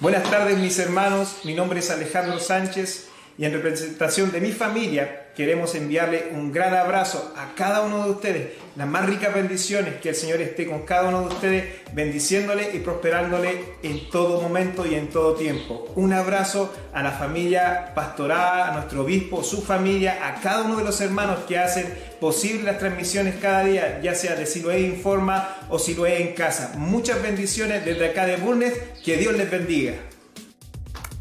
Buenas 0.00 0.28
tardes 0.28 0.58
mis 0.58 0.78
hermanos, 0.78 1.36
mi 1.44 1.54
nombre 1.54 1.80
es 1.80 1.88
Alejandro 1.88 2.38
Sánchez 2.40 3.08
y 3.38 3.44
en 3.44 3.52
representación 3.52 4.30
de 4.30 4.40
mi 4.40 4.52
familia 4.52 5.22
queremos 5.34 5.74
enviarle 5.74 6.28
un 6.32 6.52
gran 6.52 6.74
abrazo 6.74 7.32
a 7.36 7.54
cada 7.54 7.80
uno 7.80 8.04
de 8.04 8.10
ustedes, 8.10 8.48
las 8.76 8.86
más 8.86 9.06
ricas 9.06 9.34
bendiciones, 9.34 9.94
que 9.96 10.10
el 10.10 10.14
Señor 10.14 10.40
esté 10.42 10.66
con 10.66 10.82
cada 10.82 11.08
uno 11.08 11.22
de 11.22 11.34
ustedes, 11.34 11.64
bendiciéndole 11.92 12.70
y 12.74 12.80
prosperándole 12.80 13.64
en 13.82 14.10
todo 14.10 14.40
momento 14.42 14.86
y 14.86 14.94
en 14.94 15.08
todo 15.08 15.34
tiempo. 15.34 15.90
Un 15.94 16.12
abrazo 16.12 16.72
a 16.92 17.02
la 17.02 17.12
familia 17.12 17.92
pastoral, 17.94 18.70
a 18.70 18.74
nuestro 18.74 19.02
obispo, 19.02 19.42
su 19.42 19.62
familia, 19.62 20.18
a 20.28 20.40
cada 20.40 20.62
uno 20.64 20.76
de 20.76 20.84
los 20.84 21.00
hermanos 21.00 21.40
que 21.48 21.58
hacen 21.58 21.86
posible 22.20 22.64
las 22.64 22.78
transmisiones 22.78 23.36
cada 23.40 23.64
día, 23.64 24.00
ya 24.02 24.14
sea 24.14 24.36
de 24.36 24.46
Siloé 24.46 24.80
Informa 24.80 25.56
o 25.70 25.78
Siloé 25.78 26.22
en 26.22 26.34
casa. 26.34 26.74
Muchas 26.76 27.22
bendiciones 27.22 27.84
desde 27.84 28.10
acá 28.10 28.26
de 28.26 28.36
Bulnes, 28.36 28.74
que 29.04 29.16
Dios 29.16 29.34
les 29.34 29.50
bendiga. 29.50 29.94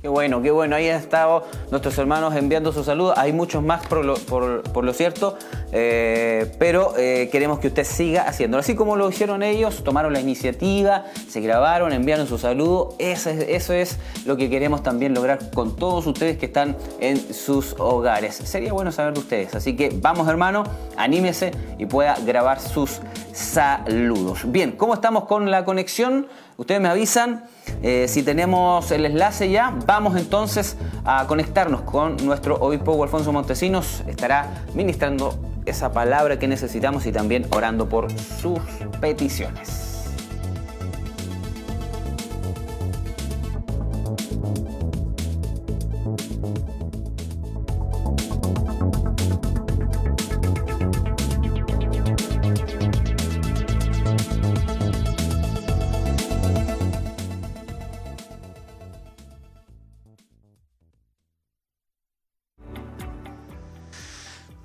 Qué 0.02 0.08
bueno, 0.08 0.42
qué 0.42 0.50
bueno. 0.50 0.76
Ahí 0.76 0.90
han 0.90 1.00
estado 1.00 1.44
nuestros 1.70 1.96
hermanos 2.00 2.34
enviando 2.36 2.74
sus 2.74 2.88
saludos. 2.88 3.16
Hay 3.20 3.34
muchos 3.34 3.62
más 3.62 3.86
por 3.86 4.04
lo, 4.04 4.16
por- 4.16 4.64
por 4.64 4.84
lo 4.84 4.94
cierto, 4.94 5.38
eh, 5.72 6.52
pero 6.58 6.94
eh, 6.98 7.30
queremos 7.32 7.60
que 7.60 7.68
usted 7.68 7.84
siga 7.84 8.24
haciéndolo. 8.24 8.62
Así 8.62 8.74
como 8.74 8.96
lo 8.96 9.08
hicieron 9.08 9.44
ellos, 9.44 9.84
tomaron 9.84 10.12
la 10.12 10.20
iniciativa, 10.20 11.06
se 11.30 11.40
grabaron, 11.42 11.94
enviaron 11.94 12.26
su 12.26 12.40
saludo. 12.40 12.96
Eso 12.98 13.30
es, 13.30 13.46
eso 13.48 13.74
es 13.74 14.00
lo 14.26 14.38
que 14.38 14.50
queremos 14.50 14.82
también 14.82 15.14
lograr 15.14 15.52
con 15.52 15.76
todos 15.76 16.08
ustedes 16.08 16.40
que 16.40 16.48
están 16.48 16.78
en 17.00 17.20
sus 17.32 17.76
hogares. 17.78 18.34
Sería 18.38 18.74
bueno 18.74 18.92
saber 18.92 19.14
de 19.14 19.20
ustedes. 19.20 19.54
Así 19.54 19.76
que 19.76 19.92
vamos, 19.94 20.28
hermano, 20.28 20.64
anímese 20.98 21.52
y 21.78 21.86
pueda 21.86 22.16
grabar 22.26 22.60
sus 22.60 23.02
saludos. 23.34 24.52
Bien, 24.52 24.72
¿cómo 24.72 24.96
estamos 24.96 25.26
con 25.26 25.52
la 25.52 25.64
conexión? 25.64 26.26
Ustedes 26.62 26.80
me 26.80 26.90
avisan 26.90 27.46
eh, 27.82 28.06
si 28.08 28.22
tenemos 28.22 28.92
el 28.92 29.08
enlace 29.08 29.50
ya. 29.50 29.76
Vamos 29.88 30.16
entonces 30.16 30.78
a 31.04 31.26
conectarnos 31.26 31.82
con 31.82 32.18
nuestro 32.24 32.54
obispo 32.58 33.04
Alfonso 33.04 33.34
Montesinos. 33.34 34.04
Estará 34.06 34.64
ministrando 34.76 35.40
esa 35.66 35.92
palabra 35.92 36.38
que 36.38 36.48
necesitamos 36.48 37.08
y 37.08 37.12
también 37.12 37.48
orando 37.50 37.90
por 37.90 38.12
sus 38.12 38.60
peticiones. 39.00 39.91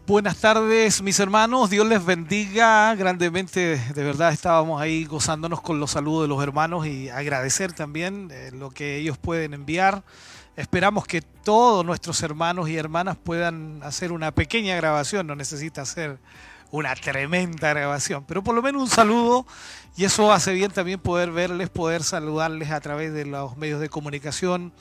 Buenas 0.06 0.36
tardes, 0.36 1.02
mis 1.02 1.18
hermanos. 1.18 1.68
Dios 1.68 1.84
les 1.84 2.04
bendiga 2.04 2.94
grandemente. 2.94 3.76
De 3.92 4.04
verdad 4.04 4.32
estábamos 4.32 4.80
ahí 4.80 5.04
gozándonos 5.04 5.60
con 5.60 5.80
los 5.80 5.90
saludos 5.90 6.22
de 6.22 6.28
los 6.28 6.40
hermanos 6.44 6.86
y 6.86 7.08
agradecer 7.08 7.72
también 7.72 8.28
eh, 8.30 8.52
lo 8.52 8.70
que 8.70 8.98
ellos 8.98 9.18
pueden 9.18 9.52
enviar. 9.52 10.04
Esperamos 10.54 11.08
que 11.08 11.22
todos 11.22 11.84
nuestros 11.84 12.22
hermanos 12.22 12.68
y 12.68 12.76
hermanas 12.76 13.16
puedan 13.16 13.80
hacer 13.82 14.12
una 14.12 14.30
pequeña 14.30 14.76
grabación. 14.76 15.26
No 15.26 15.34
necesita 15.34 15.82
hacer 15.82 16.20
una 16.70 16.94
tremenda 16.94 17.70
grabación, 17.70 18.24
pero 18.28 18.44
por 18.44 18.54
lo 18.54 18.62
menos 18.62 18.82
un 18.82 18.88
saludo 18.88 19.44
y 19.96 20.04
eso 20.04 20.32
hace 20.32 20.52
bien 20.52 20.70
también 20.70 21.00
poder 21.00 21.32
verles, 21.32 21.68
poder 21.68 22.04
saludarles 22.04 22.70
a 22.70 22.80
través 22.80 23.12
de 23.12 23.24
los 23.24 23.56
medios 23.56 23.80
de 23.80 23.88
comunicación 23.88 24.72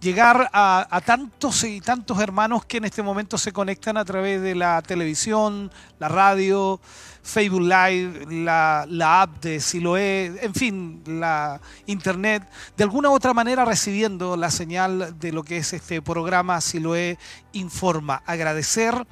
llegar 0.00 0.48
a, 0.52 1.00
tantos 1.04 1.64
y 1.64 1.80
tantos 1.80 2.20
hermanos 2.20 2.64
que 2.64 2.76
en 2.76 2.84
este 2.84 3.02
momento 3.02 3.36
se 3.38 3.52
conectan 3.52 3.96
a 3.96 4.04
través 4.04 4.40
de 4.40 4.54
la 4.54 4.80
televisión, 4.82 5.70
la 5.98 6.08
radio, 6.08 6.80
Facebook 7.22 7.62
Live, 7.62 8.26
la, 8.44 8.86
la 8.88 9.22
app 9.22 9.42
de 9.42 9.60
Siloé, 9.60 10.38
en 10.40 10.54
fin, 10.54 11.02
la 11.06 11.60
internet, 11.86 12.48
de 12.76 12.84
alguna 12.84 13.10
u 13.10 13.14
otra 13.14 13.34
manera 13.34 13.64
recibiendo 13.64 14.36
la 14.36 14.50
señal 14.50 15.18
de 15.18 15.32
lo 15.32 15.42
que 15.42 15.58
es 15.58 15.72
este 15.72 16.00
programa 16.00 16.60
Siloé 16.60 17.18
Informa. 17.52 18.22
Agradecer 18.24 19.06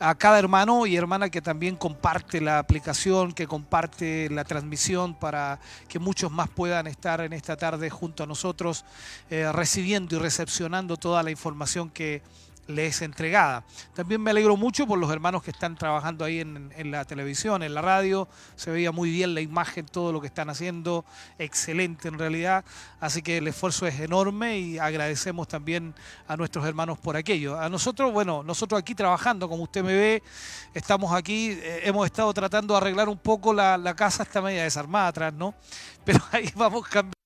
a 0.00 0.14
cada 0.14 0.38
hermano 0.38 0.86
y 0.86 0.96
hermana 0.96 1.28
que 1.28 1.42
también 1.42 1.76
comparte 1.76 2.40
la 2.40 2.58
aplicación, 2.58 3.32
que 3.32 3.46
comparte 3.46 4.30
la 4.30 4.44
transmisión 4.44 5.14
para 5.14 5.60
que 5.88 5.98
muchos 5.98 6.32
más 6.32 6.48
puedan 6.48 6.86
estar 6.86 7.20
en 7.20 7.34
esta 7.34 7.56
tarde 7.56 7.90
junto 7.90 8.22
a 8.22 8.26
nosotros 8.26 8.86
eh, 9.28 9.52
recibiendo 9.52 10.16
y 10.16 10.18
recepcionando 10.18 10.96
toda 10.96 11.22
la 11.22 11.30
información 11.30 11.90
que 11.90 12.22
le 12.66 12.86
es 12.86 13.02
entregada. 13.02 13.64
También 13.94 14.20
me 14.20 14.30
alegro 14.30 14.56
mucho 14.56 14.86
por 14.86 14.98
los 14.98 15.10
hermanos 15.10 15.42
que 15.42 15.50
están 15.50 15.76
trabajando 15.76 16.24
ahí 16.24 16.40
en, 16.40 16.90
la 16.90 17.04
televisión, 17.04 17.62
en 17.62 17.74
la 17.74 17.82
radio. 17.82 18.28
Se 18.56 18.70
veía 18.70 18.92
muy 18.92 19.10
bien 19.10 19.34
la 19.34 19.40
imagen, 19.40 19.86
todo 19.86 20.12
lo 20.12 20.20
que 20.20 20.26
están 20.26 20.50
haciendo, 20.50 21.04
excelente 21.38 22.08
en 22.08 22.18
realidad. 22.18 22.64
Así 23.00 23.22
que 23.22 23.38
el 23.38 23.48
esfuerzo 23.48 23.86
es 23.86 23.98
enorme 24.00 24.58
y 24.58 24.78
agradecemos 24.78 25.48
también 25.48 25.94
a 26.28 26.36
nuestros 26.36 26.64
hermanos 26.66 26.98
por 26.98 27.16
aquello. 27.16 27.58
A 27.58 27.68
nosotros, 27.68 28.12
bueno, 28.12 28.42
nosotros 28.42 28.80
aquí 28.80 28.94
trabajando, 28.94 29.48
como 29.48 29.64
usted 29.64 29.82
me 29.82 29.94
ve, 29.94 30.22
estamos 30.74 31.12
aquí, 31.12 31.50
eh, 31.50 31.80
hemos 31.84 32.06
estado 32.06 32.32
tratando 32.32 32.74
de 32.74 32.78
arreglar 32.78 33.08
un 33.08 33.18
poco 33.18 33.52
la, 33.52 33.76
la 33.76 33.94
casa, 33.94 34.22
está 34.22 34.40
media 34.40 34.62
desarmada 34.62 35.08
atrás, 35.08 35.34
¿no? 35.34 35.54
Pero 36.04 36.20
ahí 36.32 36.50
vamos 36.56 36.86
cambiando 36.86 37.19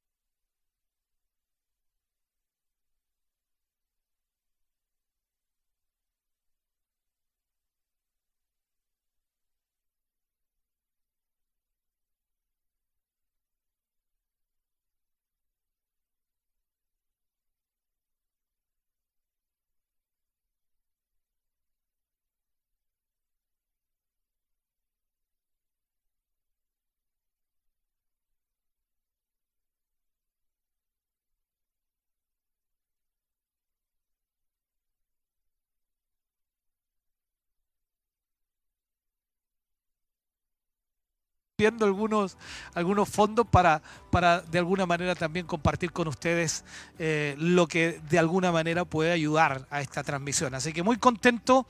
algunos, 41.66 42.36
algunos 42.74 43.08
fondos 43.08 43.46
para, 43.46 43.82
para 44.10 44.40
de 44.40 44.58
alguna 44.58 44.86
manera 44.86 45.14
también 45.14 45.46
compartir 45.46 45.92
con 45.92 46.08
ustedes 46.08 46.64
eh, 46.98 47.34
lo 47.38 47.66
que 47.66 48.00
de 48.08 48.18
alguna 48.18 48.52
manera 48.52 48.84
puede 48.84 49.12
ayudar 49.12 49.66
a 49.70 49.80
esta 49.80 50.02
transmisión. 50.02 50.54
Así 50.54 50.72
que 50.72 50.82
muy 50.82 50.96
contento 50.96 51.66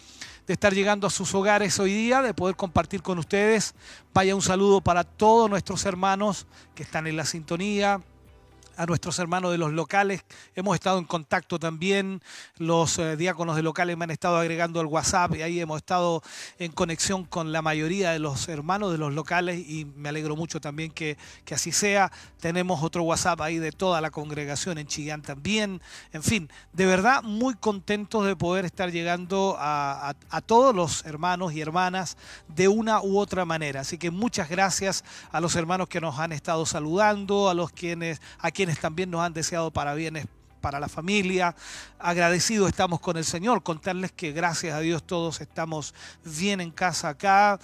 de 0.47 0.53
estar 0.53 0.75
llegando 0.75 1.07
a 1.07 1.11
sus 1.11 1.35
hogares 1.35 1.79
hoy 1.79 1.93
día, 1.93 2.23
de 2.23 2.35
poder 2.35 2.57
compartir 2.57 3.03
con 3.03 3.19
ustedes. 3.19 3.75
Vaya 4.13 4.35
un 4.35 4.43
saludo 4.43 4.81
para 4.81 5.05
todos 5.05 5.49
nuestros 5.49 5.85
hermanos 5.87 6.47
que 6.75 6.83
están 6.83 7.07
en 7.07 7.17
la 7.17 7.25
sintonía, 7.25 8.03
a 8.77 8.87
nuestros 8.87 9.19
hermanos 9.19 9.53
de 9.53 9.59
los 9.59 9.73
locales. 9.73 10.25
Hemos 10.55 10.75
estado 10.75 10.99
en 10.99 11.05
contacto 11.05 11.59
también, 11.59 12.23
los 12.59 12.99
eh, 12.99 13.17
diáconos 13.17 13.57
de 13.57 13.63
locales 13.63 13.97
me 13.97 14.05
han 14.05 14.11
estado 14.11 14.37
agregando 14.37 14.81
al 14.81 14.87
WhatsApp 14.87 15.35
y 15.37 15.43
ahí 15.43 15.61
hemos 15.61 15.79
estado 15.79 16.23
en 16.59 16.73
conexión 16.73 17.25
con 17.25 17.53
la 17.53 17.63
mayoría 17.63 18.11
de 18.11 18.19
los 18.19 18.49
hermanos 18.49 18.93
de 18.93 18.99
los 18.99 19.13
locales 19.13 19.59
y 19.59 19.85
me 19.85 20.09
alegro 20.09 20.37
mucho 20.37 20.61
también 20.61 20.91
que, 20.91 21.17
que 21.45 21.55
así 21.55 21.73
sea. 21.73 22.11
Tenemos 22.41 22.83
otro 22.83 23.03
WhatsApp 23.03 23.41
ahí 23.41 23.59
de 23.59 23.73
toda 23.73 24.01
la 24.01 24.11
congregación 24.11 24.79
en 24.79 24.87
Chillán 24.87 25.23
también. 25.23 25.81
En 26.13 26.23
fin, 26.23 26.51
de 26.73 26.87
verdad 26.87 27.23
muy 27.23 27.55
contentos 27.55 28.27
de 28.27 28.37
poder 28.37 28.65
estar 28.65 28.91
llegando 28.91 29.57
a, 29.59 30.15
a 30.31 30.41
todos 30.41 30.75
los 30.75 31.05
hermanos 31.05 31.53
y 31.53 31.61
hermanas 31.61 32.17
de 32.49 32.69
una 32.69 33.03
u 33.03 33.19
otra 33.19 33.45
manera. 33.45 33.81
Así 33.81 33.99
que 33.99 34.11
muchas 34.11 34.49
gracias 34.49 35.05
a 35.31 35.41
los 35.41 35.57
hermanos 35.57 35.89
que 35.89 36.01
nos 36.01 36.19
han 36.19 36.33
estado 36.33 36.67
saludando, 36.67 37.49
a 37.49 37.55
los 37.55 37.71
quienes, 37.71 38.21
a 38.39 38.51
quienes 38.51 38.64
quienes 38.65 38.81
también 38.81 39.11
nos 39.11 39.21
han 39.21 39.35
deseado 39.35 39.71
para 39.71 39.93
bienes 39.93 40.27
para 40.63 40.81
la 40.81 40.89
familia. 40.89 41.55
Agradecidos 41.99 42.71
estamos 42.71 42.99
con 42.99 43.19
el 43.19 43.27
Señor, 43.27 43.63
contarles 43.63 44.11
que 44.11 44.33
gracias 44.33 44.75
a 44.75 44.81
Dios 44.81 45.03
todos 45.03 45.43
estamos 45.43 45.95
bien 46.25 46.63
en 46.63 46.71
casa 46.71 47.11
acá, 47.11 47.61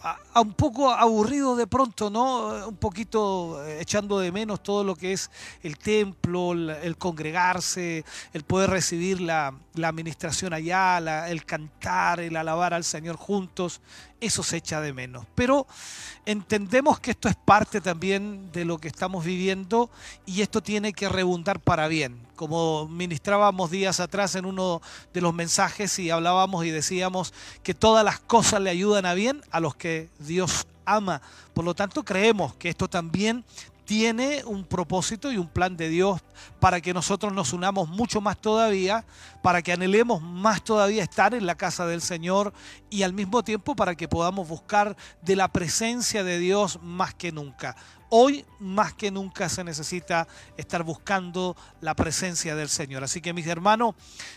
a, 0.00 0.40
un 0.40 0.52
poco 0.52 0.92
aburrido 0.92 1.56
de 1.56 1.66
pronto, 1.66 2.08
¿no? 2.08 2.68
Un 2.68 2.76
poquito 2.76 3.66
eh, 3.66 3.80
echando 3.80 4.20
de 4.20 4.30
menos 4.30 4.62
todo 4.62 4.84
lo 4.84 4.94
que 4.94 5.12
es 5.12 5.28
el 5.64 5.76
templo, 5.76 6.52
el, 6.52 6.96
congregarse, 6.96 8.04
el 8.32 8.44
poder 8.44 8.70
recibir 8.70 9.20
la, 9.20 9.52
administración 9.82 10.52
allá, 10.52 11.28
el 11.28 11.44
cantar, 11.44 12.20
el 12.20 12.36
alabar 12.36 12.74
al 12.74 12.84
Señor 12.84 13.16
juntos, 13.16 13.80
eso 14.20 14.42
se 14.42 14.56
echa 14.56 14.80
de 14.80 14.92
menos. 14.92 15.26
Pero 15.34 15.66
entendemos 16.26 17.00
que 17.00 17.12
esto 17.12 17.28
es 17.28 17.36
parte 17.36 17.80
también 17.80 18.50
de 18.52 18.64
lo 18.64 18.78
que 18.78 18.88
estamos 18.88 19.24
viviendo 19.24 19.90
y 20.26 20.42
esto 20.42 20.62
tiene 20.62 20.92
que 20.92 21.08
rebundar 21.08 21.60
para 21.60 21.88
bien. 21.88 22.20
Como 22.36 22.88
ministrábamos 22.88 23.70
días 23.70 24.00
atrás 24.00 24.34
en 24.34 24.44
uno 24.44 24.82
de 25.12 25.20
los 25.20 25.34
mensajes 25.34 25.98
y 25.98 26.10
hablábamos 26.10 26.64
y 26.64 26.70
decíamos 26.70 27.32
que 27.62 27.74
todas 27.74 28.04
las 28.04 28.20
cosas 28.20 28.60
le 28.60 28.70
ayudan 28.70 29.06
a 29.06 29.14
bien 29.14 29.42
a 29.50 29.60
los 29.60 29.74
que 29.74 30.08
Dios 30.18 30.66
ama. 30.84 31.20
Por 31.54 31.64
lo 31.64 31.74
tanto, 31.74 32.04
creemos 32.04 32.54
que 32.54 32.68
esto 32.68 32.88
también 32.88 33.44
tiene 33.88 34.44
un 34.44 34.66
propósito 34.66 35.32
y 35.32 35.38
un 35.38 35.48
plan 35.48 35.74
de 35.74 35.88
Dios 35.88 36.20
para 36.60 36.82
que 36.82 36.92
nosotros 36.92 37.32
nos 37.32 37.54
unamos 37.54 37.88
mucho 37.88 38.20
más 38.20 38.38
todavía, 38.38 39.06
para 39.42 39.62
que 39.62 39.72
anhelemos 39.72 40.20
más 40.20 40.62
todavía 40.62 41.02
estar 41.02 41.32
en 41.32 41.46
la 41.46 41.54
casa 41.54 41.86
del 41.86 42.02
Señor 42.02 42.52
y 42.90 43.02
al 43.02 43.14
mismo 43.14 43.42
tiempo 43.42 43.74
para 43.74 43.94
que 43.94 44.06
podamos 44.06 44.46
buscar 44.46 44.94
de 45.22 45.36
la 45.36 45.48
presencia 45.48 46.22
de 46.22 46.38
Dios 46.38 46.80
más 46.82 47.14
que 47.14 47.32
nunca. 47.32 47.76
Hoy 48.10 48.44
más 48.58 48.92
que 48.92 49.10
nunca 49.10 49.48
se 49.48 49.64
necesita 49.64 50.28
estar 50.58 50.82
buscando 50.82 51.56
la 51.80 51.94
presencia 51.94 52.54
del 52.54 52.68
Señor. 52.68 53.04
Así 53.04 53.22
que 53.22 53.32
mis 53.32 53.46
hermanos, 53.46 53.94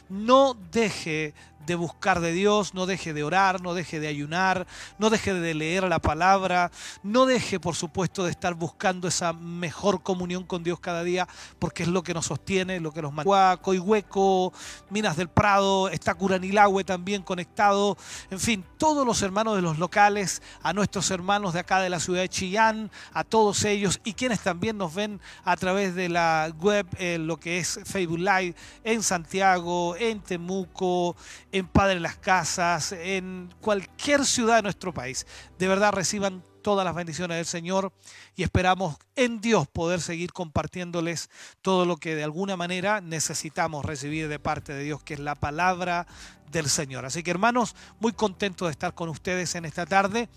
no 0.08 0.54
deje 0.54 1.34
de 1.66 1.76
buscar 1.76 2.20
de 2.20 2.32
Dios, 2.32 2.74
no 2.74 2.86
deje 2.86 3.14
de 3.14 3.24
orar, 3.24 3.62
no 3.62 3.74
deje 3.74 3.99
de 3.99 4.07
ayunar, 4.07 4.68
no 4.97 5.09
deje 5.09 5.34
de 5.34 5.53
leer 5.53 5.84
la 5.84 5.99
palabra, 5.99 6.72
no 7.03 7.26
deje 7.26 7.59
por 7.59 7.76
supuesto 7.76 8.24
de 8.24 8.32
estar 8.32 8.53
buscando 8.53 9.07
esa 9.07 9.34
mejor 9.34 10.03
comunión 10.03 10.43
con 10.43 10.64
Dios 10.64 10.80
cada 10.80 11.03
día, 11.03 11.28
porque 11.59 11.84
es 11.84 11.89
lo 11.89 12.03
que 12.03 12.14
nos 12.14 12.26
sostiene, 12.26 12.80
lo 12.80 12.91
que 12.91 13.01
nos 13.01 13.14
mantiene. 13.14 13.57
Coihueco, 13.62 14.53
Minas 14.89 15.18
del 15.18 15.30
Prado, 15.30 15.89
está 15.89 16.14
Curanilagüe 16.14 16.84
también 16.84 17.22
conectado, 17.22 17.97
en 18.30 18.39
fin, 18.39 18.66
todos 18.78 19.05
los 19.05 19.22
hermanos 19.22 19.55
de 19.55 19.62
los 19.62 19.78
locales, 19.78 20.41
a 20.64 20.74
nuestros 20.74 21.12
hermanos 21.12 21.53
de 21.53 21.59
acá 21.59 21.80
de 21.80 21.89
la 21.89 21.99
ciudad 21.99 22.22
de 22.22 22.30
Chillán, 22.30 22.91
a 23.14 23.24
todos 23.24 23.64
ellos 23.64 23.99
y 24.03 24.14
quienes 24.14 24.41
también 24.41 24.78
nos 24.78 24.93
ven 24.93 25.22
a 25.43 25.55
través 25.55 25.95
de 25.95 26.09
la 26.09 26.51
web, 26.59 26.88
lo 27.20 27.38
que 27.38 27.59
es 27.59 27.80
Facebook 27.86 28.20
Live, 28.20 28.55
en 28.84 29.03
Santiago, 29.03 29.95
en 29.97 30.22
Temuco, 30.22 31.16
en 31.52 31.68
Padre 31.68 31.99
Las 31.99 32.18
Casas, 32.18 32.91
en 32.91 33.54
cualquier 33.62 34.26
ciudad 34.26 34.58
de 34.58 34.62
nuestro 34.64 34.93
país. 34.93 35.28
De 35.58 35.68
verdad 35.68 35.93
reciban 35.93 36.43
todas 36.62 36.86
las 36.86 36.95
bendiciones 36.95 37.38
del 37.38 37.45
Señor 37.45 37.91
y 38.36 38.43
esperamos 38.43 38.97
en 39.16 39.41
Dios 39.41 39.68
poder 39.68 39.99
seguir 39.99 40.32
compartiéndoles 40.32 41.30
todo 41.62 41.86
lo 41.86 41.97
que 41.97 42.16
de 42.16 42.24
alguna 42.24 42.56
manera 42.56 43.02
necesitamos 43.02 43.84
recibir 43.84 44.28
de 44.28 44.39
parte 44.39 44.74
de 44.74 44.84
Dios, 44.84 45.04
que 45.04 45.16
es 45.16 45.20
la 45.20 45.36
palabra 45.36 46.08
del 46.52 46.70
Señor. 46.70 47.06
Así 47.06 47.24
que 47.24 47.32
hermanos, 47.32 47.76
muy 47.99 48.12
contento 48.14 48.66
de 48.66 48.72
estar 48.72 48.93
con 48.93 49.10
ustedes 49.10 49.56
en 49.56 49.66
esta 49.66 49.86
tarde 49.86 50.30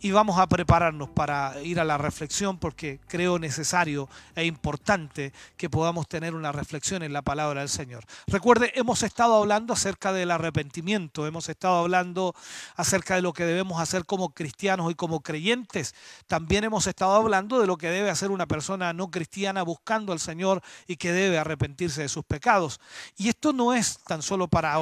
y 0.00 0.10
vamos 0.10 0.38
a 0.38 0.46
prepararnos 0.46 1.08
para 1.10 1.60
ir 1.62 1.80
a 1.80 1.84
la 1.84 1.98
reflexión 1.98 2.58
porque 2.58 3.00
creo 3.08 3.38
necesario 3.38 4.08
e 4.34 4.44
importante 4.44 5.32
que 5.56 5.70
podamos 5.70 6.08
tener 6.08 6.34
una 6.34 6.52
reflexión 6.52 7.02
en 7.02 7.12
la 7.12 7.22
palabra 7.22 7.60
del 7.60 7.68
Señor. 7.68 8.04
Recuerde, 8.26 8.72
hemos 8.74 9.02
estado 9.02 9.36
hablando 9.36 9.72
acerca 9.72 10.12
del 10.12 10.30
arrepentimiento, 10.30 11.26
hemos 11.26 11.48
estado 11.48 11.76
hablando 11.78 12.34
acerca 12.76 13.14
de 13.14 13.22
lo 13.22 13.32
que 13.32 13.44
debemos 13.44 13.80
hacer 13.80 14.04
como 14.04 14.30
cristianos 14.30 14.90
y 14.90 14.94
como 14.94 15.20
creyentes. 15.20 15.94
También 16.26 16.64
hemos 16.64 16.86
estado 16.86 17.14
hablando 17.14 17.60
de 17.60 17.66
lo 17.66 17.76
que 17.76 17.88
debe 17.88 18.10
hacer 18.10 18.30
una 18.30 18.46
persona 18.46 18.92
no 18.92 19.10
cristiana 19.10 19.62
buscando 19.62 20.12
al 20.12 20.20
Señor 20.20 20.62
y 20.86 20.96
que 20.96 21.12
debe 21.12 21.38
arrepentirse 21.38 22.02
de 22.02 22.08
sus 22.08 22.24
pecados. 22.24 22.80
Y 23.16 23.28
esto 23.28 23.52
no 23.52 23.72
es 23.72 23.98
tan 24.04 24.22
solo 24.22 24.48
para 24.48 24.72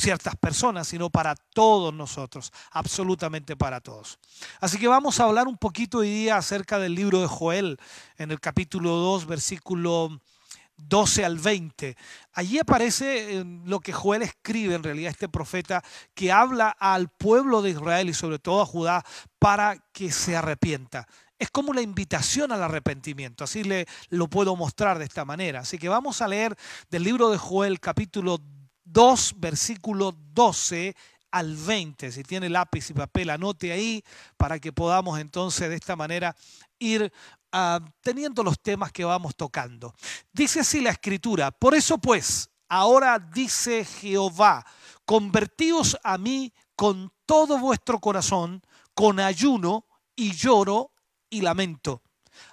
ciertas 0.00 0.36
personas, 0.36 0.88
sino 0.88 1.10
para 1.10 1.34
todos 1.34 1.92
nosotros, 1.92 2.52
absolutamente 2.70 3.56
para 3.56 3.80
todos. 3.80 4.18
Así 4.60 4.78
que 4.78 4.88
vamos 4.88 5.20
a 5.20 5.24
hablar 5.24 5.48
un 5.48 5.56
poquito 5.56 5.98
hoy 5.98 6.10
día 6.10 6.36
acerca 6.36 6.78
del 6.78 6.94
libro 6.94 7.20
de 7.20 7.26
Joel, 7.26 7.78
en 8.16 8.30
el 8.30 8.40
capítulo 8.40 8.90
2, 8.90 9.26
versículo 9.26 10.20
12 10.78 11.24
al 11.24 11.38
20. 11.38 11.96
Allí 12.32 12.58
aparece 12.58 13.44
lo 13.64 13.80
que 13.80 13.92
Joel 13.92 14.22
escribe, 14.22 14.74
en 14.74 14.82
realidad 14.82 15.10
este 15.10 15.28
profeta, 15.28 15.82
que 16.14 16.32
habla 16.32 16.68
al 16.68 17.08
pueblo 17.08 17.62
de 17.62 17.70
Israel 17.70 18.08
y 18.08 18.14
sobre 18.14 18.38
todo 18.38 18.62
a 18.62 18.66
Judá 18.66 19.04
para 19.38 19.76
que 19.92 20.12
se 20.12 20.36
arrepienta. 20.36 21.06
Es 21.38 21.50
como 21.50 21.72
la 21.72 21.82
invitación 21.82 22.50
al 22.50 22.62
arrepentimiento, 22.62 23.44
así 23.44 23.62
le 23.62 23.86
lo 24.08 24.28
puedo 24.28 24.56
mostrar 24.56 24.98
de 24.98 25.04
esta 25.04 25.24
manera. 25.24 25.60
Así 25.60 25.78
que 25.78 25.88
vamos 25.88 26.20
a 26.20 26.28
leer 26.28 26.56
del 26.90 27.04
libro 27.04 27.30
de 27.30 27.38
Joel 27.38 27.78
capítulo 27.78 28.38
2, 28.38 28.57
versículo 29.36 30.12
12 30.32 30.94
al 31.30 31.56
20. 31.56 32.12
Si 32.12 32.22
tiene 32.22 32.48
lápiz 32.48 32.90
y 32.90 32.94
papel, 32.94 33.30
anote 33.30 33.72
ahí 33.72 34.02
para 34.36 34.58
que 34.58 34.72
podamos 34.72 35.18
entonces 35.18 35.68
de 35.68 35.76
esta 35.76 35.96
manera 35.96 36.34
ir 36.78 37.12
ah, 37.52 37.80
teniendo 38.00 38.42
los 38.42 38.60
temas 38.60 38.92
que 38.92 39.04
vamos 39.04 39.36
tocando. 39.36 39.94
Dice 40.32 40.60
así 40.60 40.80
la 40.80 40.90
escritura, 40.90 41.50
por 41.50 41.74
eso 41.74 41.98
pues, 41.98 42.50
ahora 42.68 43.18
dice 43.18 43.84
Jehová, 43.84 44.64
convertíos 45.04 45.98
a 46.02 46.18
mí 46.18 46.52
con 46.74 47.12
todo 47.26 47.58
vuestro 47.58 47.98
corazón, 47.98 48.62
con 48.94 49.20
ayuno 49.20 49.86
y 50.16 50.32
lloro 50.32 50.92
y 51.30 51.40
lamento. 51.40 52.02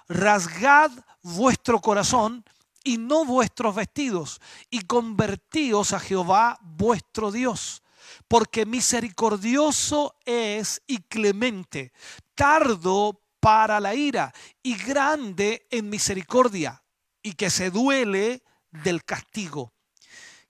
Rasgad 0.08 0.90
vuestro 1.22 1.80
corazón 1.80 2.44
y 2.86 2.98
no 2.98 3.24
vuestros 3.24 3.74
vestidos, 3.74 4.40
y 4.70 4.82
convertíos 4.82 5.92
a 5.92 5.98
Jehová 5.98 6.56
vuestro 6.62 7.32
Dios, 7.32 7.82
porque 8.28 8.64
misericordioso 8.64 10.14
es 10.24 10.80
y 10.86 10.98
clemente, 10.98 11.92
tardo 12.36 13.20
para 13.40 13.80
la 13.80 13.96
ira 13.96 14.32
y 14.62 14.76
grande 14.76 15.66
en 15.68 15.90
misericordia, 15.90 16.80
y 17.24 17.32
que 17.32 17.50
se 17.50 17.72
duele 17.72 18.44
del 18.70 19.04
castigo. 19.04 19.72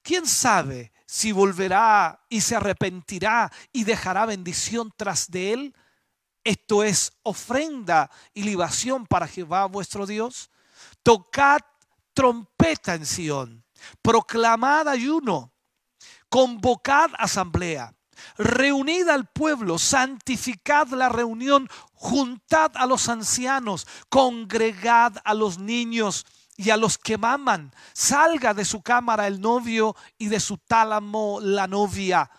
¿Quién 0.02 0.26
sabe 0.26 0.92
si 1.06 1.32
volverá 1.32 2.20
y 2.28 2.42
se 2.42 2.54
arrepentirá 2.54 3.50
y 3.72 3.84
dejará 3.84 4.26
bendición 4.26 4.92
tras 4.94 5.30
de 5.30 5.54
él? 5.54 5.74
Esto 6.44 6.84
es 6.84 7.12
ofrenda 7.22 8.10
y 8.34 8.42
libación 8.42 9.06
para 9.06 9.26
Jehová 9.26 9.64
vuestro 9.64 10.04
Dios. 10.04 10.50
Tocad 11.02 11.60
trompeta 12.16 12.94
en 12.94 13.04
Sión, 13.04 13.62
proclamad 14.00 14.88
ayuno, 14.88 15.52
convocad 16.30 17.10
asamblea, 17.18 17.94
reunid 18.38 19.06
al 19.08 19.26
pueblo, 19.26 19.78
santificad 19.78 20.88
la 20.88 21.10
reunión, 21.10 21.68
juntad 21.92 22.72
a 22.74 22.86
los 22.86 23.10
ancianos, 23.10 23.86
congregad 24.08 25.12
a 25.24 25.34
los 25.34 25.58
niños 25.58 26.24
y 26.56 26.70
a 26.70 26.78
los 26.78 26.96
que 26.96 27.18
maman. 27.18 27.70
Salga 27.92 28.54
de 28.54 28.64
su 28.64 28.80
cámara 28.80 29.26
el 29.26 29.38
novio 29.38 29.94
y 30.16 30.28
de 30.28 30.40
su 30.40 30.56
tálamo 30.56 31.38
la 31.42 31.66
novia. 31.66 32.30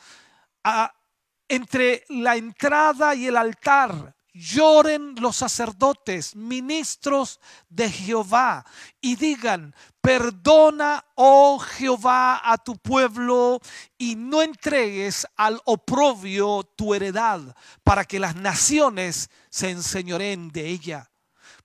entre 1.48 2.04
la 2.10 2.36
entrada 2.36 3.14
y 3.14 3.28
el 3.28 3.38
altar 3.38 4.17
lloren 4.38 5.16
los 5.20 5.38
sacerdotes, 5.38 6.36
ministros 6.36 7.40
de 7.70 7.90
Jehová, 7.90 8.66
y 9.02 9.16
digan, 9.16 9.76
perdona, 10.02 11.04
oh 11.16 11.60
Jehová, 11.60 12.42
a 12.44 12.58
tu 12.58 12.78
pueblo, 12.78 13.60
y 13.98 14.16
no 14.16 14.42
entregues 14.42 15.28
al 15.36 15.60
oprobio 15.66 16.64
tu 16.76 16.94
heredad, 16.94 17.56
para 17.84 18.06
que 18.06 18.20
las 18.20 18.36
naciones 18.36 19.30
se 19.50 19.72
enseñoren 19.72 20.50
de 20.50 20.68
ella. 20.68 21.10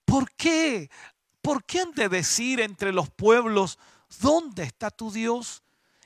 ¿Por 0.03 0.31
qué? 0.31 0.89
¿Por 1.41 1.63
qué 1.63 1.81
han 1.81 1.91
de 1.91 2.09
decir 2.09 2.59
entre 2.59 2.91
los 2.91 3.09
pueblos, 3.09 3.77
¿dónde 4.19 4.63
está 4.63 4.89
tu 4.89 5.11
Dios? 5.11 5.61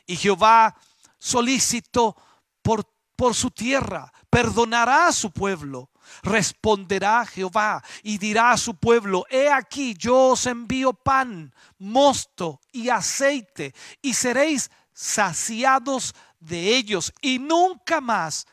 Y 0.05 0.17
Jehová 0.17 0.75
solicitó 1.19 2.15
por, 2.61 2.89
por 3.15 3.35
su 3.35 3.51
tierra, 3.51 4.11
perdonará 4.29 5.07
a 5.07 5.13
su 5.13 5.31
pueblo 5.31 5.89
Responderá 6.23 7.25
Jehová 7.25 7.83
y 8.03 8.17
dirá 8.17 8.51
a 8.51 8.57
su 8.57 8.75
pueblo, 8.75 9.25
he 9.29 9.49
aquí 9.49 9.93
yo 9.97 10.29
os 10.29 10.45
envío 10.45 10.93
pan, 10.93 11.53
mosto 11.77 12.59
y 12.71 12.89
aceite 12.89 13.73
y 14.01 14.13
seréis 14.13 14.69
saciados 14.93 16.15
de 16.39 16.75
ellos 16.75 17.13
y 17.21 17.39
nunca 17.39 18.01
más 18.01 18.45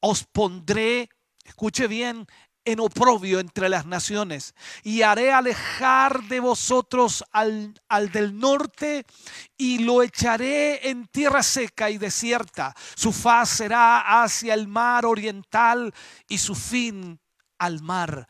os 0.00 0.24
pondré, 0.24 1.08
escuche 1.44 1.86
bien, 1.86 2.26
en 2.64 2.80
oprobio 2.80 3.40
entre 3.40 3.68
las 3.68 3.86
naciones, 3.86 4.54
y 4.82 5.02
haré 5.02 5.32
alejar 5.32 6.22
de 6.24 6.40
vosotros 6.40 7.24
al, 7.32 7.74
al, 7.88 8.10
del 8.10 8.38
norte, 8.38 9.04
y 9.56 9.78
lo 9.78 10.02
echaré 10.02 10.88
en 10.88 11.06
tierra 11.06 11.42
seca 11.42 11.90
y 11.90 11.98
desierta. 11.98 12.74
Su 12.94 13.12
faz 13.12 13.50
será 13.50 14.22
hacia 14.22 14.54
el 14.54 14.68
mar 14.68 15.06
oriental 15.06 15.92
y 16.28 16.38
su 16.38 16.54
fin 16.54 17.20
al 17.58 17.82
mar 17.82 18.28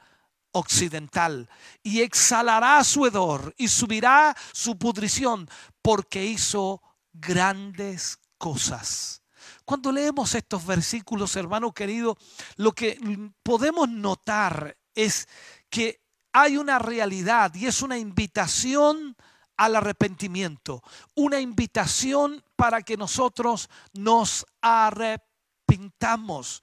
occidental. 0.52 1.48
Y 1.82 2.00
exhalará 2.00 2.82
su 2.84 3.06
hedor 3.06 3.54
y 3.56 3.68
subirá 3.68 4.34
su 4.52 4.78
pudrición, 4.78 5.48
porque 5.82 6.24
hizo 6.24 6.80
grandes 7.12 8.18
cosas. 8.38 9.23
Cuando 9.64 9.92
leemos 9.92 10.34
estos 10.34 10.66
versículos, 10.66 11.36
hermano 11.36 11.72
querido, 11.72 12.18
lo 12.56 12.72
que 12.72 12.98
podemos 13.42 13.88
notar 13.88 14.76
es 14.94 15.28
que 15.70 16.00
hay 16.32 16.56
una 16.56 16.78
realidad 16.78 17.54
y 17.54 17.66
es 17.66 17.80
una 17.80 17.96
invitación 17.96 19.16
al 19.56 19.76
arrepentimiento, 19.76 20.82
una 21.14 21.40
invitación 21.40 22.42
para 22.56 22.82
que 22.82 22.96
nosotros 22.96 23.70
nos 23.92 24.44
arrepintamos. 24.60 26.62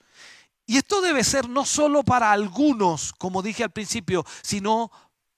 Y 0.65 0.77
esto 0.77 1.01
debe 1.01 1.23
ser 1.23 1.49
no 1.49 1.65
solo 1.65 2.03
para 2.03 2.31
algunos, 2.31 3.13
como 3.13 3.41
dije 3.41 3.63
al 3.63 3.71
principio, 3.71 4.25
sino 4.41 4.91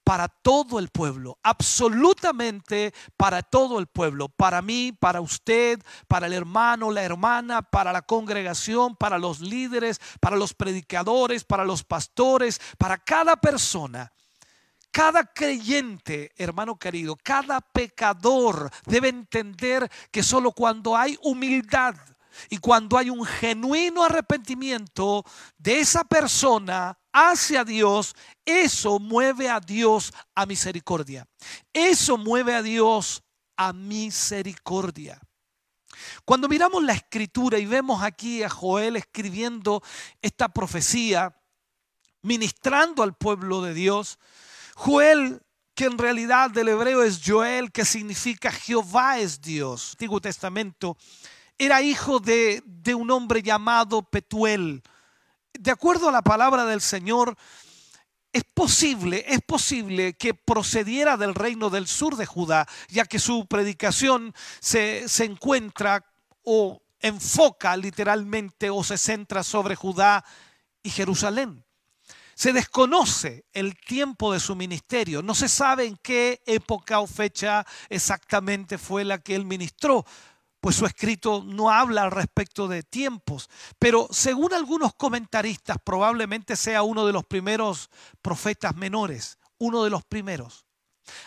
para 0.04 0.28
todo 0.28 0.78
el 0.78 0.90
pueblo, 0.90 1.38
absolutamente 1.42 2.92
para 3.16 3.42
todo 3.42 3.78
el 3.78 3.86
pueblo, 3.86 4.28
para 4.28 4.60
mí, 4.60 4.92
para 4.92 5.22
usted, 5.22 5.82
para 6.06 6.26
el 6.26 6.34
hermano, 6.34 6.90
la 6.90 7.02
hermana, 7.02 7.62
para 7.62 7.90
la 7.92 8.02
congregación, 8.02 8.94
para 8.96 9.18
los 9.18 9.40
líderes, 9.40 10.00
para 10.20 10.36
los 10.36 10.52
predicadores, 10.52 11.44
para 11.44 11.64
los 11.64 11.82
pastores, 11.82 12.60
para 12.78 12.98
cada 12.98 13.36
persona. 13.36 14.12
Cada 14.90 15.24
creyente, 15.24 16.32
hermano 16.36 16.78
querido, 16.78 17.16
cada 17.16 17.60
pecador 17.60 18.70
debe 18.86 19.08
entender 19.08 19.90
que 20.12 20.22
solo 20.22 20.52
cuando 20.52 20.96
hay 20.96 21.18
humildad, 21.22 21.96
y 22.50 22.58
cuando 22.58 22.98
hay 22.98 23.10
un 23.10 23.24
genuino 23.24 24.04
arrepentimiento 24.04 25.24
de 25.56 25.80
esa 25.80 26.04
persona 26.04 26.98
hacia 27.14 27.64
Dios, 27.64 28.14
eso 28.44 28.98
mueve 28.98 29.48
a 29.48 29.60
Dios 29.60 30.12
a 30.34 30.44
misericordia. 30.44 31.26
Eso 31.72 32.18
mueve 32.18 32.54
a 32.54 32.62
Dios 32.62 33.22
a 33.56 33.72
misericordia. 33.72 35.18
Cuando 36.24 36.48
miramos 36.48 36.82
la 36.82 36.92
escritura 36.92 37.58
y 37.58 37.66
vemos 37.66 38.02
aquí 38.02 38.42
a 38.42 38.50
Joel 38.50 38.96
escribiendo 38.96 39.82
esta 40.20 40.48
profecía, 40.48 41.34
ministrando 42.22 43.02
al 43.02 43.14
pueblo 43.14 43.62
de 43.62 43.74
Dios, 43.74 44.18
Joel 44.74 45.40
que 45.74 45.84
en 45.86 45.98
realidad 45.98 46.50
del 46.50 46.68
hebreo 46.68 47.02
es 47.02 47.20
Joel, 47.24 47.72
que 47.72 47.84
significa 47.84 48.50
Jehová 48.50 49.18
es 49.18 49.40
Dios. 49.40 49.90
Antiguo 49.92 50.20
Testamento 50.20 50.96
era 51.58 51.82
hijo 51.82 52.20
de, 52.20 52.62
un 52.96 53.10
hombre 53.10 53.42
llamado 53.42 54.02
Petuel. 54.02 54.82
De 55.64 55.70
acuerdo 55.70 56.10
a 56.10 56.12
la 56.12 56.20
palabra 56.20 56.66
del 56.66 56.82
Señor, 56.82 57.38
es 58.34 58.44
posible, 58.44 59.24
es 59.26 59.40
posible 59.40 60.12
que 60.12 60.34
procediera 60.34 61.16
del 61.16 61.34
reino 61.34 61.70
del 61.70 61.86
sur 61.86 62.16
de 62.16 62.26
Judá, 62.26 62.68
ya 62.88 63.06
que 63.06 63.18
su 63.18 63.46
predicación 63.46 64.34
se, 64.60 65.08
se 65.08 65.24
encuentra 65.24 66.04
o 66.42 66.82
enfoca 67.00 67.78
literalmente 67.78 68.68
o 68.68 68.84
se 68.84 68.98
centra 68.98 69.42
sobre 69.42 69.74
Judá 69.74 70.22
y 70.82 70.90
Jerusalén. 70.90 71.64
Se 72.34 72.52
desconoce 72.52 73.46
el 73.54 73.74
tiempo 73.74 74.34
de 74.34 74.40
su 74.40 74.54
ministerio, 74.56 75.22
no 75.22 75.34
se 75.34 75.48
sabe 75.48 75.86
en 75.86 75.96
qué 76.02 76.42
época 76.44 77.00
o 77.00 77.06
fecha 77.06 77.64
exactamente 77.88 78.76
fue 78.76 79.02
la 79.02 79.16
que 79.16 79.34
él 79.34 79.46
ministró, 79.46 80.04
pues 80.64 80.76
su 80.76 80.86
escrito 80.86 81.44
no 81.44 81.68
habla 81.68 82.04
al 82.04 82.10
respecto 82.10 82.66
de 82.66 82.82
tiempos, 82.82 83.50
pero 83.78 84.08
según 84.10 84.54
algunos 84.54 84.94
comentaristas 84.94 85.76
probablemente 85.84 86.56
sea 86.56 86.82
uno 86.82 87.04
de 87.04 87.12
los 87.12 87.26
primeros 87.26 87.90
profetas 88.22 88.74
menores, 88.74 89.36
uno 89.58 89.84
de 89.84 89.90
los 89.90 90.06
primeros. 90.06 90.64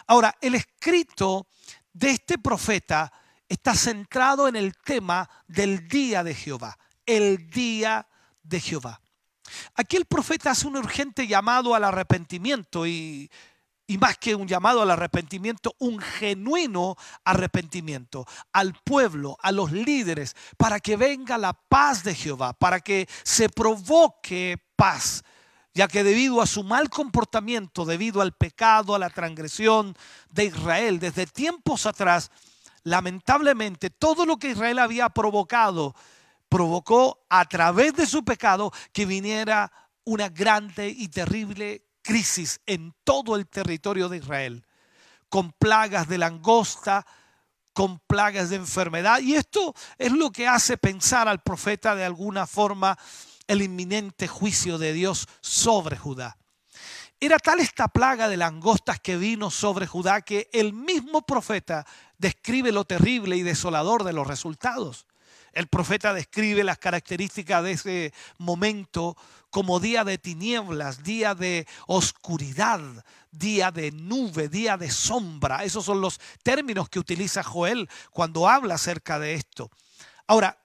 Ahora, 0.07 0.35
el 0.41 0.55
escrito 0.55 1.45
de 1.93 2.09
este 2.09 2.39
profeta 2.39 3.13
está 3.47 3.75
centrado 3.75 4.47
en 4.47 4.55
el 4.55 4.75
tema 4.75 5.29
del 5.47 5.87
día 5.87 6.23
de 6.23 6.33
Jehová, 6.33 6.75
el 7.05 7.47
día 7.51 8.07
de 8.41 8.59
Jehová. 8.59 8.99
Aquí 9.75 9.97
el 9.97 10.05
profeta 10.05 10.49
hace 10.49 10.65
un 10.65 10.77
urgente 10.77 11.27
llamado 11.27 11.75
al 11.75 11.83
arrepentimiento 11.83 12.87
y, 12.87 13.29
y, 13.87 13.97
más 13.97 14.17
que 14.17 14.35
un 14.35 14.47
llamado 14.47 14.81
al 14.81 14.91
arrepentimiento, 14.91 15.73
un 15.79 15.99
genuino 15.99 16.97
arrepentimiento 17.23 18.27
al 18.51 18.73
pueblo, 18.83 19.37
a 19.41 19.51
los 19.51 19.71
líderes, 19.71 20.35
para 20.57 20.79
que 20.79 20.97
venga 20.97 21.37
la 21.37 21.53
paz 21.53 22.03
de 22.03 22.13
Jehová, 22.13 22.53
para 22.53 22.81
que 22.81 23.07
se 23.23 23.49
provoque 23.49 24.61
paz 24.75 25.23
ya 25.77 25.87
que 25.87 26.03
debido 26.03 26.41
a 26.41 26.47
su 26.47 26.63
mal 26.63 26.89
comportamiento, 26.89 27.85
debido 27.85 28.21
al 28.21 28.33
pecado, 28.33 28.95
a 28.95 28.99
la 28.99 29.11
transgresión 29.11 29.95
de 30.31 30.45
Israel, 30.45 30.97
desde 30.97 31.27
tiempos 31.27 31.85
atrás, 31.85 32.31
lamentablemente 32.81 33.91
todo 33.91 34.25
lo 34.25 34.37
que 34.37 34.49
Israel 34.49 34.79
había 34.79 35.09
provocado, 35.09 35.93
provocó 36.49 37.23
a 37.29 37.45
través 37.45 37.93
de 37.93 38.07
su 38.07 38.25
pecado 38.25 38.71
que 38.91 39.05
viniera 39.05 39.71
una 40.03 40.29
grande 40.29 40.89
y 40.89 41.09
terrible 41.09 41.86
crisis 42.07 42.61
en 42.65 42.95
todo 43.03 43.35
el 43.35 43.47
territorio 43.47 44.07
de 44.07 44.17
Israel, 44.17 44.65
con 45.27 45.51
plagas 45.51 46.07
de 46.07 46.17
langosta, 46.17 47.05
con 47.73 47.99
plagas 47.99 48.49
de 48.49 48.55
enfermedad. 48.55 49.19
Y 49.19 49.35
esto 49.35 49.75
es 49.97 50.13
lo 50.13 50.31
que 50.31 50.47
hace 50.47 50.77
pensar 50.77 51.27
al 51.27 51.43
profeta 51.43 51.95
de 51.95 52.05
alguna 52.05 52.47
forma 52.47 52.97
el 53.45 53.61
inminente 53.61 54.25
juicio 54.25 54.77
de 54.77 54.93
Dios 54.93 55.27
sobre 55.41 55.97
Judá. 55.97 56.37
Era 57.19 57.39
tal 57.39 57.59
esta 57.59 57.89
plaga 57.89 58.29
de 58.29 58.37
langostas 58.37 59.01
que 59.01 59.17
vino 59.17 59.51
sobre 59.51 59.85
Judá 59.85 60.21
que 60.21 60.49
el 60.53 60.71
mismo 60.71 61.23
profeta 61.23 61.85
describe 62.17 62.71
lo 62.71 62.85
terrible 62.85 63.35
y 63.35 63.43
desolador 63.43 64.05
de 64.05 64.13
los 64.13 64.27
resultados. 64.27 65.07
El 65.51 65.67
profeta 65.67 66.13
describe 66.13 66.63
las 66.63 66.77
características 66.77 67.63
de 67.63 67.71
ese 67.71 68.13
momento 68.37 69.17
como 69.57 69.79
día 69.79 70.03
de 70.03 70.19
tinieblas, 70.19 71.01
día 71.01 71.33
de 71.33 71.67
oscuridad, 71.87 72.79
día 73.31 73.71
de 73.71 73.91
nube, 73.91 74.49
día 74.49 74.77
de 74.77 74.91
sombra. 74.91 75.63
Esos 75.63 75.83
son 75.83 75.99
los 75.99 76.19
términos 76.43 76.89
que 76.89 76.99
utiliza 76.99 77.41
Joel 77.41 77.89
cuando 78.11 78.47
habla 78.47 78.75
acerca 78.75 79.17
de 79.17 79.33
esto. 79.33 79.71
Ahora, 80.27 80.63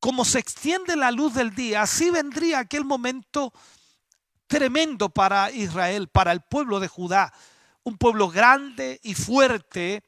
como 0.00 0.24
se 0.24 0.40
extiende 0.40 0.96
la 0.96 1.12
luz 1.12 1.34
del 1.34 1.54
día, 1.54 1.82
así 1.82 2.10
vendría 2.10 2.58
aquel 2.58 2.84
momento 2.84 3.52
tremendo 4.48 5.08
para 5.08 5.52
Israel, 5.52 6.08
para 6.08 6.32
el 6.32 6.40
pueblo 6.40 6.80
de 6.80 6.88
Judá, 6.88 7.32
un 7.84 7.98
pueblo 7.98 8.30
grande 8.30 8.98
y 9.04 9.14
fuerte, 9.14 10.02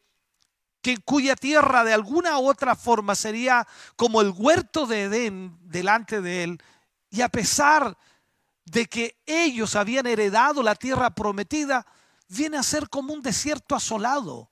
que, 0.82 0.99
cuya 0.99 1.36
tierra 1.36 1.84
de 1.84 1.92
alguna 1.94 2.40
u 2.40 2.49
otra 2.49 2.74
forma 2.74 3.14
sería 3.14 3.68
como 3.94 4.20
el 4.20 4.30
huerto 4.36 4.88
de 4.88 5.05
Edén 5.05 5.57
delante 5.62 6.20
de 6.20 6.42
él, 6.42 6.62
y 7.11 7.20
a 7.22 7.28
pesar 7.28 7.96
de 8.64 8.86
que 8.86 9.20
ellos 9.26 9.76
habían 9.76 10.06
heredado 10.06 10.62
la 10.62 10.74
tierra 10.74 11.11
prometida, 11.11 11.86
viene 12.28 12.59
a 12.59 12.62
ser 12.62 12.88
como 12.88 13.14
un 13.14 13.22
desierto 13.22 13.74
asolado. 13.74 14.50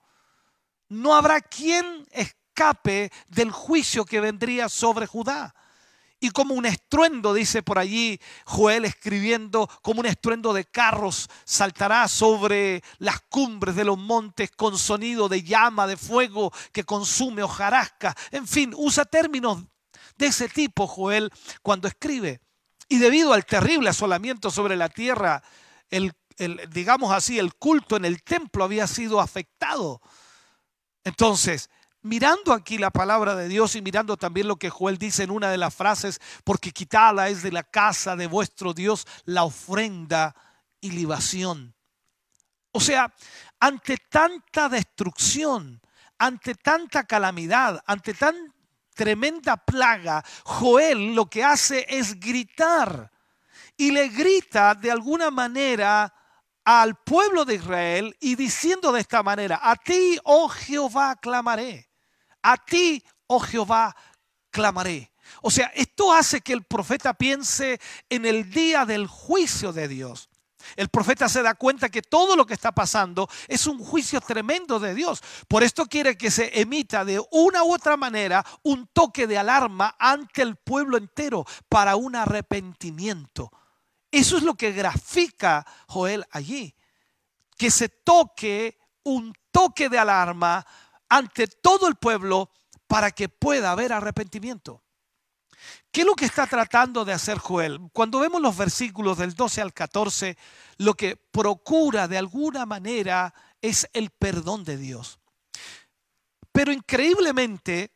No 0.88 1.14
habrá 1.14 1.40
quien 1.40 2.06
escape 2.10 3.10
del 3.28 3.50
juicio 3.50 4.04
que 4.04 4.20
vendría 4.20 4.68
sobre 4.68 5.06
Judá 5.06 5.54
y 6.18 6.30
como 6.30 6.54
un 6.54 6.64
estruendo, 6.64 7.34
dice 7.34 7.62
por 7.62 7.78
allí 7.78 8.18
Joel 8.46 8.84
escribiendo, 8.84 9.68
como 9.82 10.00
un 10.00 10.06
estruendo 10.06 10.52
de 10.52 10.64
carros 10.64 11.28
saltará 11.44 12.08
sobre 12.08 12.82
las 12.98 13.20
cumbres 13.28 13.76
de 13.76 13.84
los 13.84 13.98
montes 13.98 14.50
con 14.50 14.78
sonido 14.78 15.28
de 15.28 15.42
llama, 15.42 15.86
de 15.86 15.96
fuego 15.96 16.52
que 16.72 16.84
consume 16.84 17.42
hojarasca. 17.42 18.14
En 18.30 18.46
fin, 18.46 18.72
usa 18.76 19.04
términos 19.04 19.62
de 20.16 20.26
ese 20.26 20.48
tipo 20.48 20.86
Joel 20.86 21.30
cuando 21.62 21.86
escribe. 21.86 22.40
Y 22.88 22.98
debido 22.98 23.32
al 23.32 23.44
terrible 23.44 23.90
asolamiento 23.90 24.50
sobre 24.50 24.76
la 24.76 24.88
tierra, 24.88 25.42
el, 25.90 26.14
digamos 26.70 27.12
así, 27.12 27.38
el 27.38 27.54
culto 27.54 27.96
en 27.96 28.04
el 28.04 28.22
templo 28.22 28.64
había 28.64 28.86
sido 28.86 29.20
afectado. 29.20 30.00
Entonces, 31.04 31.70
mirando 32.02 32.52
aquí 32.52 32.78
la 32.78 32.90
palabra 32.90 33.34
de 33.34 33.48
Dios 33.48 33.74
y 33.74 33.82
mirando 33.82 34.16
también 34.16 34.46
lo 34.46 34.56
que 34.56 34.70
Joel 34.70 34.98
dice 34.98 35.24
en 35.24 35.30
una 35.30 35.50
de 35.50 35.58
las 35.58 35.74
frases, 35.74 36.20
porque 36.44 36.70
quitada 36.70 37.28
es 37.28 37.42
de 37.42 37.52
la 37.52 37.64
casa 37.64 38.14
de 38.16 38.26
vuestro 38.26 38.72
Dios 38.72 39.06
la 39.24 39.44
ofrenda 39.44 40.34
y 40.80 40.90
libación. 40.90 41.74
O 42.72 42.80
sea, 42.80 43.12
ante 43.58 43.96
tanta 43.96 44.68
destrucción, 44.68 45.80
ante 46.18 46.54
tanta 46.54 47.04
calamidad, 47.04 47.82
ante 47.86 48.14
tan 48.14 48.54
tremenda 48.96 49.56
plaga, 49.56 50.24
Joel 50.42 51.14
lo 51.14 51.26
que 51.26 51.44
hace 51.44 51.86
es 51.88 52.18
gritar 52.18 53.12
y 53.76 53.92
le 53.92 54.08
grita 54.08 54.74
de 54.74 54.90
alguna 54.90 55.30
manera 55.30 56.12
al 56.64 56.96
pueblo 56.96 57.44
de 57.44 57.54
Israel 57.54 58.16
y 58.18 58.34
diciendo 58.34 58.90
de 58.90 59.00
esta 59.00 59.22
manera, 59.22 59.60
a 59.62 59.76
ti, 59.76 60.18
oh 60.24 60.48
Jehová, 60.48 61.14
clamaré 61.14 61.86
a 62.46 62.56
ti, 62.56 63.02
oh 63.26 63.40
Jehová, 63.40 63.94
clamaré. 64.50 65.12
O 65.42 65.50
sea, 65.50 65.66
esto 65.74 66.12
hace 66.12 66.40
que 66.40 66.52
el 66.52 66.62
profeta 66.62 67.12
piense 67.14 67.80
en 68.08 68.24
el 68.24 68.50
día 68.50 68.86
del 68.86 69.08
juicio 69.08 69.72
de 69.72 69.88
Dios. 69.88 70.28
El 70.74 70.88
profeta 70.88 71.28
se 71.28 71.42
da 71.42 71.54
cuenta 71.54 71.88
que 71.88 72.02
todo 72.02 72.34
lo 72.36 72.46
que 72.46 72.54
está 72.54 72.72
pasando 72.72 73.28
es 73.46 73.66
un 73.66 73.78
juicio 73.78 74.20
tremendo 74.20 74.78
de 74.78 74.94
Dios. 74.94 75.22
Por 75.48 75.62
esto 75.62 75.86
quiere 75.86 76.18
que 76.18 76.30
se 76.30 76.60
emita 76.60 77.04
de 77.04 77.22
una 77.30 77.62
u 77.62 77.74
otra 77.74 77.96
manera 77.96 78.44
un 78.62 78.88
toque 78.88 79.26
de 79.26 79.38
alarma 79.38 79.94
ante 79.98 80.42
el 80.42 80.56
pueblo 80.56 80.96
entero 80.96 81.44
para 81.68 81.96
un 81.96 82.16
arrepentimiento. 82.16 83.50
Eso 84.10 84.36
es 84.36 84.42
lo 84.42 84.54
que 84.54 84.72
grafica 84.72 85.66
Joel 85.88 86.24
allí. 86.30 86.74
Que 87.56 87.70
se 87.70 87.88
toque 87.88 88.78
un 89.02 89.32
toque 89.50 89.88
de 89.88 89.98
alarma 89.98 90.66
ante 91.08 91.46
todo 91.46 91.88
el 91.88 91.96
pueblo 91.96 92.50
para 92.86 93.10
que 93.10 93.28
pueda 93.28 93.72
haber 93.72 93.92
arrepentimiento. 93.92 94.85
¿Qué 95.90 96.02
es 96.02 96.06
lo 96.06 96.14
que 96.14 96.24
está 96.24 96.46
tratando 96.46 97.04
de 97.04 97.12
hacer 97.12 97.38
Joel? 97.38 97.80
Cuando 97.92 98.20
vemos 98.20 98.40
los 98.40 98.56
versículos 98.56 99.18
del 99.18 99.34
12 99.34 99.62
al 99.62 99.72
14, 99.72 100.36
lo 100.78 100.94
que 100.94 101.16
procura 101.16 102.08
de 102.08 102.18
alguna 102.18 102.66
manera 102.66 103.32
es 103.60 103.88
el 103.92 104.10
perdón 104.10 104.64
de 104.64 104.76
Dios. 104.76 105.18
Pero 106.52 106.72
increíblemente, 106.72 107.92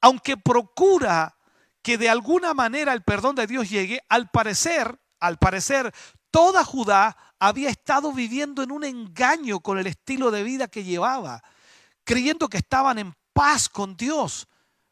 aunque 0.00 0.36
procura 0.36 1.36
que 1.82 1.98
de 1.98 2.08
alguna 2.08 2.54
manera 2.54 2.92
el 2.92 3.02
perdón 3.02 3.36
de 3.36 3.46
Dios 3.46 3.68
llegue, 3.68 4.00
al 4.08 4.30
parecer, 4.30 4.98
al 5.18 5.38
parecer, 5.38 5.92
toda 6.30 6.64
Judá 6.64 7.16
había 7.38 7.70
estado 7.70 8.12
viviendo 8.12 8.62
en 8.62 8.70
un 8.70 8.84
engaño 8.84 9.60
con 9.60 9.78
el 9.78 9.86
estilo 9.86 10.30
de 10.30 10.42
vida 10.42 10.68
que 10.68 10.84
llevaba 10.84 11.42
creyendo 12.10 12.48
que 12.48 12.58
estaban 12.58 12.98
en 12.98 13.14
paz 13.32 13.68
con 13.68 13.96
Dios. 13.96 14.48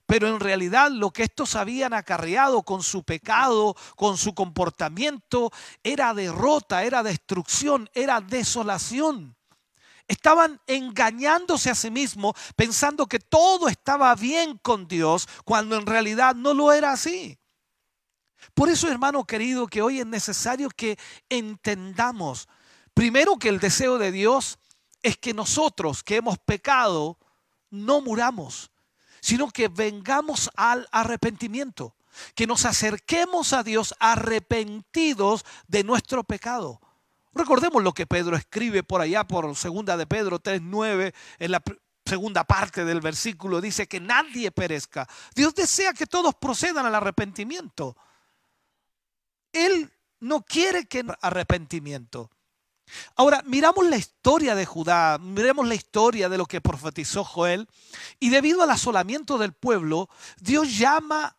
Pero 0.09 0.27
en 0.29 0.41
realidad 0.41 0.91
lo 0.91 1.11
que 1.11 1.25
estos 1.25 1.55
habían 1.55 1.93
acarreado 1.93 2.63
con 2.63 2.83
su 2.83 3.03
pecado, 3.03 3.77
con 3.95 4.17
su 4.17 4.35
comportamiento, 4.35 5.53
era 5.83 6.15
derrota, 6.15 6.83
era 6.83 7.03
destrucción, 7.03 7.91
era 7.93 8.23
desolación. 8.23 9.37
Estaban 10.07 10.63
engañándose 10.67 11.69
a 11.69 11.75
sí 11.75 11.91
mismos 11.91 12.33
pensando 12.57 13.05
que 13.07 13.19
todo 13.19 13.69
estaba 13.69 14.15
bien 14.15 14.57
con 14.57 14.89
Dios 14.89 15.29
cuando 15.45 15.77
en 15.77 15.85
realidad 15.85 16.35
no 16.35 16.55
lo 16.55 16.73
era 16.73 16.93
así. 16.93 17.39
Por 18.55 18.71
eso, 18.71 18.89
hermano 18.89 19.27
querido, 19.27 19.67
que 19.67 19.83
hoy 19.83 20.01
es 20.01 20.07
necesario 20.07 20.71
que 20.71 20.99
entendamos 21.29 22.49
primero 22.95 23.37
que 23.37 23.51
el 23.51 23.61
deseo 23.61 23.99
de 23.99 24.11
Dios 24.11 24.59
es 25.03 25.19
que 25.19 25.35
nosotros 25.35 26.03
que 26.03 26.17
hemos 26.17 26.39
pecado 26.39 27.19
no 27.69 28.01
muramos, 28.01 28.71
sino 29.29 29.51
que 29.51 29.69
vengamos 29.69 30.51
al 30.57 30.89
arrepentimiento. 30.91 31.95
que 32.35 32.47
nos 32.47 32.65
acerquemos 32.65 33.53
a 33.53 33.63
Dios 33.63 33.95
arrepentidos 34.01 35.45
de 35.69 35.85
nuestro 35.85 36.25
pecado. 36.25 36.81
Recordemos 37.33 37.85
lo 37.85 37.93
que 37.93 38.07
Pedro 38.07 38.37
escribe 38.37 38.83
por 38.83 39.03
allá, 39.03 39.23
por 39.23 39.55
segunda 39.55 39.97
de 39.97 40.07
Pedro 40.07 40.43
3.9, 40.43 41.15
en 41.39 41.51
la 41.53 41.63
segunda 42.05 42.43
parte 42.43 42.85
del 42.85 43.01
versículo, 43.01 43.61
dice 43.61 43.87
que 43.87 44.01
nadie 44.01 44.51
perezca. 44.51 45.07
Dios 45.37 45.55
desea 45.55 45.93
que 45.93 46.07
todos 46.07 46.35
procedan 46.35 46.87
al 46.87 46.95
arrepentimiento. 46.95 47.97
Él 49.53 49.93
no 50.21 50.43
quiere 50.43 50.87
que 50.87 51.05
arrepentimiento. 51.21 52.31
Ahora, 53.17 53.43
miramos 53.47 53.87
la 53.87 53.97
historia 53.97 54.55
de 54.55 54.67
Judá, 54.67 55.19
miremos 55.19 55.67
la 55.67 55.75
historia 55.75 56.29
de 56.29 56.39
lo 56.39 56.47
que 56.47 56.61
profetizó 56.61 57.25
Joel, 57.25 57.69
y 58.21 58.31
debido 58.31 58.63
al 58.63 58.71
asolamiento 58.71 59.39
del 59.39 59.53
pueblo, 59.53 60.09
Dios 60.41 60.77
llama 60.77 61.37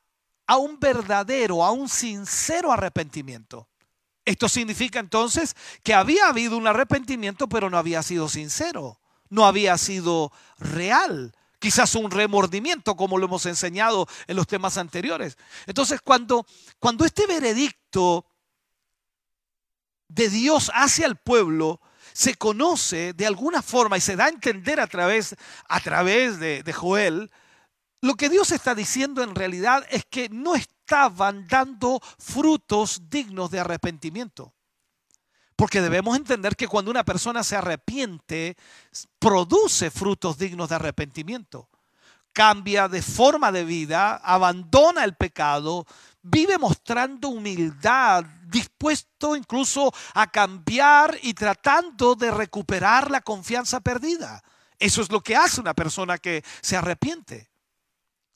a 0.47 0.57
un 0.57 0.79
verdadero, 0.79 1.63
a 1.63 1.71
un 1.71 1.87
sincero 1.87 2.71
arrepentimiento. 2.71 3.67
Esto 4.25 4.49
significa 4.49 4.99
entonces 4.99 5.55
que 5.83 5.93
había 5.93 6.27
habido 6.27 6.57
un 6.57 6.67
arrepentimiento, 6.67 7.47
pero 7.49 7.69
no 7.69 7.77
había 7.77 8.03
sido 8.03 8.29
sincero, 8.29 8.99
no 9.29 9.45
había 9.45 9.77
sido 9.77 10.31
real. 10.57 11.33
Quizás 11.59 11.95
un 11.95 12.09
remordimiento, 12.09 12.95
como 12.95 13.17
lo 13.17 13.25
hemos 13.25 13.45
enseñado 13.45 14.07
en 14.27 14.35
los 14.35 14.47
temas 14.47 14.77
anteriores. 14.77 15.37
Entonces, 15.65 15.99
cuando, 16.01 16.45
cuando 16.79 17.05
este 17.05 17.27
veredicto 17.27 18.25
de 20.09 20.29
Dios 20.29 20.69
hacia 20.73 21.05
el 21.05 21.15
pueblo 21.15 21.79
se 22.13 22.35
conoce 22.35 23.13
de 23.13 23.25
alguna 23.25 23.61
forma 23.61 23.97
y 23.97 24.01
se 24.01 24.17
da 24.17 24.25
a 24.25 24.29
entender 24.29 24.81
a 24.81 24.87
través, 24.87 25.35
a 25.69 25.79
través 25.79 26.39
de, 26.39 26.63
de 26.63 26.73
Joel, 26.73 27.31
lo 28.01 28.15
que 28.15 28.29
Dios 28.29 28.51
está 28.51 28.75
diciendo 28.75 29.23
en 29.23 29.35
realidad 29.35 29.85
es 29.89 30.03
que 30.05 30.29
no 30.29 30.55
estaban 30.55 31.47
dando 31.47 32.01
frutos 32.17 33.09
dignos 33.09 33.51
de 33.51 33.59
arrepentimiento. 33.59 34.53
Porque 35.55 35.81
debemos 35.81 36.15
entender 36.15 36.55
que 36.55 36.69
cuando 36.69 36.89
una 36.89 37.03
persona 37.03 37.43
se 37.43 37.57
arrepiente, 37.57 38.55
produce 39.19 39.91
frutos 39.91 40.37
dignos 40.37 40.69
de 40.69 40.75
arrepentimiento. 40.75 41.67
Cambia 42.31 42.87
de 42.87 43.01
forma 43.01 43.51
de 43.51 43.65
vida, 43.65 44.15
abandona 44.15 45.03
el 45.03 45.15
pecado, 45.15 45.85
vive 46.21 46.57
mostrando 46.57 47.29
humildad, 47.29 48.25
dispuesto 48.47 49.35
incluso 49.35 49.93
a 50.13 50.27
cambiar 50.27 51.17
y 51.21 51.33
tratando 51.33 52.15
de 52.15 52.31
recuperar 52.31 53.11
la 53.11 53.21
confianza 53.21 53.79
perdida. 53.79 54.43
Eso 54.77 55.01
es 55.01 55.11
lo 55.11 55.21
que 55.21 55.35
hace 55.35 55.61
una 55.61 55.73
persona 55.73 56.17
que 56.17 56.43
se 56.61 56.77
arrepiente. 56.77 57.49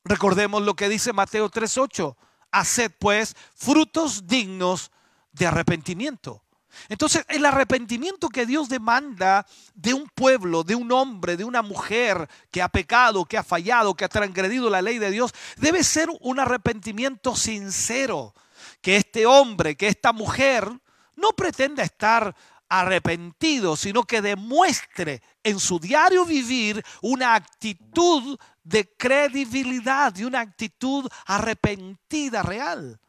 Recordemos 0.03 0.61
lo 0.61 0.75
que 0.75 0.89
dice 0.89 1.13
Mateo 1.13 1.49
3:8. 1.49 2.17
Haced 2.51 2.91
pues 2.99 3.36
frutos 3.55 4.27
dignos 4.27 4.91
de 5.31 5.47
arrepentimiento. 5.47 6.43
Entonces, 6.89 7.26
el 7.30 7.45
arrepentimiento 7.45 8.30
que 8.30 8.45
Dios 8.45 8.69
demanda 8.69 9.45
de 9.74 9.93
un 9.93 10.09
pueblo, 10.09 10.63
de 10.63 10.76
un 10.76 10.91
hombre, 10.91 11.38
de 11.38 11.43
una 11.43 11.61
mujer 11.61 12.28
que 12.51 12.61
ha 12.61 12.69
pecado, 12.69 13.26
que 13.26 13.38
ha 13.38 13.43
fallado, 13.43 13.95
que 13.95 14.05
ha 14.05 14.09
transgredido 14.09 14.69
la 14.69 14.82
ley 14.82 14.99
de 14.99 15.11
Dios, 15.11 15.34
debe 15.57 15.84
ser 15.84 16.09
un 16.21 16.39
arrepentimiento 16.39 17.36
sincero. 17.36 18.34
Que 18.82 18.97
este 18.97 19.26
hombre, 19.26 19.76
que 19.76 19.88
esta 19.88 20.13
mujer 20.13 20.69
no 21.15 21.30
pretenda 21.32 21.84
estar 21.84 22.36
arrepentido, 22.69 23.76
sino 23.76 24.03
que 24.03 24.21
demuestre 24.21 25.21
en 25.43 25.59
su 25.59 25.80
diario 25.80 26.26
vivir 26.26 26.84
una 27.01 27.36
actitud 27.36 28.38
de 28.63 28.89
credibilidad 28.97 30.15
y 30.15 30.24
una 30.24 30.39
actitud 30.39 31.07
arrepentida 31.26 32.41
real. 32.41 32.99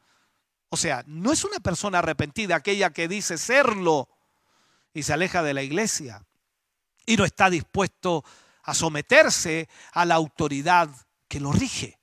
O 0.75 0.77
sea, 0.77 1.05
no 1.07 1.31
es 1.31 1.45
una 1.45 1.61
persona 1.61 2.01
arrepentida 2.01 2.57
aquella 2.57 2.91
que 2.91 3.07
dice 3.07 3.39
serlo 3.39 4.09
y 4.93 5.05
se 5.05 5.13
aleja 5.13 5.41
de 5.45 5.55
la 5.55 5.63
iglesia 5.63 6.27
y 7.07 7.17
no 7.17 7.25
está 7.25 7.49
dispuesto 7.49 8.25
a 8.65 8.75
someterse 8.75 9.69
a 9.93 10.05
la 10.05 10.17
autoridad 10.17 10.91
que 11.29 11.39
lo 11.39 11.53
rige. 11.53 12.01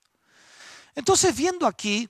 Entonces, 0.95 1.35
viendo 1.35 1.67
aquí, 1.67 2.07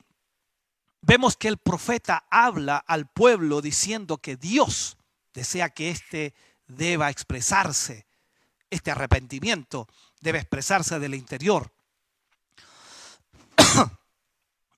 vemos 1.01 1.35
que 1.35 1.47
el 1.47 1.57
profeta 1.57 2.27
habla 2.29 2.77
al 2.77 3.07
pueblo 3.07 3.59
diciendo 3.59 4.19
que 4.19 4.35
Dios 4.35 4.97
desea 5.33 5.71
que 5.71 5.89
éste 5.89 6.35
deba 6.67 7.09
expresarse, 7.09 8.05
este 8.69 8.91
arrepentimiento 8.91 9.87
debe 10.19 10.37
expresarse 10.37 10.99
del 10.99 11.15
interior 11.15 11.73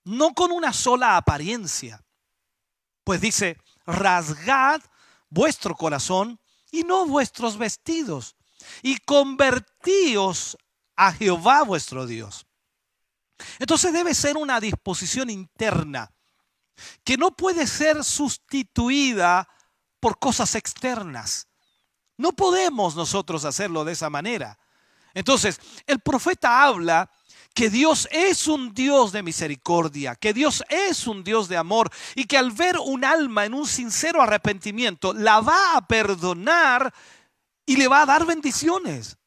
no 0.03 0.33
con 0.33 0.51
una 0.51 0.73
sola 0.73 1.17
apariencia. 1.17 2.03
Pues 3.03 3.21
dice, 3.21 3.57
rasgad 3.85 4.81
vuestro 5.29 5.75
corazón 5.75 6.39
y 6.71 6.83
no 6.83 7.05
vuestros 7.05 7.57
vestidos, 7.57 8.35
y 8.81 8.97
convertíos 8.97 10.57
a 10.95 11.11
Jehová 11.11 11.63
vuestro 11.63 12.05
Dios. 12.05 12.45
Entonces 13.59 13.93
debe 13.93 14.13
ser 14.15 14.37
una 14.37 14.59
disposición 14.59 15.29
interna 15.29 16.11
que 17.03 17.17
no 17.17 17.31
puede 17.35 17.67
ser 17.67 18.03
sustituida 18.03 19.47
por 19.99 20.17
cosas 20.19 20.55
externas. 20.55 21.47
No 22.17 22.33
podemos 22.33 22.95
nosotros 22.95 23.45
hacerlo 23.45 23.83
de 23.83 23.93
esa 23.93 24.09
manera. 24.09 24.57
Entonces, 25.13 25.59
el 25.85 25.99
profeta 25.99 26.63
habla 26.63 27.11
que 27.53 27.69
Dios 27.69 28.07
es 28.11 28.47
un 28.47 28.73
Dios 28.73 29.11
de 29.11 29.21
misericordia, 29.21 30.15
que 30.15 30.33
Dios 30.33 30.63
es 30.69 31.05
un 31.05 31.23
Dios 31.23 31.47
de 31.47 31.57
amor 31.57 31.89
y 32.15 32.25
que 32.25 32.37
al 32.37 32.51
ver 32.51 32.77
un 32.77 33.05
alma 33.05 33.45
en 33.45 33.53
un 33.53 33.67
sincero 33.67 34.21
arrepentimiento, 34.21 35.13
la 35.13 35.39
va 35.39 35.77
a 35.77 35.87
perdonar 35.87 36.93
y 37.65 37.77
le 37.77 37.87
va 37.87 38.01
a 38.01 38.05
dar 38.05 38.25
bendiciones. 38.25 39.17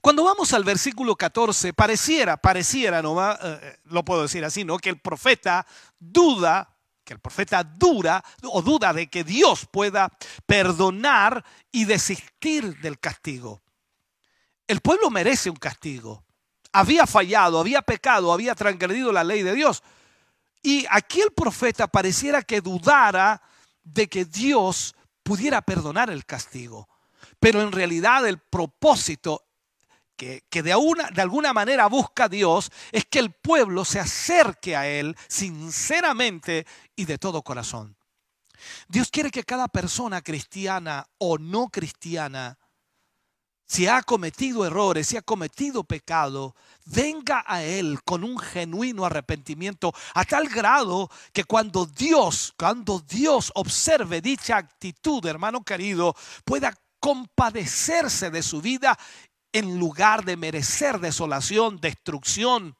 Cuando 0.00 0.24
vamos 0.24 0.52
al 0.52 0.64
versículo 0.64 1.14
14, 1.14 1.72
pareciera, 1.72 2.36
pareciera, 2.36 3.00
no 3.00 3.14
va, 3.14 3.38
eh, 3.40 3.78
lo 3.84 4.04
puedo 4.04 4.22
decir 4.22 4.44
así, 4.44 4.64
¿no? 4.64 4.76
Que 4.78 4.90
el 4.90 5.00
profeta 5.00 5.64
duda, 6.00 6.76
que 7.04 7.12
el 7.12 7.20
profeta 7.20 7.62
dura 7.62 8.24
o 8.42 8.60
duda 8.60 8.92
de 8.92 9.06
que 9.06 9.22
Dios 9.22 9.66
pueda 9.70 10.10
perdonar 10.46 11.44
y 11.70 11.84
desistir 11.84 12.76
del 12.80 12.98
castigo. 12.98 13.62
El 14.66 14.80
pueblo 14.80 15.10
merece 15.10 15.48
un 15.48 15.56
castigo 15.56 16.24
había 16.78 17.08
fallado, 17.08 17.58
había 17.58 17.82
pecado, 17.82 18.32
había 18.32 18.54
transgredido 18.54 19.10
la 19.10 19.24
ley 19.24 19.42
de 19.42 19.52
Dios. 19.52 19.82
Y 20.62 20.86
aquí 20.90 21.20
el 21.20 21.32
profeta 21.32 21.88
pareciera 21.88 22.42
que 22.42 22.60
dudara 22.60 23.42
de 23.82 24.08
que 24.08 24.24
Dios 24.24 24.94
pudiera 25.24 25.60
perdonar 25.60 26.08
el 26.08 26.24
castigo. 26.24 26.88
Pero 27.40 27.62
en 27.62 27.72
realidad 27.72 28.26
el 28.28 28.38
propósito 28.38 29.44
que, 30.16 30.44
de, 30.50 30.62
de 30.62 31.22
alguna 31.22 31.52
manera 31.52 31.88
busca 31.88 32.28
Dios 32.28 32.70
es 32.92 33.04
que 33.06 33.18
el 33.18 33.32
pueblo 33.32 33.84
se 33.84 33.98
acerque 33.98 34.76
a 34.76 34.86
Él 34.86 35.16
sinceramente 35.26 36.64
y 36.94 37.06
de 37.06 37.18
todo 37.18 37.42
corazón. 37.42 37.96
Dios 38.86 39.10
quiere 39.10 39.32
que 39.32 39.42
cada 39.42 39.66
persona 39.66 40.22
cristiana 40.22 41.08
o 41.18 41.38
no 41.38 41.70
cristiana 41.70 42.56
si 43.68 43.86
ha 43.86 44.02
cometido 44.02 44.64
errores, 44.64 45.08
si 45.08 45.18
ha 45.18 45.22
cometido 45.22 45.84
pecado, 45.84 46.56
venga 46.86 47.44
a 47.46 47.62
Él 47.62 48.00
con 48.02 48.24
un 48.24 48.38
genuino 48.38 49.04
arrepentimiento 49.04 49.92
a 50.14 50.24
tal 50.24 50.48
grado 50.48 51.10
que 51.34 51.44
cuando 51.44 51.84
Dios, 51.84 52.54
cuando 52.58 52.98
Dios 53.00 53.52
observe 53.54 54.22
dicha 54.22 54.56
actitud, 54.56 55.24
hermano 55.26 55.62
querido, 55.62 56.16
pueda 56.46 56.74
compadecerse 56.98 58.30
de 58.30 58.42
su 58.42 58.62
vida 58.62 58.98
en 59.52 59.78
lugar 59.78 60.24
de 60.24 60.38
merecer 60.38 60.98
desolación, 60.98 61.78
destrucción, 61.78 62.74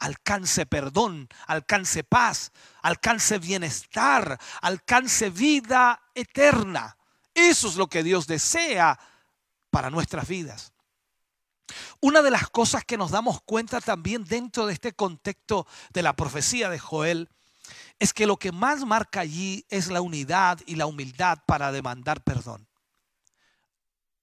alcance 0.00 0.66
perdón, 0.66 1.28
alcance 1.46 2.02
paz, 2.02 2.50
alcance 2.82 3.38
bienestar, 3.38 4.40
alcance 4.62 5.30
vida 5.30 6.02
eterna. 6.12 6.96
Eso 7.32 7.68
es 7.68 7.76
lo 7.76 7.86
que 7.86 8.02
Dios 8.02 8.26
desea 8.26 8.98
para 9.74 9.90
nuestras 9.90 10.28
vidas. 10.28 10.72
Una 12.00 12.22
de 12.22 12.30
las 12.30 12.48
cosas 12.48 12.84
que 12.84 12.96
nos 12.96 13.10
damos 13.10 13.42
cuenta 13.42 13.80
también 13.80 14.22
dentro 14.22 14.66
de 14.66 14.72
este 14.72 14.92
contexto 14.92 15.66
de 15.92 16.02
la 16.02 16.14
profecía 16.14 16.70
de 16.70 16.78
Joel 16.78 17.28
es 17.98 18.12
que 18.12 18.28
lo 18.28 18.36
que 18.36 18.52
más 18.52 18.84
marca 18.84 19.18
allí 19.18 19.66
es 19.70 19.88
la 19.88 20.00
unidad 20.00 20.60
y 20.64 20.76
la 20.76 20.86
humildad 20.86 21.40
para 21.44 21.72
demandar 21.72 22.22
perdón. 22.22 22.68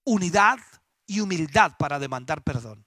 Unidad 0.05 0.57
y 1.05 1.19
humildad 1.19 1.73
para 1.77 1.99
demandar 1.99 2.43
perdón. 2.43 2.85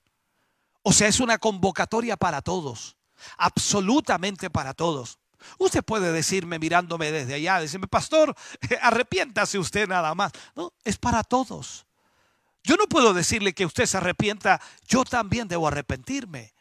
O 0.80 0.94
sea, 0.94 1.08
es 1.08 1.20
una 1.20 1.36
convocatoria 1.36 2.16
para 2.16 2.40
todos, 2.40 2.96
absolutamente 3.36 4.48
para 4.48 4.72
todos. 4.72 5.18
Usted 5.58 5.84
puede 5.84 6.12
decirme 6.12 6.58
mirándome 6.58 7.12
desde 7.12 7.34
allá, 7.34 7.60
decirme, 7.60 7.88
pastor, 7.88 8.34
arrepiéntase 8.80 9.58
usted 9.58 9.86
nada 9.86 10.14
más. 10.14 10.32
No, 10.54 10.72
es 10.82 10.96
para 10.96 11.22
todos. 11.24 11.84
Yo 12.64 12.76
no 12.76 12.86
puedo 12.86 13.12
decirle 13.12 13.52
que 13.52 13.66
usted 13.66 13.84
se 13.84 13.98
arrepienta, 13.98 14.60
yo 14.88 15.04
también 15.04 15.46
debo 15.46 15.68
arrepentirme. 15.68 16.54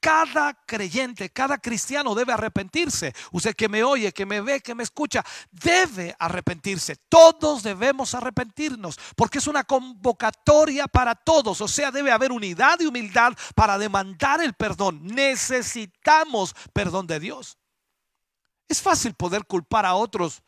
Cada 0.00 0.54
creyente, 0.64 1.28
cada 1.28 1.58
cristiano 1.58 2.14
debe 2.14 2.32
arrepentirse. 2.32 3.14
Usted 3.32 3.54
que 3.54 3.68
me 3.68 3.84
oye, 3.84 4.12
que 4.12 4.24
me 4.24 4.40
ve, 4.40 4.60
que 4.60 4.74
me 4.74 4.82
escucha, 4.82 5.22
debe 5.50 6.16
arrepentirse. 6.18 6.96
Todos 7.10 7.62
debemos 7.62 8.14
arrepentirnos 8.14 8.98
porque 9.14 9.38
es 9.38 9.46
una 9.46 9.64
convocatoria 9.64 10.88
para 10.88 11.14
todos. 11.14 11.60
O 11.60 11.68
sea, 11.68 11.90
debe 11.90 12.10
haber 12.10 12.32
unidad 12.32 12.80
y 12.80 12.86
humildad 12.86 13.34
para 13.54 13.76
demandar 13.76 14.42
el 14.42 14.54
perdón. 14.54 15.04
Necesitamos 15.04 16.54
perdón 16.72 17.06
de 17.06 17.20
Dios. 17.20 17.58
Es 18.66 18.80
fácil 18.80 19.12
poder 19.12 19.44
culpar 19.44 19.84
a 19.84 19.94
otros 19.94 20.42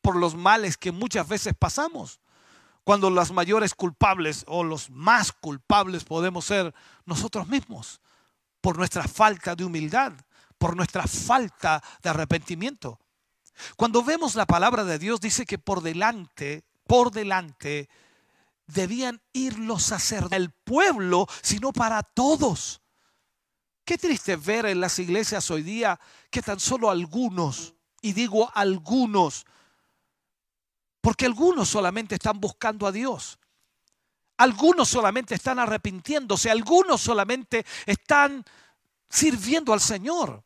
por 0.00 0.14
los 0.14 0.36
males 0.36 0.76
que 0.76 0.92
muchas 0.92 1.26
veces 1.26 1.54
pasamos. 1.58 2.21
Cuando 2.84 3.10
las 3.10 3.30
mayores 3.30 3.74
culpables 3.74 4.44
o 4.48 4.64
los 4.64 4.90
más 4.90 5.32
culpables 5.32 6.04
podemos 6.04 6.44
ser 6.44 6.74
nosotros 7.04 7.46
mismos 7.48 8.00
por 8.60 8.76
nuestra 8.76 9.04
falta 9.06 9.54
de 9.54 9.64
humildad, 9.64 10.12
por 10.58 10.76
nuestra 10.76 11.06
falta 11.06 11.82
de 12.02 12.10
arrepentimiento. 12.10 12.98
Cuando 13.76 14.02
vemos 14.02 14.34
la 14.34 14.46
palabra 14.46 14.84
de 14.84 14.98
Dios 14.98 15.20
dice 15.20 15.44
que 15.44 15.58
por 15.58 15.82
delante, 15.82 16.64
por 16.86 17.10
delante, 17.10 17.88
debían 18.66 19.20
ir 19.32 19.58
los 19.58 19.82
sacerdotes, 19.82 20.30
del 20.30 20.50
pueblo, 20.50 21.26
sino 21.42 21.72
para 21.72 22.02
todos. 22.02 22.80
Qué 23.84 23.98
triste 23.98 24.36
ver 24.36 24.66
en 24.66 24.80
las 24.80 24.98
iglesias 24.98 25.50
hoy 25.50 25.62
día 25.62 25.98
que 26.30 26.42
tan 26.42 26.60
solo 26.60 26.90
algunos, 26.90 27.74
y 28.00 28.12
digo 28.12 28.50
algunos, 28.54 29.44
porque 31.02 31.26
algunos 31.26 31.68
solamente 31.68 32.14
están 32.14 32.40
buscando 32.40 32.86
a 32.86 32.92
Dios. 32.92 33.38
Algunos 34.38 34.88
solamente 34.88 35.34
están 35.34 35.58
arrepintiéndose, 35.58 36.50
algunos 36.50 37.02
solamente 37.02 37.66
están 37.84 38.42
sirviendo 39.10 39.74
al 39.74 39.80
Señor. 39.80 40.42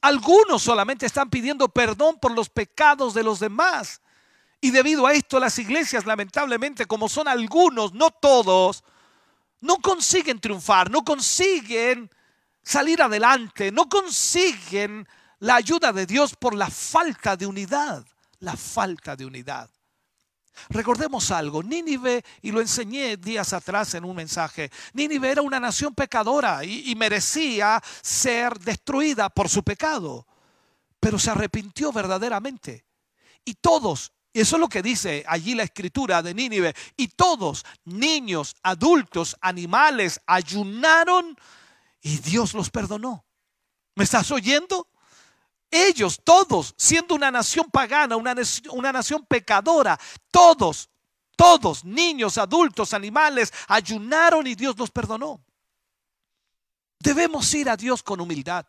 Algunos 0.00 0.62
solamente 0.62 1.04
están 1.04 1.28
pidiendo 1.28 1.68
perdón 1.68 2.18
por 2.20 2.32
los 2.32 2.48
pecados 2.48 3.12
de 3.12 3.24
los 3.24 3.40
demás. 3.40 4.00
Y 4.60 4.70
debido 4.70 5.06
a 5.06 5.12
esto 5.12 5.40
las 5.40 5.58
iglesias, 5.58 6.06
lamentablemente, 6.06 6.86
como 6.86 7.08
son 7.08 7.26
algunos, 7.26 7.92
no 7.92 8.10
todos, 8.10 8.84
no 9.60 9.78
consiguen 9.78 10.40
triunfar, 10.40 10.90
no 10.90 11.04
consiguen 11.04 12.10
salir 12.62 13.02
adelante, 13.02 13.72
no 13.72 13.88
consiguen 13.88 15.08
la 15.40 15.56
ayuda 15.56 15.92
de 15.92 16.06
Dios 16.06 16.36
por 16.36 16.54
la 16.54 16.70
falta 16.70 17.36
de 17.36 17.46
unidad, 17.46 18.06
la 18.38 18.56
falta 18.56 19.16
de 19.16 19.26
unidad. 19.26 19.68
Recordemos 20.68 21.30
algo, 21.30 21.62
Nínive, 21.62 22.24
y 22.42 22.50
lo 22.50 22.60
enseñé 22.60 23.16
días 23.16 23.52
atrás 23.52 23.94
en 23.94 24.04
un 24.04 24.16
mensaje, 24.16 24.70
Nínive 24.92 25.30
era 25.30 25.42
una 25.42 25.60
nación 25.60 25.94
pecadora 25.94 26.64
y, 26.64 26.94
merecía 26.96 27.82
ser 28.02 28.58
destruida 28.58 29.28
por 29.28 29.48
su 29.48 29.62
pecado, 29.62 30.26
pero 30.98 31.18
se 31.18 31.30
arrepintió 31.30 31.92
verdaderamente. 31.92 32.84
Y 33.44 33.54
todos, 33.54 34.12
y 34.32 34.40
eso 34.40 34.56
es 34.56 34.60
lo 34.60 34.68
que 34.68 34.82
dice 34.82 35.24
allí 35.26 35.54
la 35.54 35.62
escritura 35.62 36.22
de 36.22 36.34
Nínive, 36.34 36.74
y 36.96 37.08
todos, 37.08 37.64
niños, 37.84 38.56
adultos, 38.62 39.36
animales, 39.40 40.20
ayunaron 40.26 41.36
y 42.00 42.18
Dios 42.18 42.54
los 42.54 42.70
perdonó. 42.70 43.24
¿Me 43.94 44.04
estás 44.04 44.30
oyendo? 44.30 44.88
Ellos, 45.70 46.20
todos, 46.24 46.74
siendo 46.78 47.14
una 47.14 47.30
nación 47.30 47.70
pagana, 47.70 48.16
una, 48.16 48.34
una, 48.72 48.92
nación 48.92 49.26
pecadora, 49.26 49.98
todos, 50.30 50.88
todos, 51.36 51.84
niños, 51.84 52.38
adultos, 52.38 52.94
animales, 52.94 53.52
ayunaron 53.68 54.46
y 54.46 54.54
Dios 54.54 54.78
los 54.78 54.90
perdonó. 54.90 55.44
Debemos 56.98 57.52
ir 57.54 57.68
a 57.68 57.76
Dios 57.76 58.02
con 58.02 58.20
humildad, 58.20 58.66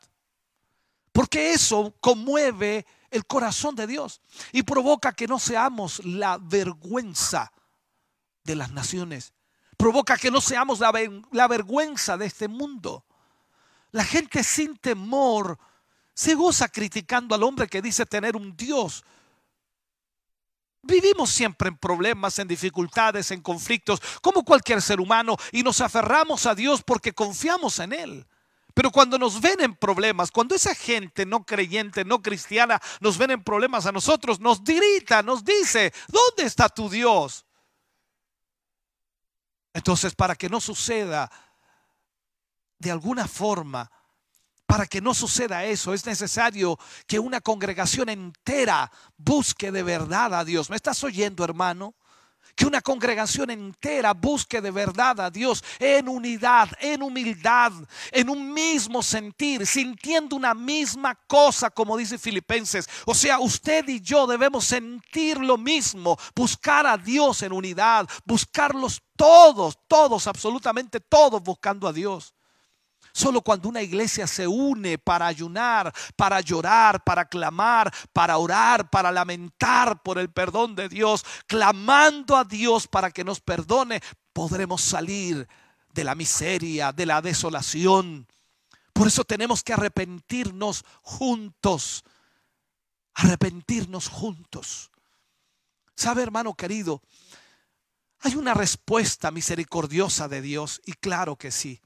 porque 1.14 1.54
eso 1.54 1.95
conmueve 2.02 2.86
el 3.10 3.26
corazón 3.26 3.76
de 3.76 3.88
Dios 3.88 4.22
y 4.52 4.64
provoca 4.64 5.14
que 5.14 5.26
no 5.28 5.39
seamos 5.39 6.04
la 6.04 6.38
vergüenza 6.38 7.52
de 8.43 8.56
las 8.56 8.72
naciones, 8.72 9.34
provoca 9.78 10.18
que 10.18 10.32
no 10.32 10.41
seamos 10.41 10.80
la, 10.80 10.91
la 11.32 11.47
vergüenza 11.47 12.18
de 12.18 12.26
este 12.26 12.50
mundo. 12.50 13.06
La 13.91 14.04
gente 14.04 14.43
sin 14.43 14.78
temor 14.78 15.58
se 16.20 16.36
goza 16.36 16.67
criticando 16.67 17.34
al 17.34 17.43
hombre 17.43 17.70
que 17.70 17.82
dice 17.82 18.05
tener 18.05 18.36
un 18.36 18.53
Dios. 18.57 19.05
Vivimos 20.82 21.30
siempre 21.30 21.70
en 21.70 21.78
problemas, 21.78 22.38
en 22.39 22.47
dificultades, 22.49 23.32
en 23.32 23.39
conflictos, 23.39 24.01
como 24.22 24.43
cualquier 24.43 24.82
ser 24.82 24.99
humano, 24.99 25.38
y 25.53 25.63
nos 25.63 25.80
aferramos 25.80 26.45
a 26.45 26.55
Dios 26.55 26.84
porque 26.84 27.13
confiamos 27.13 27.80
en 27.80 27.93
Él. 27.93 28.28
Pero 28.74 28.91
cuando 28.91 29.17
nos 29.17 29.39
ven 29.39 29.61
en 29.61 29.78
problemas, 29.78 30.30
cuando 30.30 30.55
esa 30.55 30.76
gente 30.76 31.26
no 31.26 31.45
creyente, 31.45 32.03
no 32.03 32.22
cristiana, 32.22 32.82
nos 32.99 33.17
ven 33.17 33.32
en 33.32 33.41
problemas 33.41 33.86
a 33.86 33.93
nosotros, 33.93 34.41
nos 34.41 34.61
grita, 34.61 35.24
nos 35.24 35.45
dice, 35.45 35.93
¿dónde 36.09 36.43
está 36.43 36.67
tu 36.67 36.89
Dios? 36.89 37.45
Entonces, 39.74 40.13
para 40.15 40.36
que 40.36 40.49
no 40.49 40.59
suceda 40.59 41.32
de 42.78 42.91
alguna 42.91 43.26
forma, 43.26 43.89
para 44.70 44.86
que 44.86 45.01
no 45.01 45.15
suceda 45.15 45.65
eso, 45.65 45.95
es 45.95 46.05
necesario 46.05 46.78
que 47.07 47.17
una 47.17 47.41
congregación 47.41 48.07
entera 48.07 48.91
busque 49.17 49.72
de 49.72 49.82
verdad 49.82 50.32
a 50.36 50.45
Dios. 50.45 50.70
¿Me 50.70 50.76
estás 50.76 51.03
oyendo, 51.03 51.43
hermano? 51.43 51.95
Que 52.55 52.67
una 52.67 52.80
congregación 52.80 53.49
entera 53.49 54.13
busque 54.13 54.61
de 54.61 54.70
verdad 54.70 55.22
a 55.22 55.32
Dios 55.32 55.63
en 55.80 56.07
unidad, 56.07 56.70
en 56.82 57.01
humildad, 57.01 57.72
en 58.11 58.30
un 58.30 58.53
mismo 58.53 59.01
sentir, 59.01 59.65
sintiendo 59.65 60.36
una 60.36 60.53
misma 60.53 61.16
cosa, 61.16 61.71
como 61.71 61.97
dice 61.97 62.20
Filipenses. 62.20 62.87
O 63.08 63.16
sea, 63.16 63.39
usted 63.39 63.87
y 63.87 64.01
yo 64.01 64.28
debemos 64.28 64.66
sentir 64.66 65.39
lo 65.39 65.58
mismo, 65.58 66.16
buscar 66.36 66.86
a 66.86 66.96
Dios 66.96 67.41
en 67.41 67.54
unidad, 67.54 68.08
buscarlos 68.24 69.01
todos, 69.16 69.79
todos, 69.87 70.28
absolutamente 70.28 71.00
todos 71.00 71.41
buscando 71.41 71.87
a 71.87 71.91
Dios. 71.93 72.36
Solo 73.20 73.41
cuando 73.41 73.67
una 73.67 73.82
iglesia 73.82 74.25
se 74.28 74.47
une 74.47 74.97
para 74.97 75.28
ayunar, 75.28 75.93
para 76.16 76.39
llorar, 76.39 77.04
para 77.04 77.25
clamar, 77.25 77.93
para 78.13 78.37
orar, 78.37 78.89
para 78.89 79.12
lamentar 79.12 80.01
por 80.04 80.20
el 80.20 80.32
perdón 80.32 80.74
de 80.74 80.87
Dios, 80.87 81.25
clamando 81.46 82.37
a 82.37 82.46
Dios 82.46 82.87
para 82.87 83.12
que 83.12 83.25
nos 83.25 83.41
perdone, 83.41 84.01
podremos 84.32 84.82
salir 84.82 85.46
de 85.93 86.04
la 86.05 86.16
miseria, 86.16 86.93
de 86.93 87.05
la 87.05 87.21
desolación. 87.21 88.25
Por 88.93 89.08
eso 89.08 89.25
tenemos 89.25 89.63
que 89.63 89.74
arrepentirnos 89.74 90.86
juntos. 91.01 92.05
Arrepentirnos 93.16 94.08
juntos. 94.08 94.91
¿Sabe, 95.93 96.24
hermano 96.24 96.54
querido? 96.54 97.01
Hay 98.21 98.36
una 98.36 98.54
respuesta 98.54 99.29
misericordiosa 99.29 100.29
de 100.29 100.41
Dios 100.41 100.79
y 100.86 100.93
claro 100.93 101.36
que 101.36 101.51
sí. 101.51 101.82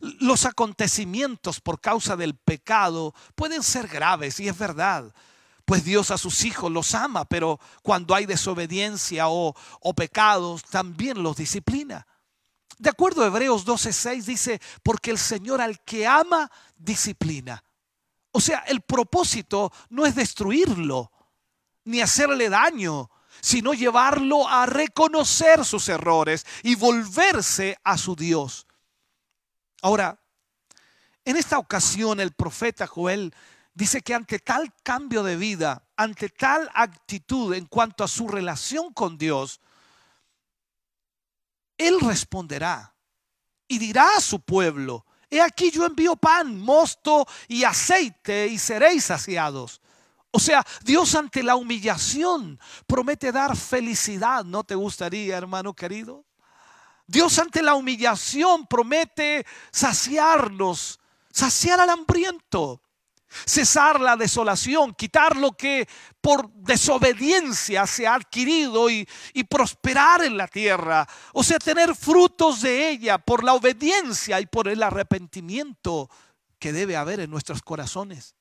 Los 0.00 0.44
acontecimientos 0.44 1.60
por 1.60 1.80
causa 1.80 2.16
del 2.16 2.36
pecado 2.36 3.14
pueden 3.34 3.62
ser 3.62 3.88
graves 3.88 4.40
y 4.40 4.48
es 4.48 4.58
verdad, 4.58 5.12
pues 5.64 5.84
Dios 5.84 6.10
a 6.10 6.18
sus 6.18 6.44
hijos 6.44 6.70
los 6.70 6.94
ama, 6.94 7.24
pero 7.24 7.60
cuando 7.82 8.14
hay 8.14 8.26
desobediencia 8.26 9.28
o, 9.28 9.54
pecados 9.94 10.64
también 10.64 11.22
los 11.22 11.36
disciplina. 11.36 12.06
De 12.78 12.90
acuerdo 12.90 13.22
a 13.22 13.26
Hebreos 13.26 13.64
12:6 13.64 14.24
dice, 14.24 14.60
porque 14.82 15.10
el 15.10 15.18
Señor 15.18 15.60
al 15.60 15.80
que 15.84 16.06
ama 16.06 16.50
disciplina. 16.76 17.62
O 18.32 18.40
sea, 18.40 18.60
el 18.66 18.80
propósito 18.80 19.72
no 19.90 20.06
es 20.06 20.14
destruirlo 20.14 21.12
ni 21.84 22.00
hacerle 22.00 22.48
daño, 22.48 23.10
sino 23.40 23.74
llevarlo 23.74 24.48
a 24.48 24.66
reconocer 24.66 25.64
sus 25.64 25.88
errores 25.88 26.46
y 26.62 26.74
volverse 26.74 27.76
a 27.84 27.96
su 27.96 28.14
Dios. 28.16 28.66
Ahora, 29.82 30.20
en 31.24 31.36
esta 31.36 31.58
ocasión 31.58 32.20
el 32.20 32.32
profeta 32.32 32.86
Joel 32.86 33.34
dice 33.74 34.02
que 34.02 34.14
ante 34.14 34.38
tal 34.38 34.72
cambio 34.82 35.22
de 35.22 35.36
vida, 35.36 35.86
ante 35.96 36.28
tal 36.28 36.70
actitud 36.74 37.54
en 37.54 37.66
cuanto 37.66 38.04
a 38.04 38.08
su 38.08 38.28
relación 38.28 38.92
con 38.92 39.16
Dios, 39.16 39.60
él 41.78 41.98
responderá 42.00 42.94
y 43.68 43.78
dirá 43.78 44.16
a 44.16 44.20
su 44.20 44.40
pueblo, 44.40 45.06
he 45.30 45.40
aquí 45.40 45.70
yo 45.70 45.86
envío 45.86 46.16
pan, 46.16 46.58
mosto 46.58 47.26
y 47.48 47.64
aceite 47.64 48.48
y 48.48 48.58
seréis 48.58 49.04
saciados. 49.04 49.80
O 50.32 50.38
sea, 50.38 50.64
Dios 50.84 51.14
ante 51.14 51.42
la 51.42 51.56
humillación 51.56 52.58
promete 52.86 53.32
dar 53.32 53.56
felicidad. 53.56 54.44
¿No 54.44 54.62
te 54.62 54.74
gustaría, 54.74 55.36
hermano 55.36 55.74
querido? 55.74 56.24
Dios 57.10 57.40
ante 57.40 57.60
la 57.60 57.74
humillación 57.74 58.68
promete 58.68 59.44
saciarnos, 59.72 61.00
saciar 61.32 61.80
al 61.80 61.90
hambriento, 61.90 62.80
cesar 63.26 64.00
la 64.00 64.16
desolación, 64.16 64.94
quitar 64.94 65.36
lo 65.36 65.50
que 65.50 65.88
por 66.20 66.52
desobediencia 66.52 67.84
se 67.88 68.06
ha 68.06 68.14
adquirido 68.14 68.88
y, 68.88 69.08
y, 69.34 69.42
prosperar 69.42 70.22
en 70.22 70.36
la 70.36 70.46
tierra. 70.46 71.04
O 71.32 71.42
sea, 71.42 71.58
tener 71.58 71.96
frutos 71.96 72.62
de 72.62 72.90
ella 72.90 73.18
por 73.18 73.42
la 73.42 73.54
obediencia 73.54 74.40
y 74.40 74.46
por 74.46 74.68
el 74.68 74.80
arrepentimiento 74.80 76.08
que 76.60 76.72
debe 76.72 76.96
haber 76.96 77.18
en 77.18 77.30
nuestros 77.30 77.60
corazones. 77.60 78.36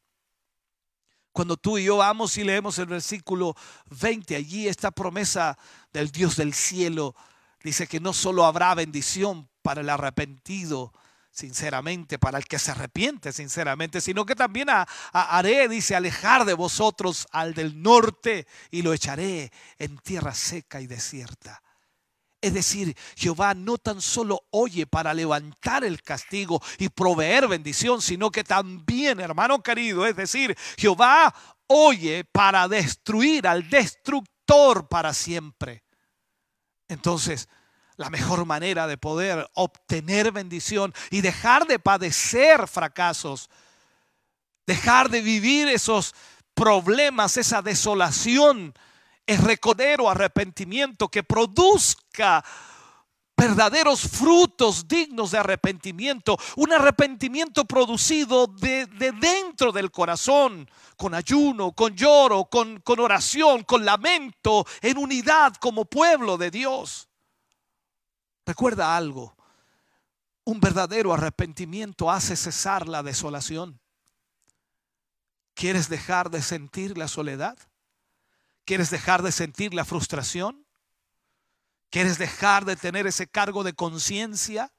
Cuando 1.32 1.58
tú 1.58 1.80
y 1.80 1.86
yo 1.86 1.98
vamos 1.98 2.38
y 2.38 2.44
leemos 2.44 2.78
el 2.78 2.86
versículo 2.86 3.56
20, 4.00 4.36
allí 4.36 4.68
esta 4.68 4.92
promesa 4.92 5.58
del 5.92 6.12
Dios 6.12 6.36
del 6.36 6.54
cielo 6.54 7.16
dice 7.64 7.88
que 7.88 8.00
no 8.00 8.14
solo 8.14 8.46
habrá 8.46 8.74
bendición 8.76 9.50
para 9.62 9.82
el 9.82 9.90
arrepentido, 9.90 10.94
sinceramente, 11.32 12.20
para 12.20 12.38
el 12.38 12.46
que 12.46 12.60
se 12.60 12.72
arrepiente 12.72 13.32
sinceramente, 13.32 14.02
sino 14.02 14.26
que 14.26 14.36
también 14.36 14.68
haré, 15.14 15.68
dice, 15.68 15.96
alejar 15.96 16.46
de 16.46 16.54
vosotros 16.54 17.28
al 17.32 17.54
del 17.54 17.82
norte 17.82 18.48
y 18.72 18.82
lo 18.82 18.94
echaré 18.94 19.52
en 19.78 19.98
tierra 20.00 20.34
seca 20.34 20.82
y 20.82 20.88
desierta. 20.88 21.62
Es 22.42 22.54
decir, 22.54 22.96
Jehová 23.16 23.54
no 23.54 23.78
tan 23.78 24.02
solo 24.02 24.44
oye 24.52 24.88
para 24.88 25.14
levantar 25.14 25.84
el 25.84 26.02
castigo 26.02 26.62
y 26.78 26.88
proveer 26.88 27.48
bendición, 27.50 28.02
sino 28.02 28.32
que 28.32 28.46
también, 28.46 29.20
hermano 29.20 29.62
querido, 29.62 30.06
es 30.06 30.16
decir, 30.16 30.58
Jehová 30.78 31.34
oye 31.68 32.24
para 32.24 32.68
destruir 32.70 33.46
al 33.46 33.70
destructor 33.70 34.88
para 34.88 35.14
siempre. 35.14 35.84
Entonces, 36.90 37.48
la 37.96 38.10
mejor 38.10 38.46
manera 38.46 38.88
de 38.88 38.98
poder 38.98 39.50
obtener 39.54 40.32
bendición 40.32 40.94
y 41.10 41.22
dejar 41.22 41.66
de 41.68 41.80
padecer 41.80 42.68
fracasos, 42.68 43.50
dejar 44.66 45.10
de 45.10 45.22
vivir 45.22 45.70
esos 45.70 46.14
problemas, 46.54 47.38
esa 47.38 47.62
desolación, 47.62 48.74
es 49.26 49.44
reconocer 49.44 50.00
arrepentimiento 50.08 51.10
que 51.10 51.24
produzca 51.24 52.44
verdaderos 53.40 54.02
frutos 54.02 54.88
dignos 54.88 55.32
de 55.32 55.38
arrepentimiento, 55.38 56.38
un 56.58 56.74
arrepentimiento 56.74 57.66
producido 57.66 58.48
de, 58.48 58.86
dentro 58.88 59.72
del 59.72 59.92
corazón, 59.92 60.70
con 60.98 61.14
ayuno, 61.14 61.72
con 61.72 61.96
lloro, 61.96 62.46
con, 62.46 62.82
con 62.82 63.00
oración, 63.00 63.64
con 63.64 63.86
lamento, 63.86 64.66
en 64.82 64.98
unidad 64.98 65.54
como 65.56 65.86
pueblo 65.86 66.38
de 66.38 66.52
Dios. 66.52 67.08
Recuerda 68.46 68.98
algo, 68.98 69.36
un 70.44 70.60
verdadero 70.60 71.14
arrepentimiento 71.14 72.12
hace 72.12 72.36
cesar 72.36 72.88
la 72.90 73.04
desolación. 73.04 73.80
¿Quieres 75.54 75.88
dejar 75.88 76.30
de 76.30 76.42
sentir 76.42 76.98
la 76.98 77.08
soledad? 77.08 77.58
¿Quieres 78.66 78.90
dejar 78.90 79.24
de 79.24 79.32
sentir 79.32 79.74
la 79.74 79.86
frustración? 79.86 80.66
¿Quieres 81.90 82.18
dejar 82.18 82.66
de 82.66 82.76
tener 82.76 83.08
ese 83.08 83.28
cargo 83.28 83.64
de 83.64 83.74
conciencia? 83.74 84.72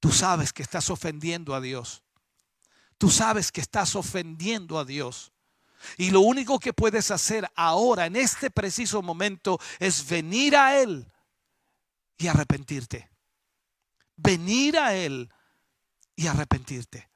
Tú 0.00 0.12
sabes 0.12 0.52
que 0.52 0.62
estás 0.62 0.90
ofendiendo 0.90 1.54
a 1.54 1.60
Dios. 1.60 2.02
Tú 2.98 3.10
sabes 3.10 3.50
que 3.50 3.60
estás 3.60 3.96
ofendiendo 3.96 4.78
a 4.78 4.84
Dios. 4.84 5.32
Y 5.98 6.10
lo 6.10 6.20
único 6.20 6.58
que 6.58 6.72
puedes 6.72 7.10
hacer 7.10 7.50
ahora, 7.56 8.06
en 8.06 8.16
este 8.16 8.50
preciso 8.50 9.02
momento, 9.02 9.58
es 9.78 10.08
venir 10.08 10.56
a 10.56 10.80
Él 10.80 11.10
y 12.16 12.28
arrepentirte. 12.28 13.10
Venir 14.16 14.78
a 14.78 14.94
Él 14.94 15.32
y 16.14 16.26
arrepentirte. 16.28 17.10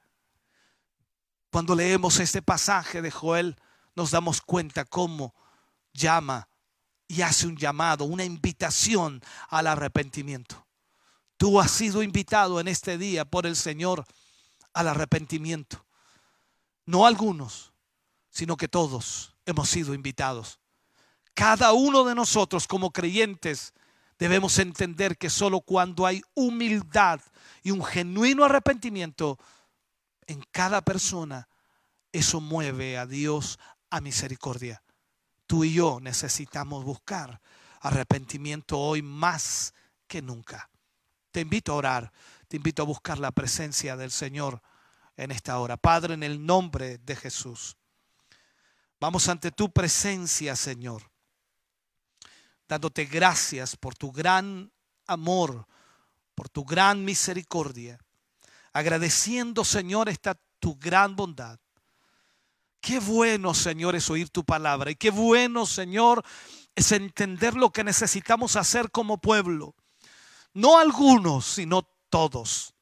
Cuando 1.51 1.75
leemos 1.75 2.19
este 2.19 2.43
pasaje 2.43 3.01
de 3.01 3.11
Joel, 3.11 3.57
nos 3.95 4.11
damos 4.11 4.41
cuenta 4.41 4.85
cómo 4.85 5.35
llama 5.93 6.49
y 7.09 7.23
hace 7.23 7.47
un 7.47 7.57
llamado, 7.57 8.05
una 8.05 8.25
invitación 8.25 9.23
al 9.49 9.67
arrepentimiento. 9.67 10.67
Tú 11.39 11.59
has 11.59 11.71
sido 11.71 12.03
invitado 12.03 12.61
en 12.61 12.69
este 12.69 12.99
día 12.99 13.25
por 13.25 13.47
el 13.47 13.57
Señor 13.57 14.05
al 14.75 14.89
arrepentimiento. 14.89 15.87
No 16.85 17.07
algunos, 17.07 17.73
sino 18.31 18.57
que 18.57 18.69
todos 18.69 19.35
hemos 19.47 19.69
sido 19.69 19.95
invitados. 19.95 20.61
Cada 21.35 21.73
uno 21.73 22.05
de 22.05 22.15
nosotros 22.15 22.67
como 22.67 22.93
creyentes 22.93 23.73
debemos 24.19 24.59
entender 24.59 25.17
que 25.17 25.31
solo 25.31 25.61
cuando 25.61 26.05
hay 26.05 26.23
humildad 26.35 27.21
y 27.63 27.71
un 27.71 27.85
genuino 27.85 28.45
arrepentimiento 28.45 29.39
en 30.27 30.45
cada 30.51 30.83
persona, 30.83 31.49
eso 32.13 32.41
mueve 32.41 32.99
a 32.99 33.07
Dios 33.07 33.59
a 33.91 34.01
misericordia. 34.01 34.83
Tú 35.49 35.65
y 35.65 35.73
yo 35.73 35.99
necesitamos 35.99 36.85
buscar 36.85 37.41
arrepentimiento 37.81 38.79
hoy 38.79 39.01
más 39.01 39.73
que 40.07 40.21
nunca. 40.21 40.69
Te 41.31 41.41
invito 41.41 41.73
a 41.73 41.77
orar, 41.77 42.13
te 42.49 42.59
invito 42.59 42.83
a 42.83 42.85
buscar 42.85 43.19
la 43.19 43.33
presencia 43.33 43.97
del 43.97 44.11
Señor 44.11 44.61
en 45.17 45.31
esta 45.31 45.59
hora. 45.59 45.79
Padre, 45.79 46.13
en 46.13 46.23
el 46.23 46.45
nombre 46.45 46.99
de 46.99 47.17
Jesús, 47.17 47.79
vamos 49.01 49.27
ante 49.31 49.51
tu 49.51 49.73
presencia, 49.73 50.55
Señor, 50.55 51.11
dándote 52.69 53.07
gracias 53.07 53.75
por 53.75 53.95
tu 53.95 54.13
gran 54.13 54.71
amor, 55.07 55.67
por 56.35 56.51
tu 56.51 56.63
gran 56.63 57.07
misericordia, 57.07 57.99
agradeciendo, 58.75 59.65
Señor, 59.65 60.11
esta 60.11 60.39
tu 60.61 60.77
gran 60.77 61.17
bondad. 61.17 61.59
Qué 62.89 63.01
bueno, 63.01 63.53
Señor, 63.53 63.97
es 63.97 64.09
oír 64.09 64.31
tu 64.31 64.47
palabra. 64.47 64.91
Y 64.91 64.97
qué 64.97 65.11
bueno, 65.11 65.67
Señor, 65.67 66.25
es 66.75 66.91
entender 66.93 67.53
lo 67.53 67.71
que 67.71 67.85
necesitamos 67.85 68.57
hacer 68.57 68.91
como 68.91 69.21
pueblo. 69.21 69.75
No 70.55 70.79
algunos, 70.79 71.45
sino 71.45 71.87
todos. 72.09 72.73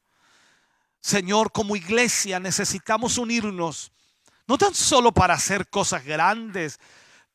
Señor, 1.01 1.51
como 1.51 1.75
iglesia 1.75 2.39
necesitamos 2.39 3.17
unirnos, 3.17 3.91
no 4.47 4.57
tan 4.57 4.73
solo 4.73 5.13
para 5.13 5.33
hacer 5.33 5.69
cosas 5.69 6.05
grandes, 6.05 6.79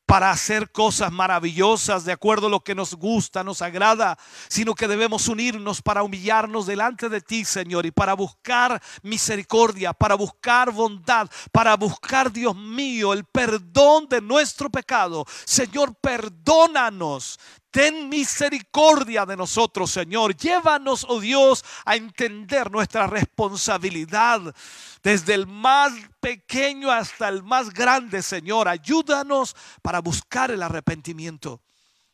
para 0.05 0.31
hacer 0.31 0.71
cosas 0.71 1.11
maravillosas 1.11 2.05
de 2.05 2.11
acuerdo 2.11 2.47
a 2.47 2.49
lo 2.49 2.59
que 2.59 2.75
nos 2.75 2.93
gusta, 2.93 3.43
nos 3.43 3.61
agrada, 3.61 4.17
sino 4.47 4.75
que 4.75 4.87
debemos 4.87 5.27
unirnos 5.27 5.81
para 5.81 6.03
humillarnos 6.03 6.65
delante 6.65 7.09
de 7.09 7.21
ti, 7.21 7.45
Señor, 7.45 7.85
y 7.85 7.91
para 7.91 8.13
buscar 8.13 8.81
misericordia, 9.01 9.93
para 9.93 10.15
buscar 10.15 10.71
bondad, 10.71 11.29
para 11.51 11.75
buscar, 11.75 12.31
Dios 12.31 12.55
mío, 12.55 13.13
el 13.13 13.25
perdón 13.25 14.07
de 14.09 14.21
nuestro 14.21 14.69
pecado. 14.69 15.25
Señor, 15.45 15.95
perdónanos 15.95 17.39
Ten 17.73 18.07
misericordia 18.07 19.25
de 19.25 19.35
nosotros, 19.35 19.89
Señor. 19.89 20.37
Llévanos, 20.37 21.07
oh 21.09 21.19
Dios, 21.19 21.65
a 21.85 21.95
entender 21.95 22.69
nuestra 22.69 23.07
responsabilidad 23.07 24.53
desde 25.01 25.33
el 25.33 25.47
más 25.47 25.91
pequeño 26.19 26.91
hasta 26.91 27.27
el 27.29 27.41
más 27.41 27.71
grande, 27.73 28.21
Señor. 28.21 28.67
Ayúdanos 28.67 29.55
para 29.81 30.01
buscar 30.01 30.51
el 30.51 30.61
arrepentimiento. 30.61 31.61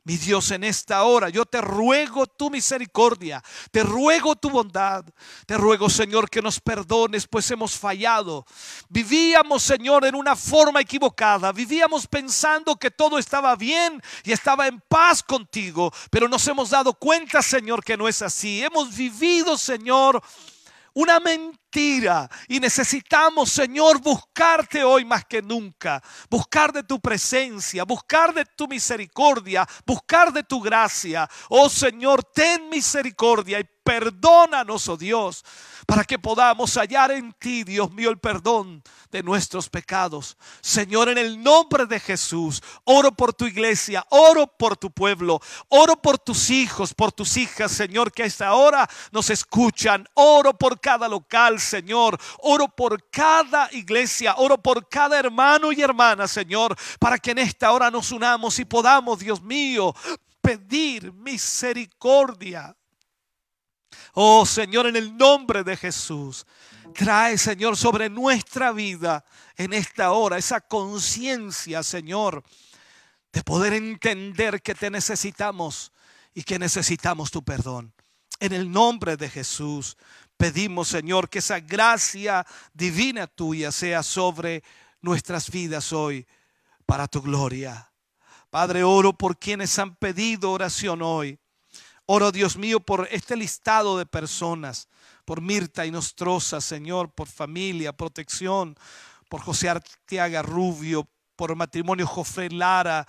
Mi 0.09 0.17
Dios, 0.17 0.49
en 0.49 0.63
esta 0.63 1.03
hora 1.03 1.29
yo 1.29 1.45
te 1.45 1.61
ruego 1.61 2.25
tu 2.25 2.49
misericordia, 2.49 3.43
te 3.69 3.83
ruego 3.83 4.35
tu 4.35 4.49
bondad, 4.49 5.05
te 5.45 5.55
ruego 5.55 5.87
Señor 5.87 6.31
que 6.31 6.41
nos 6.41 6.59
perdones, 6.59 7.27
pues 7.27 7.51
hemos 7.51 7.77
fallado. 7.77 8.43
Vivíamos 8.89 9.61
Señor 9.61 10.07
en 10.07 10.15
una 10.15 10.35
forma 10.35 10.81
equivocada, 10.81 11.51
vivíamos 11.51 12.07
pensando 12.07 12.75
que 12.75 12.89
todo 12.89 13.19
estaba 13.19 13.55
bien 13.55 14.01
y 14.23 14.31
estaba 14.31 14.65
en 14.65 14.81
paz 14.87 15.21
contigo, 15.21 15.93
pero 16.09 16.27
nos 16.27 16.47
hemos 16.47 16.71
dado 16.71 16.95
cuenta 16.95 17.43
Señor 17.43 17.83
que 17.83 17.95
no 17.95 18.07
es 18.07 18.23
así. 18.23 18.63
Hemos 18.63 18.95
vivido 18.95 19.59
Señor 19.59 20.23
una 20.95 21.19
mentira. 21.19 21.58
Y 21.71 22.59
necesitamos, 22.59 23.51
Señor, 23.51 24.01
buscarte 24.01 24.83
hoy 24.83 25.05
más 25.05 25.25
que 25.25 25.41
nunca. 25.41 26.01
Buscar 26.29 26.73
de 26.73 26.83
tu 26.83 26.99
presencia, 26.99 27.83
buscar 27.83 28.33
de 28.33 28.45
tu 28.45 28.67
misericordia, 28.67 29.67
buscar 29.85 30.33
de 30.33 30.43
tu 30.43 30.61
gracia. 30.61 31.29
Oh 31.49 31.69
Señor, 31.69 32.23
ten 32.23 32.69
misericordia 32.69 33.59
y 33.59 33.65
perdónanos, 33.89 34.87
oh 34.87 34.97
Dios, 34.97 35.43
para 35.87 36.03
que 36.03 36.19
podamos 36.19 36.75
hallar 36.77 37.09
en 37.09 37.33
ti, 37.33 37.63
Dios 37.63 37.91
mío, 37.91 38.11
el 38.11 38.19
perdón 38.19 38.83
de 39.09 39.23
nuestros 39.23 39.67
pecados. 39.67 40.37
Señor, 40.61 41.09
en 41.09 41.17
el 41.17 41.41
nombre 41.41 41.87
de 41.87 41.99
Jesús, 41.99 42.61
oro 42.83 43.11
por 43.11 43.33
tu 43.33 43.47
iglesia, 43.47 44.05
oro 44.09 44.45
por 44.45 44.77
tu 44.77 44.91
pueblo, 44.91 45.41
oro 45.69 45.95
por 45.95 46.19
tus 46.19 46.51
hijos, 46.51 46.93
por 46.93 47.11
tus 47.11 47.35
hijas, 47.37 47.71
Señor, 47.71 48.11
que 48.11 48.21
a 48.21 48.27
esta 48.27 48.53
hora 48.53 48.87
nos 49.11 49.31
escuchan. 49.31 50.05
Oro 50.13 50.55
por 50.55 50.79
cada 50.79 51.07
local, 51.07 51.58
Señor. 51.59 52.19
Oro 52.39 52.67
por 52.67 53.09
cada 53.09 53.69
iglesia, 53.71 54.35
oro 54.37 54.61
por 54.61 54.87
cada 54.87 55.19
hermano 55.19 55.71
y 55.71 55.81
hermana, 55.81 56.27
Señor, 56.27 56.75
para 56.99 57.17
que 57.17 57.31
en 57.31 57.39
esta 57.39 57.71
hora 57.71 57.91
nos 57.91 58.11
unamos 58.11 58.59
y 58.59 58.65
podamos, 58.65 59.19
Dios 59.19 59.41
mío, 59.41 59.95
pedir 60.41 61.13
misericordia 61.13 62.75
Oh 64.13 64.45
Señor, 64.45 64.87
en 64.87 64.95
el 64.95 65.15
nombre 65.15 65.63
de 65.63 65.77
Jesús, 65.77 66.45
trae 66.93 67.37
Señor 67.37 67.77
sobre 67.77 68.09
nuestra 68.09 68.71
vida 68.71 69.23
en 69.55 69.73
esta 69.73 70.11
hora 70.11 70.37
esa 70.37 70.61
conciencia, 70.61 71.83
Señor, 71.83 72.43
de 73.31 73.43
poder 73.43 73.73
entender 73.73 74.61
que 74.61 74.75
te 74.75 74.89
necesitamos 74.89 75.91
y 76.33 76.43
que 76.43 76.59
necesitamos 76.59 77.31
tu 77.31 77.43
perdón. 77.43 77.93
En 78.39 78.53
el 78.53 78.71
nombre 78.71 79.17
de 79.17 79.29
Jesús, 79.29 79.97
Pedimos, 80.39 80.87
Señor, 80.87 81.27
que 81.27 81.39
esa 81.39 81.59
gracia 81.59 82.47
divina 82.73 83.27
tuya 83.27 83.73
sea 83.73 84.01
sobre 84.01 84.63
nuestras 85.01 85.51
vidas 85.51 85.91
hoy 85.91 86.25
para 86.85 87.09
tu 87.09 87.21
gloria. 87.21 87.91
Padre, 88.49 88.85
oro 88.85 89.11
por 89.11 89.37
quienes 89.37 89.77
han 89.77 89.97
pedido 89.97 90.53
oración 90.53 91.01
hoy. 91.01 91.37
Oro, 92.05 92.31
Dios 92.31 92.55
mío, 92.55 92.79
por 92.79 93.09
este 93.11 93.35
listado 93.35 93.97
de 93.97 94.05
personas, 94.05 94.87
por 95.25 95.41
Mirta 95.41 95.85
y 95.85 95.91
Nostrosa, 95.91 96.61
Señor, 96.61 97.11
por 97.11 97.27
familia, 97.27 97.91
protección, 97.91 98.77
por 99.27 99.41
José 99.41 99.67
Arteaga 99.67 100.41
Rubio, 100.41 101.05
por 101.35 101.53
matrimonio 101.53 102.07
Jofre 102.07 102.49
Lara, 102.49 103.05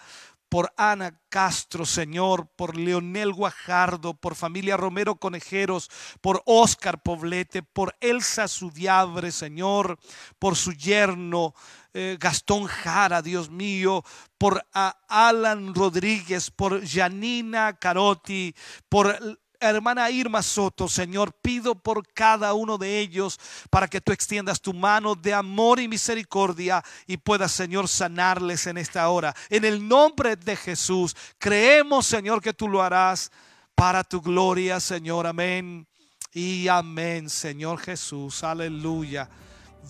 por 0.51 0.73
Ana 0.77 1.19
Castro, 1.29 1.87
Señor, 1.87 2.49
por 2.57 2.77
Leonel 2.77 3.33
Guajardo, 3.33 4.15
por 4.15 4.35
familia 4.35 4.77
Romero 4.77 5.15
Conejeros, 5.15 5.89
por 6.21 6.43
Oscar 6.45 7.03
Poblete, 7.03 7.63
por 7.63 7.97
Elsa 8.01 8.49
Sudiabre, 8.49 9.31
Señor, 9.31 9.99
por 10.41 10.57
su 10.57 10.73
yerno 10.73 11.55
eh, 11.95 12.17
Gastón 12.21 12.67
Jara, 12.67 13.23
Dios 13.23 13.49
mío, 13.49 14.05
por 14.39 14.67
Alan 15.09 15.75
Rodríguez, 15.75 16.51
por 16.51 16.87
Janina 16.87 17.79
Carotti, 17.79 18.55
por 18.89 19.39
hermana 19.61 20.11
Irma 20.11 20.43
Soto, 20.43 20.89
Señor, 20.89 21.33
pido 21.43 21.75
por 21.75 22.07
cada 22.13 22.55
uno 22.55 22.79
de 22.79 22.99
ellos 22.99 23.39
para 23.69 23.89
que 23.89 24.01
tú 24.01 24.13
extiendas 24.13 24.61
tu 24.61 24.73
mano 24.73 25.15
de 25.15 25.35
amor 25.35 25.81
y 25.81 25.89
misericordia 25.89 26.83
y 27.07 27.17
puedas, 27.17 27.53
Señor, 27.53 27.89
sanarles 27.89 28.67
en 28.67 28.79
esta 28.79 29.09
hora. 29.09 29.35
En 29.49 29.65
el 29.65 29.87
nombre 29.87 30.37
de 30.37 30.57
Jesús, 30.57 31.15
creemos, 31.39 32.07
Señor, 32.07 32.41
que 32.41 32.55
tú 32.55 32.69
lo 32.69 32.83
harás 32.83 33.31
para 33.75 34.03
tu 34.03 34.21
gloria, 34.21 34.81
Señor. 34.81 35.27
Amén. 35.27 35.87
Y 36.33 36.69
amén, 36.69 37.29
Señor 37.29 37.81
Jesús. 37.81 38.45
Aleluya. 38.45 39.29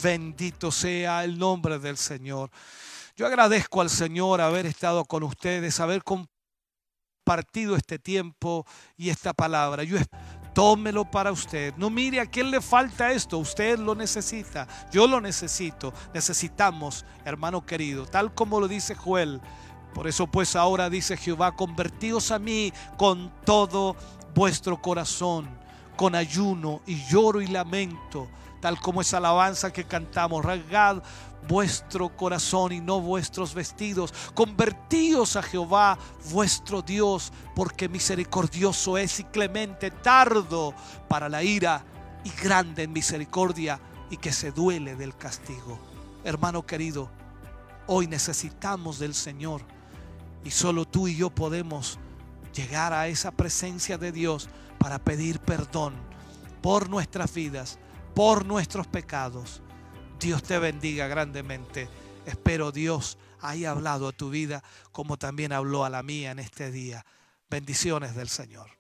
Bendito 0.03 0.73
sea 0.73 1.23
el 1.25 1.39
nombre 1.39 1.79
del 1.79 1.97
Señor. 1.97 2.51
Yo 3.17 3.27
agradezco 3.27 3.83
al 3.83 3.91
Señor 3.91 4.41
haber 4.41 4.65
estado 4.65 5.05
con 5.05 5.23
ustedes, 5.23 5.79
haber 5.79 6.03
compartido 6.03 6.40
este 7.77 7.99
tiempo 7.99 8.67
y 8.97 9.11
esta 9.11 9.33
palabra. 9.33 9.85
Yo 9.85 9.99
tómelo 10.53 11.11
para 11.11 11.33
usted. 11.33 11.75
No 11.77 11.91
mire 11.91 12.21
a 12.21 12.27
quién 12.27 12.51
le 12.51 12.61
falta 12.61 13.13
esto. 13.13 13.39
Usted 13.39 13.79
lo 13.79 13.95
necesita. 13.95 14.67
Yo 14.93 15.07
lo 15.07 15.21
necesito. 15.21 15.93
Necesitamos, 16.13 17.05
hermano 17.25 17.65
querido, 17.65 18.07
tal 18.07 18.35
como 18.35 18.61
lo 18.61 18.69
dice 18.69 18.95
Joel. 18.95 19.41
Por 19.95 20.07
eso 20.07 20.27
pues 20.27 20.57
ahora 20.57 20.89
dice 20.89 21.17
Jehová, 21.17 21.57
convertíos 21.57 22.31
a 22.31 22.39
mí 22.39 22.73
con 22.97 23.33
todo 23.45 23.97
vuestro 24.35 24.81
corazón, 24.81 25.49
con 25.97 26.15
ayuno 26.15 26.81
y 26.87 27.05
lloro 27.07 27.41
y 27.41 27.49
lamento, 27.49 28.29
tal 28.61 28.79
como 28.79 29.01
esa 29.01 29.17
alabanza 29.17 29.73
que 29.73 29.85
cantamos. 29.85 30.45
Rasgad 30.45 31.03
vuestro 31.49 32.15
corazón 32.17 32.73
y 32.73 32.81
no 32.81 33.01
vuestros 33.01 33.55
vestidos. 33.55 34.13
Convertíos 34.35 35.37
a 35.37 35.43
Jehová 35.43 35.99
vuestro 36.31 36.83
Dios, 36.83 37.33
porque 37.55 37.89
misericordioso 37.89 38.99
es 38.99 39.21
y 39.21 39.25
clemente, 39.25 39.91
tardo 39.91 40.75
para 41.09 41.29
la 41.29 41.43
ira 41.43 41.85
y 42.25 42.31
grande 42.31 42.85
en 42.85 42.93
misericordia 42.93 43.81
y 44.11 44.17
que 44.17 44.33
se 44.33 44.53
duele 44.53 44.97
del 44.97 45.17
castigo. 45.17 45.79
Hermano 46.25 46.67
querido, 46.67 47.11
hoy 47.87 48.07
necesitamos 48.07 48.99
del 48.99 49.15
Señor 49.15 49.63
y 50.45 50.51
solo 50.51 50.85
tú 50.85 51.09
y 51.09 51.17
yo 51.17 51.31
podemos 51.31 51.99
llegar 52.55 52.93
a 52.93 53.09
esa 53.09 53.31
presencia 53.31 53.97
de 53.99 54.13
Dios 54.13 54.49
para 54.79 54.99
pedir 54.99 55.41
perdón 55.41 55.95
por 56.61 56.89
nuestras 56.91 57.33
vidas, 57.33 57.79
por 58.15 58.45
nuestros 58.45 58.87
pecados 58.87 59.63
Dios 60.21 60.43
te 60.43 60.59
bendiga 60.59 61.09
grandemente. 61.09 61.89
Espero 62.27 62.73
Dios 62.73 63.17
haya 63.41 63.71
hablado 63.71 64.09
a 64.09 64.13
tu 64.13 64.29
vida 64.29 64.63
como 64.93 65.17
también 65.17 65.51
habló 65.51 65.87
a 65.87 65.91
la 65.91 66.03
mía 66.03 66.31
en 66.31 66.39
este 66.39 66.71
día. 66.71 67.07
Bendiciones 67.49 68.15
del 68.15 68.29
Señor. 68.29 68.71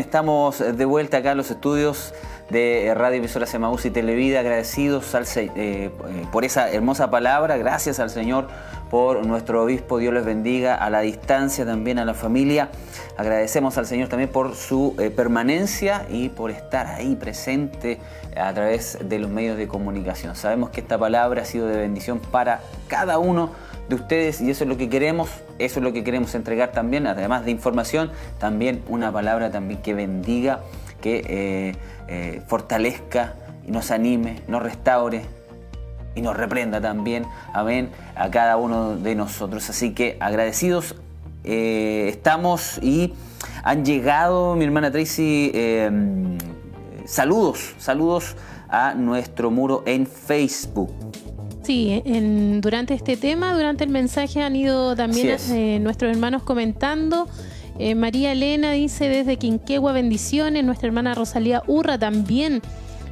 Estamos 0.00 0.58
de 0.58 0.84
vuelta 0.84 1.18
acá 1.18 1.32
en 1.32 1.36
los 1.36 1.50
estudios 1.50 2.14
de 2.48 2.92
Radio 2.96 3.18
Emisora 3.18 3.46
Semaús 3.46 3.84
y 3.84 3.90
Televida, 3.90 4.40
agradecidos 4.40 5.14
eh, 5.36 5.50
eh, 5.56 5.90
por 6.32 6.44
esa 6.44 6.70
hermosa 6.70 7.10
palabra, 7.10 7.56
gracias 7.58 8.00
al 8.00 8.10
Señor 8.10 8.48
por 8.90 9.24
nuestro 9.24 9.62
obispo, 9.62 9.98
Dios 9.98 10.12
les 10.12 10.24
bendiga, 10.24 10.74
a 10.74 10.90
la 10.90 11.00
distancia 11.00 11.64
también 11.64 11.98
a 11.98 12.04
la 12.04 12.14
familia, 12.14 12.70
agradecemos 13.16 13.78
al 13.78 13.86
Señor 13.86 14.08
también 14.08 14.30
por 14.30 14.56
su 14.56 14.96
eh, 14.98 15.10
permanencia 15.10 16.06
y 16.10 16.30
por 16.30 16.50
estar 16.50 16.86
ahí 16.88 17.14
presente 17.14 18.00
a 18.36 18.52
través 18.52 18.98
de 19.00 19.18
los 19.18 19.30
medios 19.30 19.56
de 19.56 19.68
comunicación. 19.68 20.34
Sabemos 20.34 20.70
que 20.70 20.80
esta 20.80 20.98
palabra 20.98 21.42
ha 21.42 21.44
sido 21.44 21.68
de 21.68 21.76
bendición 21.76 22.18
para 22.18 22.62
cada 22.88 23.18
uno 23.18 23.50
de 23.90 23.96
ustedes 23.96 24.40
y 24.40 24.50
eso 24.50 24.64
es 24.64 24.68
lo 24.70 24.76
que 24.76 24.88
queremos, 24.88 25.28
eso 25.58 25.80
es 25.80 25.84
lo 25.84 25.92
que 25.92 26.04
queremos 26.04 26.34
entregar 26.34 26.70
también, 26.70 27.06
además 27.06 27.44
de 27.44 27.50
información, 27.50 28.10
también 28.38 28.82
una 28.88 29.12
palabra 29.12 29.50
también 29.50 29.82
que 29.82 29.94
bendiga, 29.94 30.60
que 31.02 31.24
eh, 31.26 31.74
eh, 32.08 32.42
fortalezca 32.46 33.34
y 33.66 33.72
nos 33.72 33.90
anime, 33.90 34.42
nos 34.46 34.62
restaure 34.62 35.22
y 36.14 36.22
nos 36.22 36.36
reprenda 36.36 36.80
también, 36.80 37.24
amén, 37.52 37.90
a 38.14 38.30
cada 38.30 38.56
uno 38.56 38.96
de 38.96 39.14
nosotros. 39.16 39.68
Así 39.68 39.92
que 39.92 40.16
agradecidos 40.20 40.94
eh, 41.42 42.06
estamos 42.10 42.78
y 42.80 43.12
han 43.64 43.84
llegado, 43.84 44.54
mi 44.54 44.64
hermana 44.64 44.92
Tracy, 44.92 45.52
saludos, 47.06 47.74
saludos 47.78 48.36
a 48.68 48.94
nuestro 48.94 49.50
muro 49.50 49.82
en 49.84 50.06
Facebook. 50.06 50.92
Sí, 51.62 52.02
durante 52.60 52.94
este 52.94 53.16
tema, 53.16 53.54
durante 53.54 53.84
el 53.84 53.90
mensaje 53.90 54.42
han 54.42 54.56
ido 54.56 54.96
también 54.96 55.36
eh, 55.50 55.78
nuestros 55.80 56.10
hermanos 56.10 56.42
comentando. 56.42 57.28
Eh, 57.78 57.94
María 57.94 58.32
Elena 58.32 58.72
dice 58.72 59.08
desde 59.08 59.36
Quinquegua 59.36 59.92
bendiciones. 59.92 60.64
Nuestra 60.64 60.88
hermana 60.88 61.14
Rosalía 61.14 61.62
Urra 61.66 61.98
también 61.98 62.62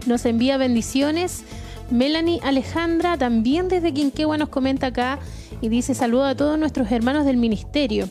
nos 0.07 0.25
envía 0.25 0.57
bendiciones. 0.57 1.45
Melanie 1.91 2.41
Alejandra 2.43 3.16
también 3.16 3.69
desde 3.69 3.93
Quinquegua 3.93 4.37
nos 4.37 4.49
comenta 4.49 4.89
acá 4.89 5.19
y 5.61 5.69
dice 5.69 5.95
saludo 5.95 6.25
a 6.25 6.35
todos 6.35 6.59
nuestros 6.59 6.91
hermanos 6.91 7.25
del 7.25 7.37
ministerio. 7.37 8.09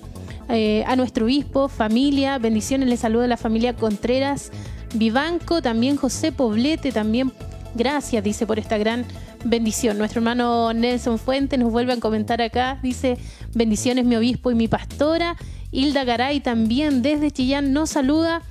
Eh, 0.50 0.84
a 0.88 0.96
nuestro 0.96 1.26
obispo, 1.26 1.68
familia, 1.68 2.38
bendiciones, 2.38 2.88
le 2.88 2.98
saluda 2.98 3.26
a 3.26 3.28
la 3.28 3.38
familia 3.38 3.76
Contreras 3.76 4.52
Vivanco, 4.94 5.62
también 5.62 5.98
José 5.98 6.32
Poblete, 6.32 6.92
también 6.92 7.34
gracias, 7.76 8.24
dice, 8.24 8.48
por 8.48 8.58
esta 8.58 8.78
gran 8.78 9.06
bendición. 9.44 9.98
Nuestro 9.98 10.20
hermano 10.20 10.74
Nelson 10.74 11.20
Fuente 11.20 11.58
nos 11.58 11.72
vuelve 11.72 11.94
a 11.94 12.00
comentar 12.00 12.42
acá, 12.42 12.80
dice, 12.82 13.18
bendiciones 13.54 14.06
mi 14.06 14.16
obispo 14.16 14.52
y 14.52 14.56
mi 14.56 14.68
pastora. 14.68 15.36
Hilda 15.72 16.04
Garay 16.04 16.40
también 16.40 17.02
desde 17.02 17.32
Chillán 17.32 17.74
nos 17.74 17.90
saluda. 17.90 18.42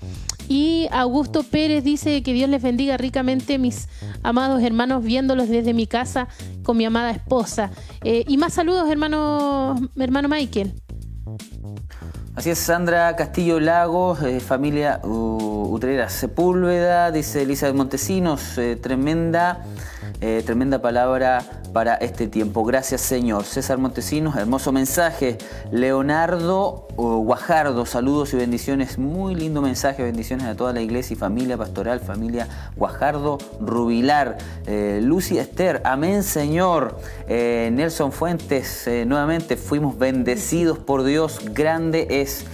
Y 0.48 0.86
Augusto 0.92 1.42
Pérez 1.42 1.82
dice 1.82 2.22
que 2.22 2.32
Dios 2.32 2.48
les 2.48 2.62
bendiga 2.62 2.96
ricamente, 2.96 3.58
mis 3.58 3.88
amados 4.22 4.62
hermanos, 4.62 5.02
viéndolos 5.02 5.48
desde 5.48 5.74
mi 5.74 5.86
casa 5.88 6.28
con 6.62 6.76
mi 6.76 6.84
amada 6.84 7.10
esposa. 7.10 7.70
Eh, 8.04 8.24
y 8.28 8.36
más 8.36 8.54
saludos, 8.54 8.88
hermano, 8.88 9.74
hermano 9.96 10.28
Michael. 10.28 10.72
Así 12.36 12.50
es, 12.50 12.58
Sandra 12.58 13.16
Castillo 13.16 13.58
Lagos, 13.58 14.22
eh, 14.22 14.40
familia 14.40 15.00
uh, 15.02 15.72
Utrera 15.72 16.10
Sepúlveda, 16.10 17.10
dice 17.10 17.42
Elisa 17.42 17.72
Montesinos, 17.72 18.58
eh, 18.58 18.76
tremenda, 18.76 19.64
tremenda 20.44 20.80
palabra 20.80 21.44
para 21.72 21.94
este 21.94 22.26
tiempo. 22.26 22.64
Gracias 22.64 23.00
Señor. 23.00 23.44
César 23.44 23.78
Montesinos, 23.78 24.36
hermoso 24.36 24.72
mensaje. 24.72 25.38
Leonardo 25.70 26.86
Guajardo, 26.96 27.84
saludos 27.84 28.32
y 28.32 28.36
bendiciones. 28.38 28.96
Muy 28.96 29.34
lindo 29.34 29.60
mensaje, 29.60 30.02
bendiciones 30.02 30.46
a 30.46 30.54
toda 30.54 30.72
la 30.72 30.80
iglesia 30.80 31.14
y 31.14 31.16
familia 31.16 31.58
pastoral, 31.58 32.00
familia 32.00 32.48
Guajardo 32.76 33.36
Rubilar. 33.60 34.38
Eh, 34.66 35.00
Lucy 35.02 35.38
Esther, 35.38 35.82
amén 35.84 36.22
Señor. 36.22 36.98
Eh, 37.28 37.70
Nelson 37.72 38.12
Fuentes, 38.12 38.86
eh, 38.86 39.04
nuevamente 39.04 39.56
fuimos 39.56 39.98
bendecidos 39.98 40.78
por 40.78 41.04
Dios. 41.04 41.40
Grande 41.52 42.06
es 42.08 42.46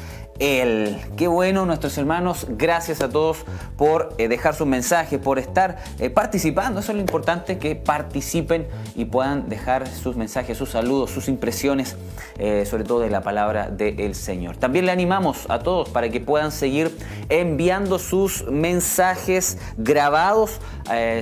él. 0.42 0.96
Qué 1.16 1.28
bueno, 1.28 1.64
nuestros 1.66 1.96
hermanos, 1.98 2.46
gracias 2.48 3.00
a 3.00 3.08
todos 3.08 3.44
por 3.76 4.12
eh, 4.18 4.26
dejar 4.26 4.56
su 4.56 4.66
mensaje, 4.66 5.20
por 5.20 5.38
estar 5.38 5.78
eh, 6.00 6.10
participando. 6.10 6.80
Eso 6.80 6.90
es 6.90 6.96
lo 6.96 7.00
importante, 7.00 7.58
que 7.58 7.76
participen 7.76 8.66
y 8.96 9.04
puedan 9.04 9.48
dejar 9.48 9.86
sus 9.86 10.16
mensajes, 10.16 10.58
sus 10.58 10.70
saludos, 10.70 11.12
sus 11.12 11.28
impresiones, 11.28 11.96
eh, 12.38 12.66
sobre 12.68 12.82
todo 12.82 13.00
de 13.00 13.10
la 13.10 13.20
palabra 13.20 13.70
del 13.70 14.16
Señor. 14.16 14.56
También 14.56 14.86
le 14.86 14.90
animamos 14.90 15.46
a 15.48 15.60
todos 15.60 15.88
para 15.90 16.08
que 16.08 16.20
puedan 16.20 16.50
seguir 16.50 16.90
enviando 17.28 18.00
sus 18.00 18.44
mensajes 18.50 19.58
grabados. 19.76 20.58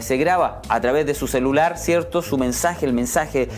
se 0.00 0.16
graba 0.16 0.62
a 0.68 0.80
través 0.80 1.04
de 1.04 1.14
su 1.14 1.26
celular, 1.26 1.76
¿cierto? 1.76 2.22
Su 2.22 2.38
mensaje, 2.38 2.86
el 2.86 2.94
mensaje, 2.94 3.48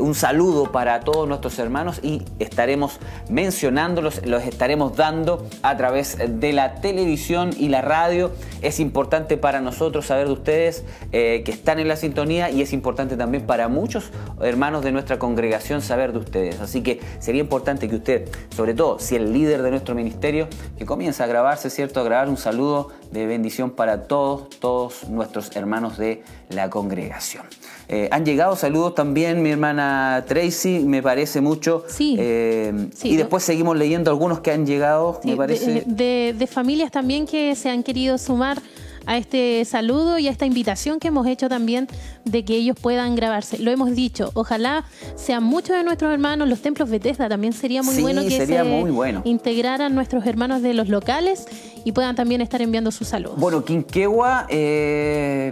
un 0.00 0.14
saludo 0.14 0.70
para 0.70 1.00
todos 1.00 1.26
nuestros 1.26 1.58
hermanos 1.58 2.00
y 2.02 2.22
estaremos 2.38 3.00
mencionándolos, 3.30 4.24
los 4.26 4.42
estaremos 4.44 4.97
dando 4.98 5.46
a 5.62 5.78
través 5.78 6.18
de 6.18 6.52
la 6.52 6.82
televisión 6.82 7.50
y 7.56 7.68
la 7.68 7.80
radio. 7.80 8.30
Es 8.60 8.80
importante 8.80 9.38
para 9.38 9.62
nosotros 9.62 10.04
saber 10.04 10.26
de 10.26 10.32
ustedes 10.34 10.84
eh, 11.12 11.42
que 11.46 11.52
están 11.52 11.78
en 11.78 11.88
la 11.88 11.96
sintonía 11.96 12.50
y 12.50 12.60
es 12.60 12.74
importante 12.74 13.16
también 13.16 13.46
para 13.46 13.68
muchos 13.68 14.10
hermanos 14.42 14.84
de 14.84 14.92
nuestra 14.92 15.18
congregación 15.18 15.80
saber 15.80 16.12
de 16.12 16.18
ustedes. 16.18 16.60
Así 16.60 16.82
que 16.82 17.00
sería 17.20 17.40
importante 17.40 17.88
que 17.88 17.96
usted, 17.96 18.28
sobre 18.54 18.74
todo 18.74 18.98
si 18.98 19.16
el 19.16 19.32
líder 19.32 19.62
de 19.62 19.70
nuestro 19.70 19.94
ministerio, 19.94 20.48
que 20.76 20.84
comience 20.84 21.22
a 21.22 21.26
grabarse, 21.26 21.70
¿cierto? 21.70 22.00
A 22.00 22.02
grabar 22.02 22.28
un 22.28 22.36
saludo 22.36 22.90
de 23.12 23.26
bendición 23.26 23.70
para 23.70 24.02
todos, 24.02 24.50
todos 24.58 25.08
nuestros 25.08 25.54
hermanos 25.56 25.96
de 25.96 26.22
la 26.50 26.68
congregación. 26.68 27.46
Eh, 27.90 28.08
han 28.12 28.24
llegado 28.26 28.54
saludos 28.54 28.94
también, 28.94 29.42
mi 29.42 29.50
hermana 29.50 30.24
Tracy, 30.28 30.80
me 30.80 31.02
parece 31.02 31.40
mucho. 31.40 31.84
Sí. 31.88 32.16
Eh, 32.18 32.90
y 33.02 33.16
después 33.16 33.42
seguimos 33.42 33.78
leyendo 33.78 34.10
algunos 34.10 34.40
que 34.40 34.50
han 34.50 34.66
llegado, 34.66 35.20
me 35.24 35.36
parece. 35.36 35.84
De, 35.86 36.34
de, 36.36 36.46
familias 36.46 36.90
también 36.90 37.26
que 37.26 37.56
se 37.56 37.70
han 37.70 37.82
querido 37.82 38.18
sumar 38.18 38.60
a 39.08 39.16
este 39.16 39.64
saludo 39.64 40.18
y 40.18 40.28
a 40.28 40.30
esta 40.30 40.44
invitación 40.44 41.00
que 41.00 41.08
hemos 41.08 41.26
hecho 41.26 41.48
también 41.48 41.88
de 42.26 42.44
que 42.44 42.54
ellos 42.56 42.76
puedan 42.78 43.16
grabarse. 43.16 43.58
Lo 43.58 43.70
hemos 43.70 43.92
dicho, 43.92 44.30
ojalá 44.34 44.84
sean 45.16 45.42
muchos 45.42 45.76
de 45.76 45.82
nuestros 45.82 46.12
hermanos, 46.12 46.46
los 46.46 46.60
templos 46.60 46.90
Bethesda 46.90 47.26
también 47.26 47.54
sería 47.54 47.82
muy 47.82 48.02
bueno 48.02 48.20
que 48.20 48.46
se 48.46 48.62
bueno. 48.90 49.22
integraran 49.24 49.94
nuestros 49.94 50.26
hermanos 50.26 50.60
de 50.60 50.74
los 50.74 50.90
locales 50.90 51.46
y 51.86 51.92
puedan 51.92 52.16
también 52.16 52.42
estar 52.42 52.60
enviando 52.60 52.90
sus 52.90 53.08
saludos. 53.08 53.40
Bueno, 53.40 53.64
Quinquegua, 53.64 54.46
eh, 54.50 55.48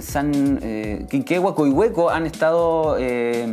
San, 0.00 0.58
eh, 0.60 1.06
Quinquegua, 1.08 1.54
Coihueco 1.54 2.10
han 2.10 2.26
estado 2.26 2.96
eh, 2.98 3.46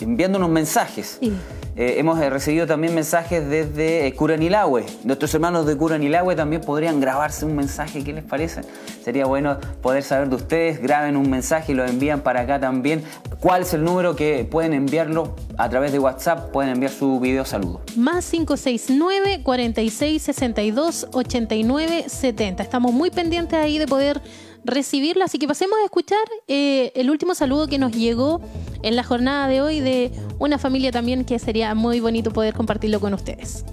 enviándonos 0.00 0.48
mensajes. 0.48 1.18
Sí. 1.20 1.32
Eh, 1.76 1.96
hemos 1.98 2.20
recibido 2.20 2.68
también 2.68 2.94
mensajes 2.94 3.48
desde 3.48 4.06
eh, 4.06 4.14
Curanilahue. 4.14 4.86
Nuestros 5.02 5.34
hermanos 5.34 5.66
de 5.66 5.76
Curanilahue 5.76 6.36
también 6.36 6.62
podrían 6.62 7.00
grabarse 7.00 7.44
un 7.44 7.56
mensaje. 7.56 8.04
¿Qué 8.04 8.12
les 8.12 8.22
parece? 8.22 8.60
Sería 9.02 9.26
bueno 9.26 9.58
poder 9.82 10.04
saber 10.04 10.28
de 10.28 10.36
ustedes. 10.36 10.80
Graben 10.80 11.16
un 11.16 11.28
mensaje 11.28 11.72
y 11.72 11.74
lo 11.74 11.84
envían 11.84 12.20
para 12.20 12.42
acá 12.42 12.60
también. 12.60 13.02
¿Cuál 13.40 13.62
es 13.62 13.74
el 13.74 13.82
número 13.82 14.14
que 14.14 14.46
pueden 14.48 14.72
enviarlo 14.72 15.34
a 15.56 15.68
través 15.68 15.90
de 15.90 15.98
WhatsApp? 15.98 16.52
Pueden 16.52 16.70
enviar 16.70 16.92
su 16.92 17.18
video 17.18 17.44
saludo. 17.44 17.80
Más 17.96 18.30
569 18.30 19.42
46 19.42 20.22
62 20.22 21.08
89 21.12 22.04
70. 22.06 22.62
Estamos 22.62 22.92
muy 22.92 23.10
pendientes 23.10 23.58
ahí 23.58 23.78
de 23.78 23.88
poder 23.88 24.22
recibirlo. 24.64 25.24
Así 25.24 25.38
que 25.38 25.46
pasemos 25.46 25.78
a 25.80 25.84
escuchar 25.84 26.24
eh, 26.48 26.92
el 26.94 27.10
último 27.10 27.34
saludo 27.34 27.68
que 27.68 27.78
nos 27.78 27.92
llegó 27.92 28.40
en 28.82 28.96
la 28.96 29.04
jornada 29.04 29.48
de 29.48 29.60
hoy 29.60 29.80
de 29.80 30.10
una 30.38 30.58
familia 30.58 30.92
también 30.92 31.24
que 31.24 31.38
sería 31.38 31.74
muy 31.74 32.00
bonito 32.00 32.32
poder 32.32 32.54
compartirlo 32.54 33.00
con 33.00 33.14
ustedes. 33.14 33.64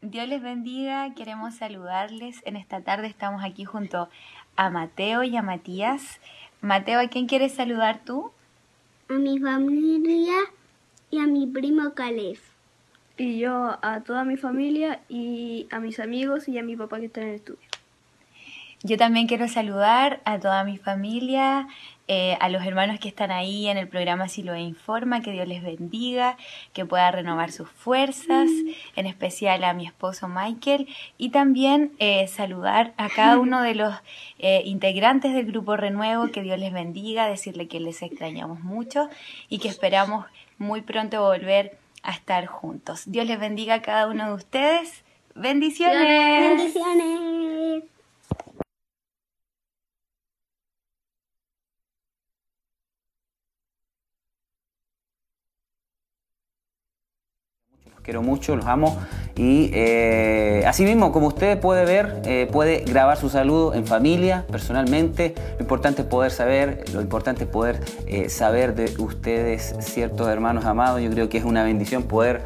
Dios 0.00 0.28
les 0.28 0.40
bendiga, 0.40 1.12
queremos 1.14 1.56
saludarles. 1.56 2.40
En 2.44 2.56
esta 2.56 2.80
tarde 2.80 3.08
estamos 3.08 3.42
aquí 3.44 3.64
junto 3.64 4.08
a 4.56 4.70
Mateo 4.70 5.22
y 5.22 5.36
a 5.36 5.42
Matías. 5.42 6.20
Mateo, 6.60 7.00
¿a 7.00 7.08
quién 7.08 7.26
quieres 7.26 7.52
saludar 7.52 8.00
tú? 8.04 8.30
A 9.08 9.14
mi 9.14 9.38
familia 9.38 10.36
y 11.10 11.18
a 11.18 11.26
mi 11.26 11.46
primo 11.46 11.94
Caleb. 11.94 12.38
Y 13.18 13.38
yo 13.38 13.78
a 13.82 14.00
toda 14.04 14.24
mi 14.24 14.36
familia 14.36 15.00
y 15.08 15.66
a 15.72 15.80
mis 15.80 15.98
amigos 15.98 16.48
y 16.48 16.56
a 16.56 16.62
mi 16.62 16.76
papá 16.76 17.00
que 17.00 17.06
está 17.06 17.20
en 17.20 17.28
el 17.28 17.34
estudio. 17.34 17.58
Yo 18.84 18.96
también 18.96 19.26
quiero 19.26 19.48
saludar 19.48 20.20
a 20.24 20.38
toda 20.38 20.62
mi 20.62 20.78
familia, 20.78 21.66
eh, 22.06 22.38
a 22.40 22.48
los 22.48 22.64
hermanos 22.64 23.00
que 23.00 23.08
están 23.08 23.32
ahí 23.32 23.66
en 23.66 23.76
el 23.76 23.88
programa 23.88 24.28
Si 24.28 24.44
lo 24.44 24.54
informa, 24.56 25.20
que 25.20 25.32
Dios 25.32 25.48
les 25.48 25.64
bendiga, 25.64 26.36
que 26.72 26.86
pueda 26.86 27.10
renovar 27.10 27.50
sus 27.50 27.68
fuerzas, 27.68 28.48
en 28.94 29.06
especial 29.06 29.64
a 29.64 29.74
mi 29.74 29.84
esposo 29.84 30.28
Michael, 30.28 30.86
y 31.18 31.30
también 31.30 31.90
eh, 31.98 32.28
saludar 32.28 32.94
a 32.98 33.08
cada 33.08 33.36
uno 33.40 33.62
de 33.62 33.74
los 33.74 33.94
eh, 34.38 34.62
integrantes 34.64 35.34
del 35.34 35.46
grupo 35.46 35.76
Renuevo, 35.76 36.28
que 36.28 36.42
Dios 36.42 36.58
les 36.60 36.72
bendiga, 36.72 37.26
decirle 37.26 37.66
que 37.66 37.80
les 37.80 38.00
extrañamos 38.00 38.60
mucho 38.60 39.08
y 39.48 39.58
que 39.58 39.66
esperamos 39.66 40.24
muy 40.56 40.82
pronto 40.82 41.20
volver 41.20 41.78
a 42.02 42.12
estar 42.12 42.46
juntos. 42.46 43.02
Dios 43.06 43.26
les 43.26 43.38
bendiga 43.38 43.74
a 43.74 43.82
cada 43.82 44.06
uno 44.08 44.28
de 44.28 44.34
ustedes. 44.34 45.04
Bendiciones. 45.34 46.58
Bendiciones. 46.58 47.84
Quiero 58.08 58.22
mucho, 58.22 58.56
los 58.56 58.64
amo. 58.64 58.96
Y 59.36 59.70
eh, 59.74 60.64
así 60.66 60.82
mismo, 60.82 61.12
como 61.12 61.26
usted 61.26 61.60
puede 61.60 61.84
ver, 61.84 62.22
eh, 62.24 62.48
puede 62.50 62.78
grabar 62.78 63.18
su 63.18 63.28
saludo 63.28 63.74
en 63.74 63.84
familia, 63.84 64.46
personalmente. 64.50 65.34
Lo 65.58 65.60
importante 65.60 66.00
es 66.00 66.08
poder 66.08 66.30
saber, 66.30 66.84
lo 66.94 67.02
importante 67.02 67.44
es 67.44 67.50
poder 67.50 67.80
eh, 68.06 68.30
saber 68.30 68.74
de 68.74 68.94
ustedes, 68.98 69.74
ciertos 69.80 70.26
hermanos 70.26 70.64
amados. 70.64 71.02
Yo 71.02 71.10
creo 71.10 71.28
que 71.28 71.36
es 71.36 71.44
una 71.44 71.64
bendición 71.64 72.04
poder 72.04 72.40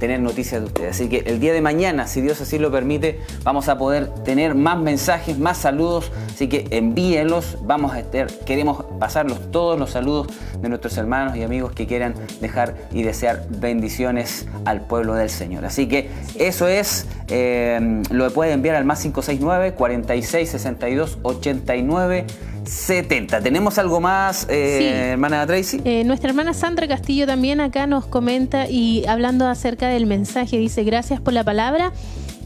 tener 0.00 0.18
noticias 0.18 0.60
de 0.60 0.66
ustedes. 0.66 0.90
Así 0.96 1.08
que 1.08 1.18
el 1.26 1.38
día 1.38 1.52
de 1.52 1.60
mañana, 1.60 2.08
si 2.08 2.20
Dios 2.20 2.40
así 2.40 2.58
lo 2.58 2.72
permite, 2.72 3.20
vamos 3.44 3.68
a 3.68 3.78
poder 3.78 4.08
tener 4.24 4.56
más 4.56 4.80
mensajes, 4.80 5.38
más 5.38 5.58
saludos. 5.58 6.10
Así 6.34 6.48
que 6.48 6.66
envíenlos. 6.70 7.58
Vamos 7.62 7.92
a 7.92 8.00
estar, 8.00 8.26
queremos 8.44 8.84
pasarlos 8.98 9.52
todos 9.52 9.78
los 9.78 9.90
saludos 9.90 10.26
de 10.60 10.68
nuestros 10.68 10.96
hermanos 10.96 11.36
y 11.36 11.42
amigos 11.42 11.72
que 11.72 11.86
quieran 11.86 12.14
dejar 12.40 12.74
y 12.90 13.02
desear 13.02 13.44
bendiciones 13.48 14.46
al 14.64 14.80
pueblo 14.80 15.14
del 15.14 15.30
Señor. 15.30 15.64
Así 15.64 15.86
que 15.86 16.10
eso 16.36 16.66
es, 16.66 17.06
eh, 17.28 18.02
lo 18.10 18.30
puede 18.32 18.52
enviar 18.52 18.76
al 18.76 18.84
más 18.84 19.00
569 19.02 19.74
46 19.74 20.50
62 20.50 21.18
89 21.22 22.26
70. 22.64 23.40
¿Tenemos 23.40 23.78
algo 23.78 24.00
más, 24.00 24.46
eh, 24.48 25.10
hermana 25.12 25.46
Tracy? 25.46 25.80
Eh, 25.84 26.04
nuestra 26.04 26.30
hermana 26.30 26.54
Sandra 26.54 26.86
Castillo 26.88 27.26
también 27.26 27.60
acá 27.60 27.86
nos 27.86 28.06
comenta 28.06 28.68
y 28.68 29.04
hablando 29.06 29.46
acerca 29.46 29.88
del 29.88 30.06
mensaje, 30.06 30.58
dice, 30.58 30.84
gracias 30.84 31.20
por 31.20 31.32
la 31.32 31.44
palabra 31.44 31.92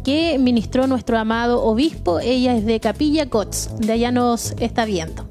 que 0.04 0.38
ministró 0.38 0.86
nuestro 0.86 1.18
amado 1.18 1.62
obispo. 1.62 2.20
Ella 2.20 2.56
es 2.56 2.64
de 2.64 2.78
Capilla 2.80 3.28
Cots, 3.28 3.70
de 3.78 3.92
allá 3.92 4.12
nos 4.12 4.54
está 4.58 4.84
viendo. 4.84 5.26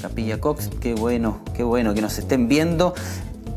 Capilla 0.00 0.40
Cox, 0.40 0.70
qué 0.80 0.94
bueno, 0.94 1.40
qué 1.56 1.62
bueno 1.62 1.94
que 1.94 2.00
nos 2.00 2.18
estén 2.18 2.48
viendo. 2.48 2.94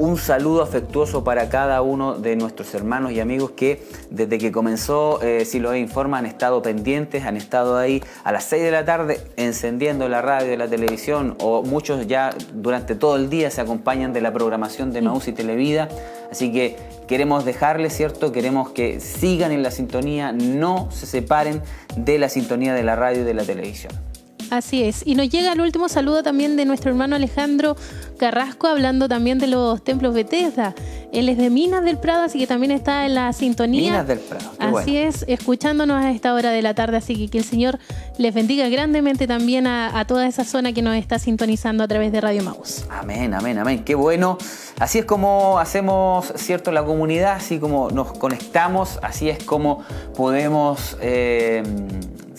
Un 0.02 0.18
saludo 0.18 0.64
afectuoso 0.64 1.24
para 1.24 1.48
cada 1.48 1.84
uno 1.84 2.16
de 2.16 2.36
nuestros 2.36 2.74
hermanos 2.74 3.12
y 3.12 3.20
amigos 3.20 3.52
que 3.52 3.84
desde 4.10 4.40
que 4.40 4.52
comenzó 4.52 5.22
eh, 5.22 5.46
Si 5.46 5.60
lo 5.60 5.76
informa 5.76 6.18
han 6.18 6.26
estado 6.26 6.64
pendientes, 6.64 7.24
han 7.24 7.38
estado 7.38 7.78
ahí 7.78 8.02
a 8.24 8.32
las 8.32 8.46
6 8.46 8.64
de 8.64 8.72
la 8.72 8.84
tarde 8.84 9.22
encendiendo 9.38 10.10
la 10.10 10.24
radio, 10.24 10.58
la 10.58 10.68
televisión 10.68 11.36
o 11.40 11.62
muchos 11.62 12.08
ya 12.08 12.32
durante 12.52 12.96
todo 12.96 13.16
el 13.16 13.30
día 13.30 13.52
se 13.52 13.62
acompañan 13.62 14.12
de 14.12 14.22
la 14.22 14.34
programación 14.34 14.92
de 14.92 15.04
Maús 15.04 15.28
y 15.28 15.34
Televida. 15.34 15.88
Así 16.32 16.52
que 16.52 16.78
queremos 17.08 17.46
dejarles, 17.46 17.96
¿cierto? 17.96 18.32
Queremos 18.32 18.72
que 18.72 19.00
sigan 19.00 19.52
en 19.52 19.62
la 19.62 19.70
sintonía, 19.70 20.32
no 20.32 20.90
se 20.90 21.06
separen 21.06 21.62
de 21.96 22.18
la 22.18 22.28
sintonía 22.28 22.74
de 22.74 22.82
la 22.82 22.96
radio 22.96 23.22
y 23.22 23.26
de 23.26 23.36
la 23.36 23.44
televisión. 23.44 24.11
Así 24.52 24.84
es. 24.84 25.02
Y 25.06 25.16
nos 25.16 25.30
llega 25.30 25.54
el 25.54 25.62
último 25.62 25.88
saludo 25.88 26.24
también 26.24 26.58
de 26.58 26.66
nuestro 26.66 26.92
hermano 26.92 27.16
Alejandro 27.16 27.78
Carrasco, 28.18 28.68
hablando 28.68 29.08
también 29.08 29.40
de 29.40 29.48
los 29.48 29.82
templos 29.82 30.14
Bethesda. 30.14 30.76
Él 31.14 31.30
es 31.30 31.38
de 31.38 31.50
Minas 31.50 31.86
del 31.86 31.98
Prado, 31.98 32.24
así 32.24 32.38
que 32.38 32.48
también 32.48 32.72
está 32.72 33.06
en 33.06 33.16
la 33.16 33.32
sintonía. 33.32 33.92
Minas 33.92 34.08
del 34.08 34.20
Prado. 34.20 34.52
Así 34.60 34.72
bueno. 34.92 35.10
es, 35.10 35.24
escuchándonos 35.30 36.04
a 36.04 36.12
esta 36.12 36.34
hora 36.34 36.52
de 36.52 36.62
la 36.62 36.74
tarde, 36.74 36.98
así 36.98 37.16
que 37.16 37.30
que 37.30 37.38
el 37.38 37.46
Señor 37.46 37.80
les 38.18 38.34
bendiga 38.34 38.68
grandemente 38.68 39.26
también 39.26 39.68
a, 39.68 39.98
a 39.98 40.06
toda 40.06 40.28
esa 40.28 40.44
zona 40.44 40.74
que 40.74 40.82
nos 40.82 40.98
está 40.98 41.18
sintonizando 41.18 41.86
a 41.86 41.88
través 41.88 42.12
de 42.12 42.20
Radio 42.20 42.44
Maus. 42.44 42.84
Amén, 42.90 43.34
amén, 43.34 43.58
amén. 43.58 43.86
Qué 43.86 43.96
bueno. 43.96 44.38
Así 44.80 45.00
es 45.00 45.06
como 45.06 45.60
hacemos, 45.60 46.34
¿cierto?, 46.36 46.74
la 46.74 46.84
comunidad, 46.84 47.36
así 47.36 47.58
como 47.58 47.90
nos 47.90 48.12
conectamos, 48.18 49.00
así 49.02 49.30
es 49.30 49.42
como 49.44 49.82
podemos 50.14 50.98
eh, 51.02 51.64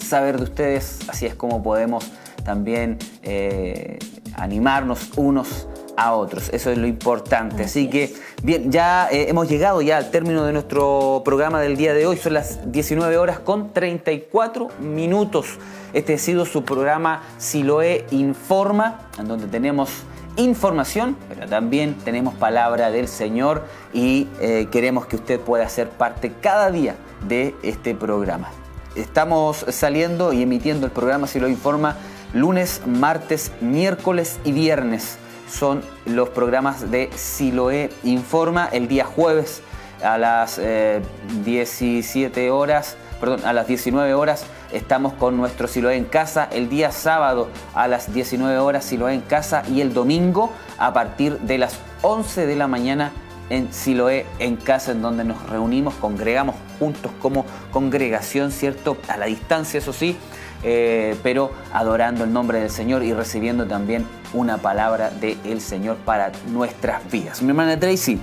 saber 0.03 0.39
de 0.39 0.45
ustedes, 0.45 1.01
así 1.09 1.27
es 1.27 1.35
como 1.35 1.63
podemos 1.63 2.11
también 2.45 2.99
eh, 3.23 3.99
animarnos 4.37 5.11
unos 5.17 5.69
a 5.97 6.15
otros. 6.15 6.49
Eso 6.53 6.71
es 6.71 6.79
lo 6.79 6.87
importante. 6.87 7.65
Así, 7.65 7.89
que, 7.89 8.15
bien, 8.43 8.73
ya 8.73 9.09
eh, 9.11 9.29
hemos 9.29 9.49
llegado 9.49 9.83
ya 9.83 9.99
al 9.99 10.11
término 10.11 10.45
de 10.45 10.53
nuestro 10.53 11.23
programa 11.25 11.61
del 11.61 11.77
día 11.77 11.95
de 11.95 12.07
hoy. 12.07 12.17
Son 12.17 12.35
las 12.35 12.73
19 12.73 13.17
horas 13.17 13.39
con 13.39 13.73
34 13.73 14.69
minutos. 14.81 15.59
Este 15.93 16.15
ha 16.15 16.19
sido 16.19 16.47
su 16.47 16.65
programa 16.65 17.23
Siloé 17.39 18.07
Informa, 18.11 19.09
en 19.19 19.29
donde 19.29 19.47
tenemos 19.47 19.91
información, 20.37 21.17
pero 21.29 21.47
también 21.47 21.95
tenemos 22.05 22.35
palabra 22.35 22.91
del 22.91 23.07
Señor 23.07 23.65
y 23.93 24.29
eh, 24.41 24.69
queremos 24.71 25.05
que 25.05 25.17
usted 25.17 25.39
pueda 25.39 25.69
ser 25.69 25.91
parte 25.91 26.33
cada 26.41 26.71
día 26.71 26.97
de 27.29 27.55
este 27.63 27.95
programa. 27.95 28.49
Estamos 28.95 29.65
saliendo 29.69 30.33
y 30.33 30.43
emitiendo 30.43 30.87
el 30.87 30.93
programa 30.93 31.27
Si 31.27 31.41
lo 31.41 31.49
informa 31.49 31.97
lunes, 32.35 32.83
martes, 32.87 33.53
miércoles 33.61 34.39
y 34.45 34.53
viernes. 34.53 35.17
Son 35.51 35.83
los 36.07 36.29
programas 36.31 36.91
de 36.91 37.11
Siloé 37.15 37.91
Informa 38.05 38.69
el 38.73 38.89
día 38.89 39.05
jueves 39.05 39.63
a 40.03 40.19
las 40.19 40.59
eh, 40.59 41.01
17 41.45 42.51
horas, 42.51 42.97
perdón, 43.21 43.41
a 43.45 43.53
las 43.53 43.67
19 43.67 44.15
horas 44.15 44.45
estamos 44.73 45.13
con 45.15 45.37
nuestro 45.37 45.69
Siloé 45.69 45.97
en 45.97 46.05
casa. 46.05 46.49
El 46.51 46.69
día 46.69 46.91
sábado 46.91 47.49
a 47.75 47.89
las 47.89 48.13
19 48.13 48.59
horas 48.59 48.85
Siloé 48.85 49.15
en 49.15 49.21
casa 49.21 49.63
y 49.71 49.81
el 49.81 49.95
domingo 49.95 50.53
a 50.79 50.93
partir 50.93 51.39
de 51.41 51.59
las 51.59 51.79
11 52.03 52.47
de 52.47 52.57
la 52.57 52.67
mañana 52.67 53.13
en 53.53 53.71
Siloé 53.71 54.25
en 54.39 54.57
casa, 54.57 54.93
en 54.93 55.03
donde 55.03 55.25
nos 55.25 55.47
reunimos, 55.51 55.93
congregamos 55.95 56.57
juntos 56.79 57.13
como 57.21 57.45
congregación, 57.71 58.51
¿cierto? 58.51 58.97
A 59.09 59.19
la 59.19 59.27
distancia, 59.27 59.77
eso 59.77 59.93
sí, 59.93 60.17
eh, 60.63 61.17
pero 61.23 61.53
adorando 61.71 62.25
el 62.25 62.33
nombre 62.33 62.61
del 62.61 62.71
Señor 62.71 63.05
y 63.05 63.13
recibiendo 63.13 63.67
también 63.67 64.07
una 64.33 64.57
palabra 64.57 65.11
del 65.11 65.61
Señor 65.61 65.97
para 65.99 66.33
nuestras 66.51 67.09
vidas. 67.11 67.43
Mi 67.43 67.51
hermana 67.51 67.79
Tracy, 67.79 68.19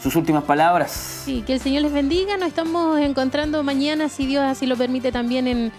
sus 0.00 0.14
últimas 0.14 0.44
palabras. 0.44 0.92
Sí, 1.24 1.42
que 1.44 1.54
el 1.54 1.60
Señor 1.60 1.82
les 1.82 1.92
bendiga. 1.92 2.36
Nos 2.36 2.46
estamos 2.46 3.00
encontrando 3.00 3.64
mañana, 3.64 4.08
si 4.08 4.26
Dios 4.26 4.44
así 4.44 4.66
lo 4.66 4.76
permite, 4.76 5.10
también 5.10 5.48
en 5.48 5.72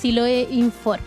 Siloé 0.00 0.48
Informa. 0.50 1.04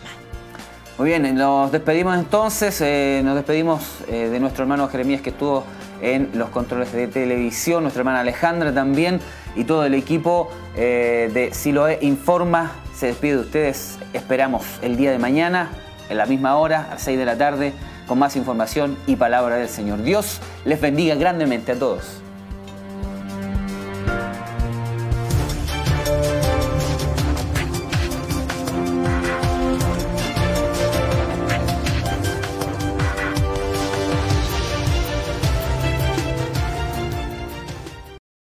Muy 0.98 1.08
bien, 1.08 1.34
nos 1.34 1.72
despedimos 1.72 2.16
entonces, 2.16 2.80
eh, 2.80 3.22
nos 3.24 3.34
despedimos 3.34 3.82
eh, 4.06 4.28
de 4.28 4.38
nuestro 4.38 4.62
hermano 4.62 4.86
Jeremías 4.86 5.20
que 5.20 5.30
estuvo 5.30 5.64
en 6.04 6.30
los 6.34 6.50
controles 6.50 6.92
de 6.92 7.08
televisión, 7.08 7.82
nuestra 7.82 8.02
hermana 8.02 8.20
Alejandra 8.20 8.72
también 8.74 9.20
y 9.56 9.64
todo 9.64 9.84
el 9.84 9.94
equipo 9.94 10.50
eh, 10.76 11.30
de 11.32 11.54
Siloé 11.54 11.98
Informa 12.02 12.72
se 12.94 13.06
despide 13.06 13.36
de 13.36 13.40
ustedes. 13.40 13.98
Esperamos 14.12 14.64
el 14.82 14.96
día 14.96 15.10
de 15.10 15.18
mañana, 15.18 15.70
en 16.08 16.18
la 16.18 16.26
misma 16.26 16.56
hora, 16.56 16.86
a 16.90 16.94
las 16.94 17.02
6 17.02 17.18
de 17.18 17.24
la 17.24 17.36
tarde, 17.36 17.72
con 18.06 18.18
más 18.18 18.36
información 18.36 18.96
y 19.06 19.16
palabra 19.16 19.56
del 19.56 19.68
Señor. 19.68 20.02
Dios 20.02 20.40
les 20.64 20.80
bendiga 20.80 21.14
grandemente 21.14 21.72
a 21.72 21.78
todos. 21.78 22.23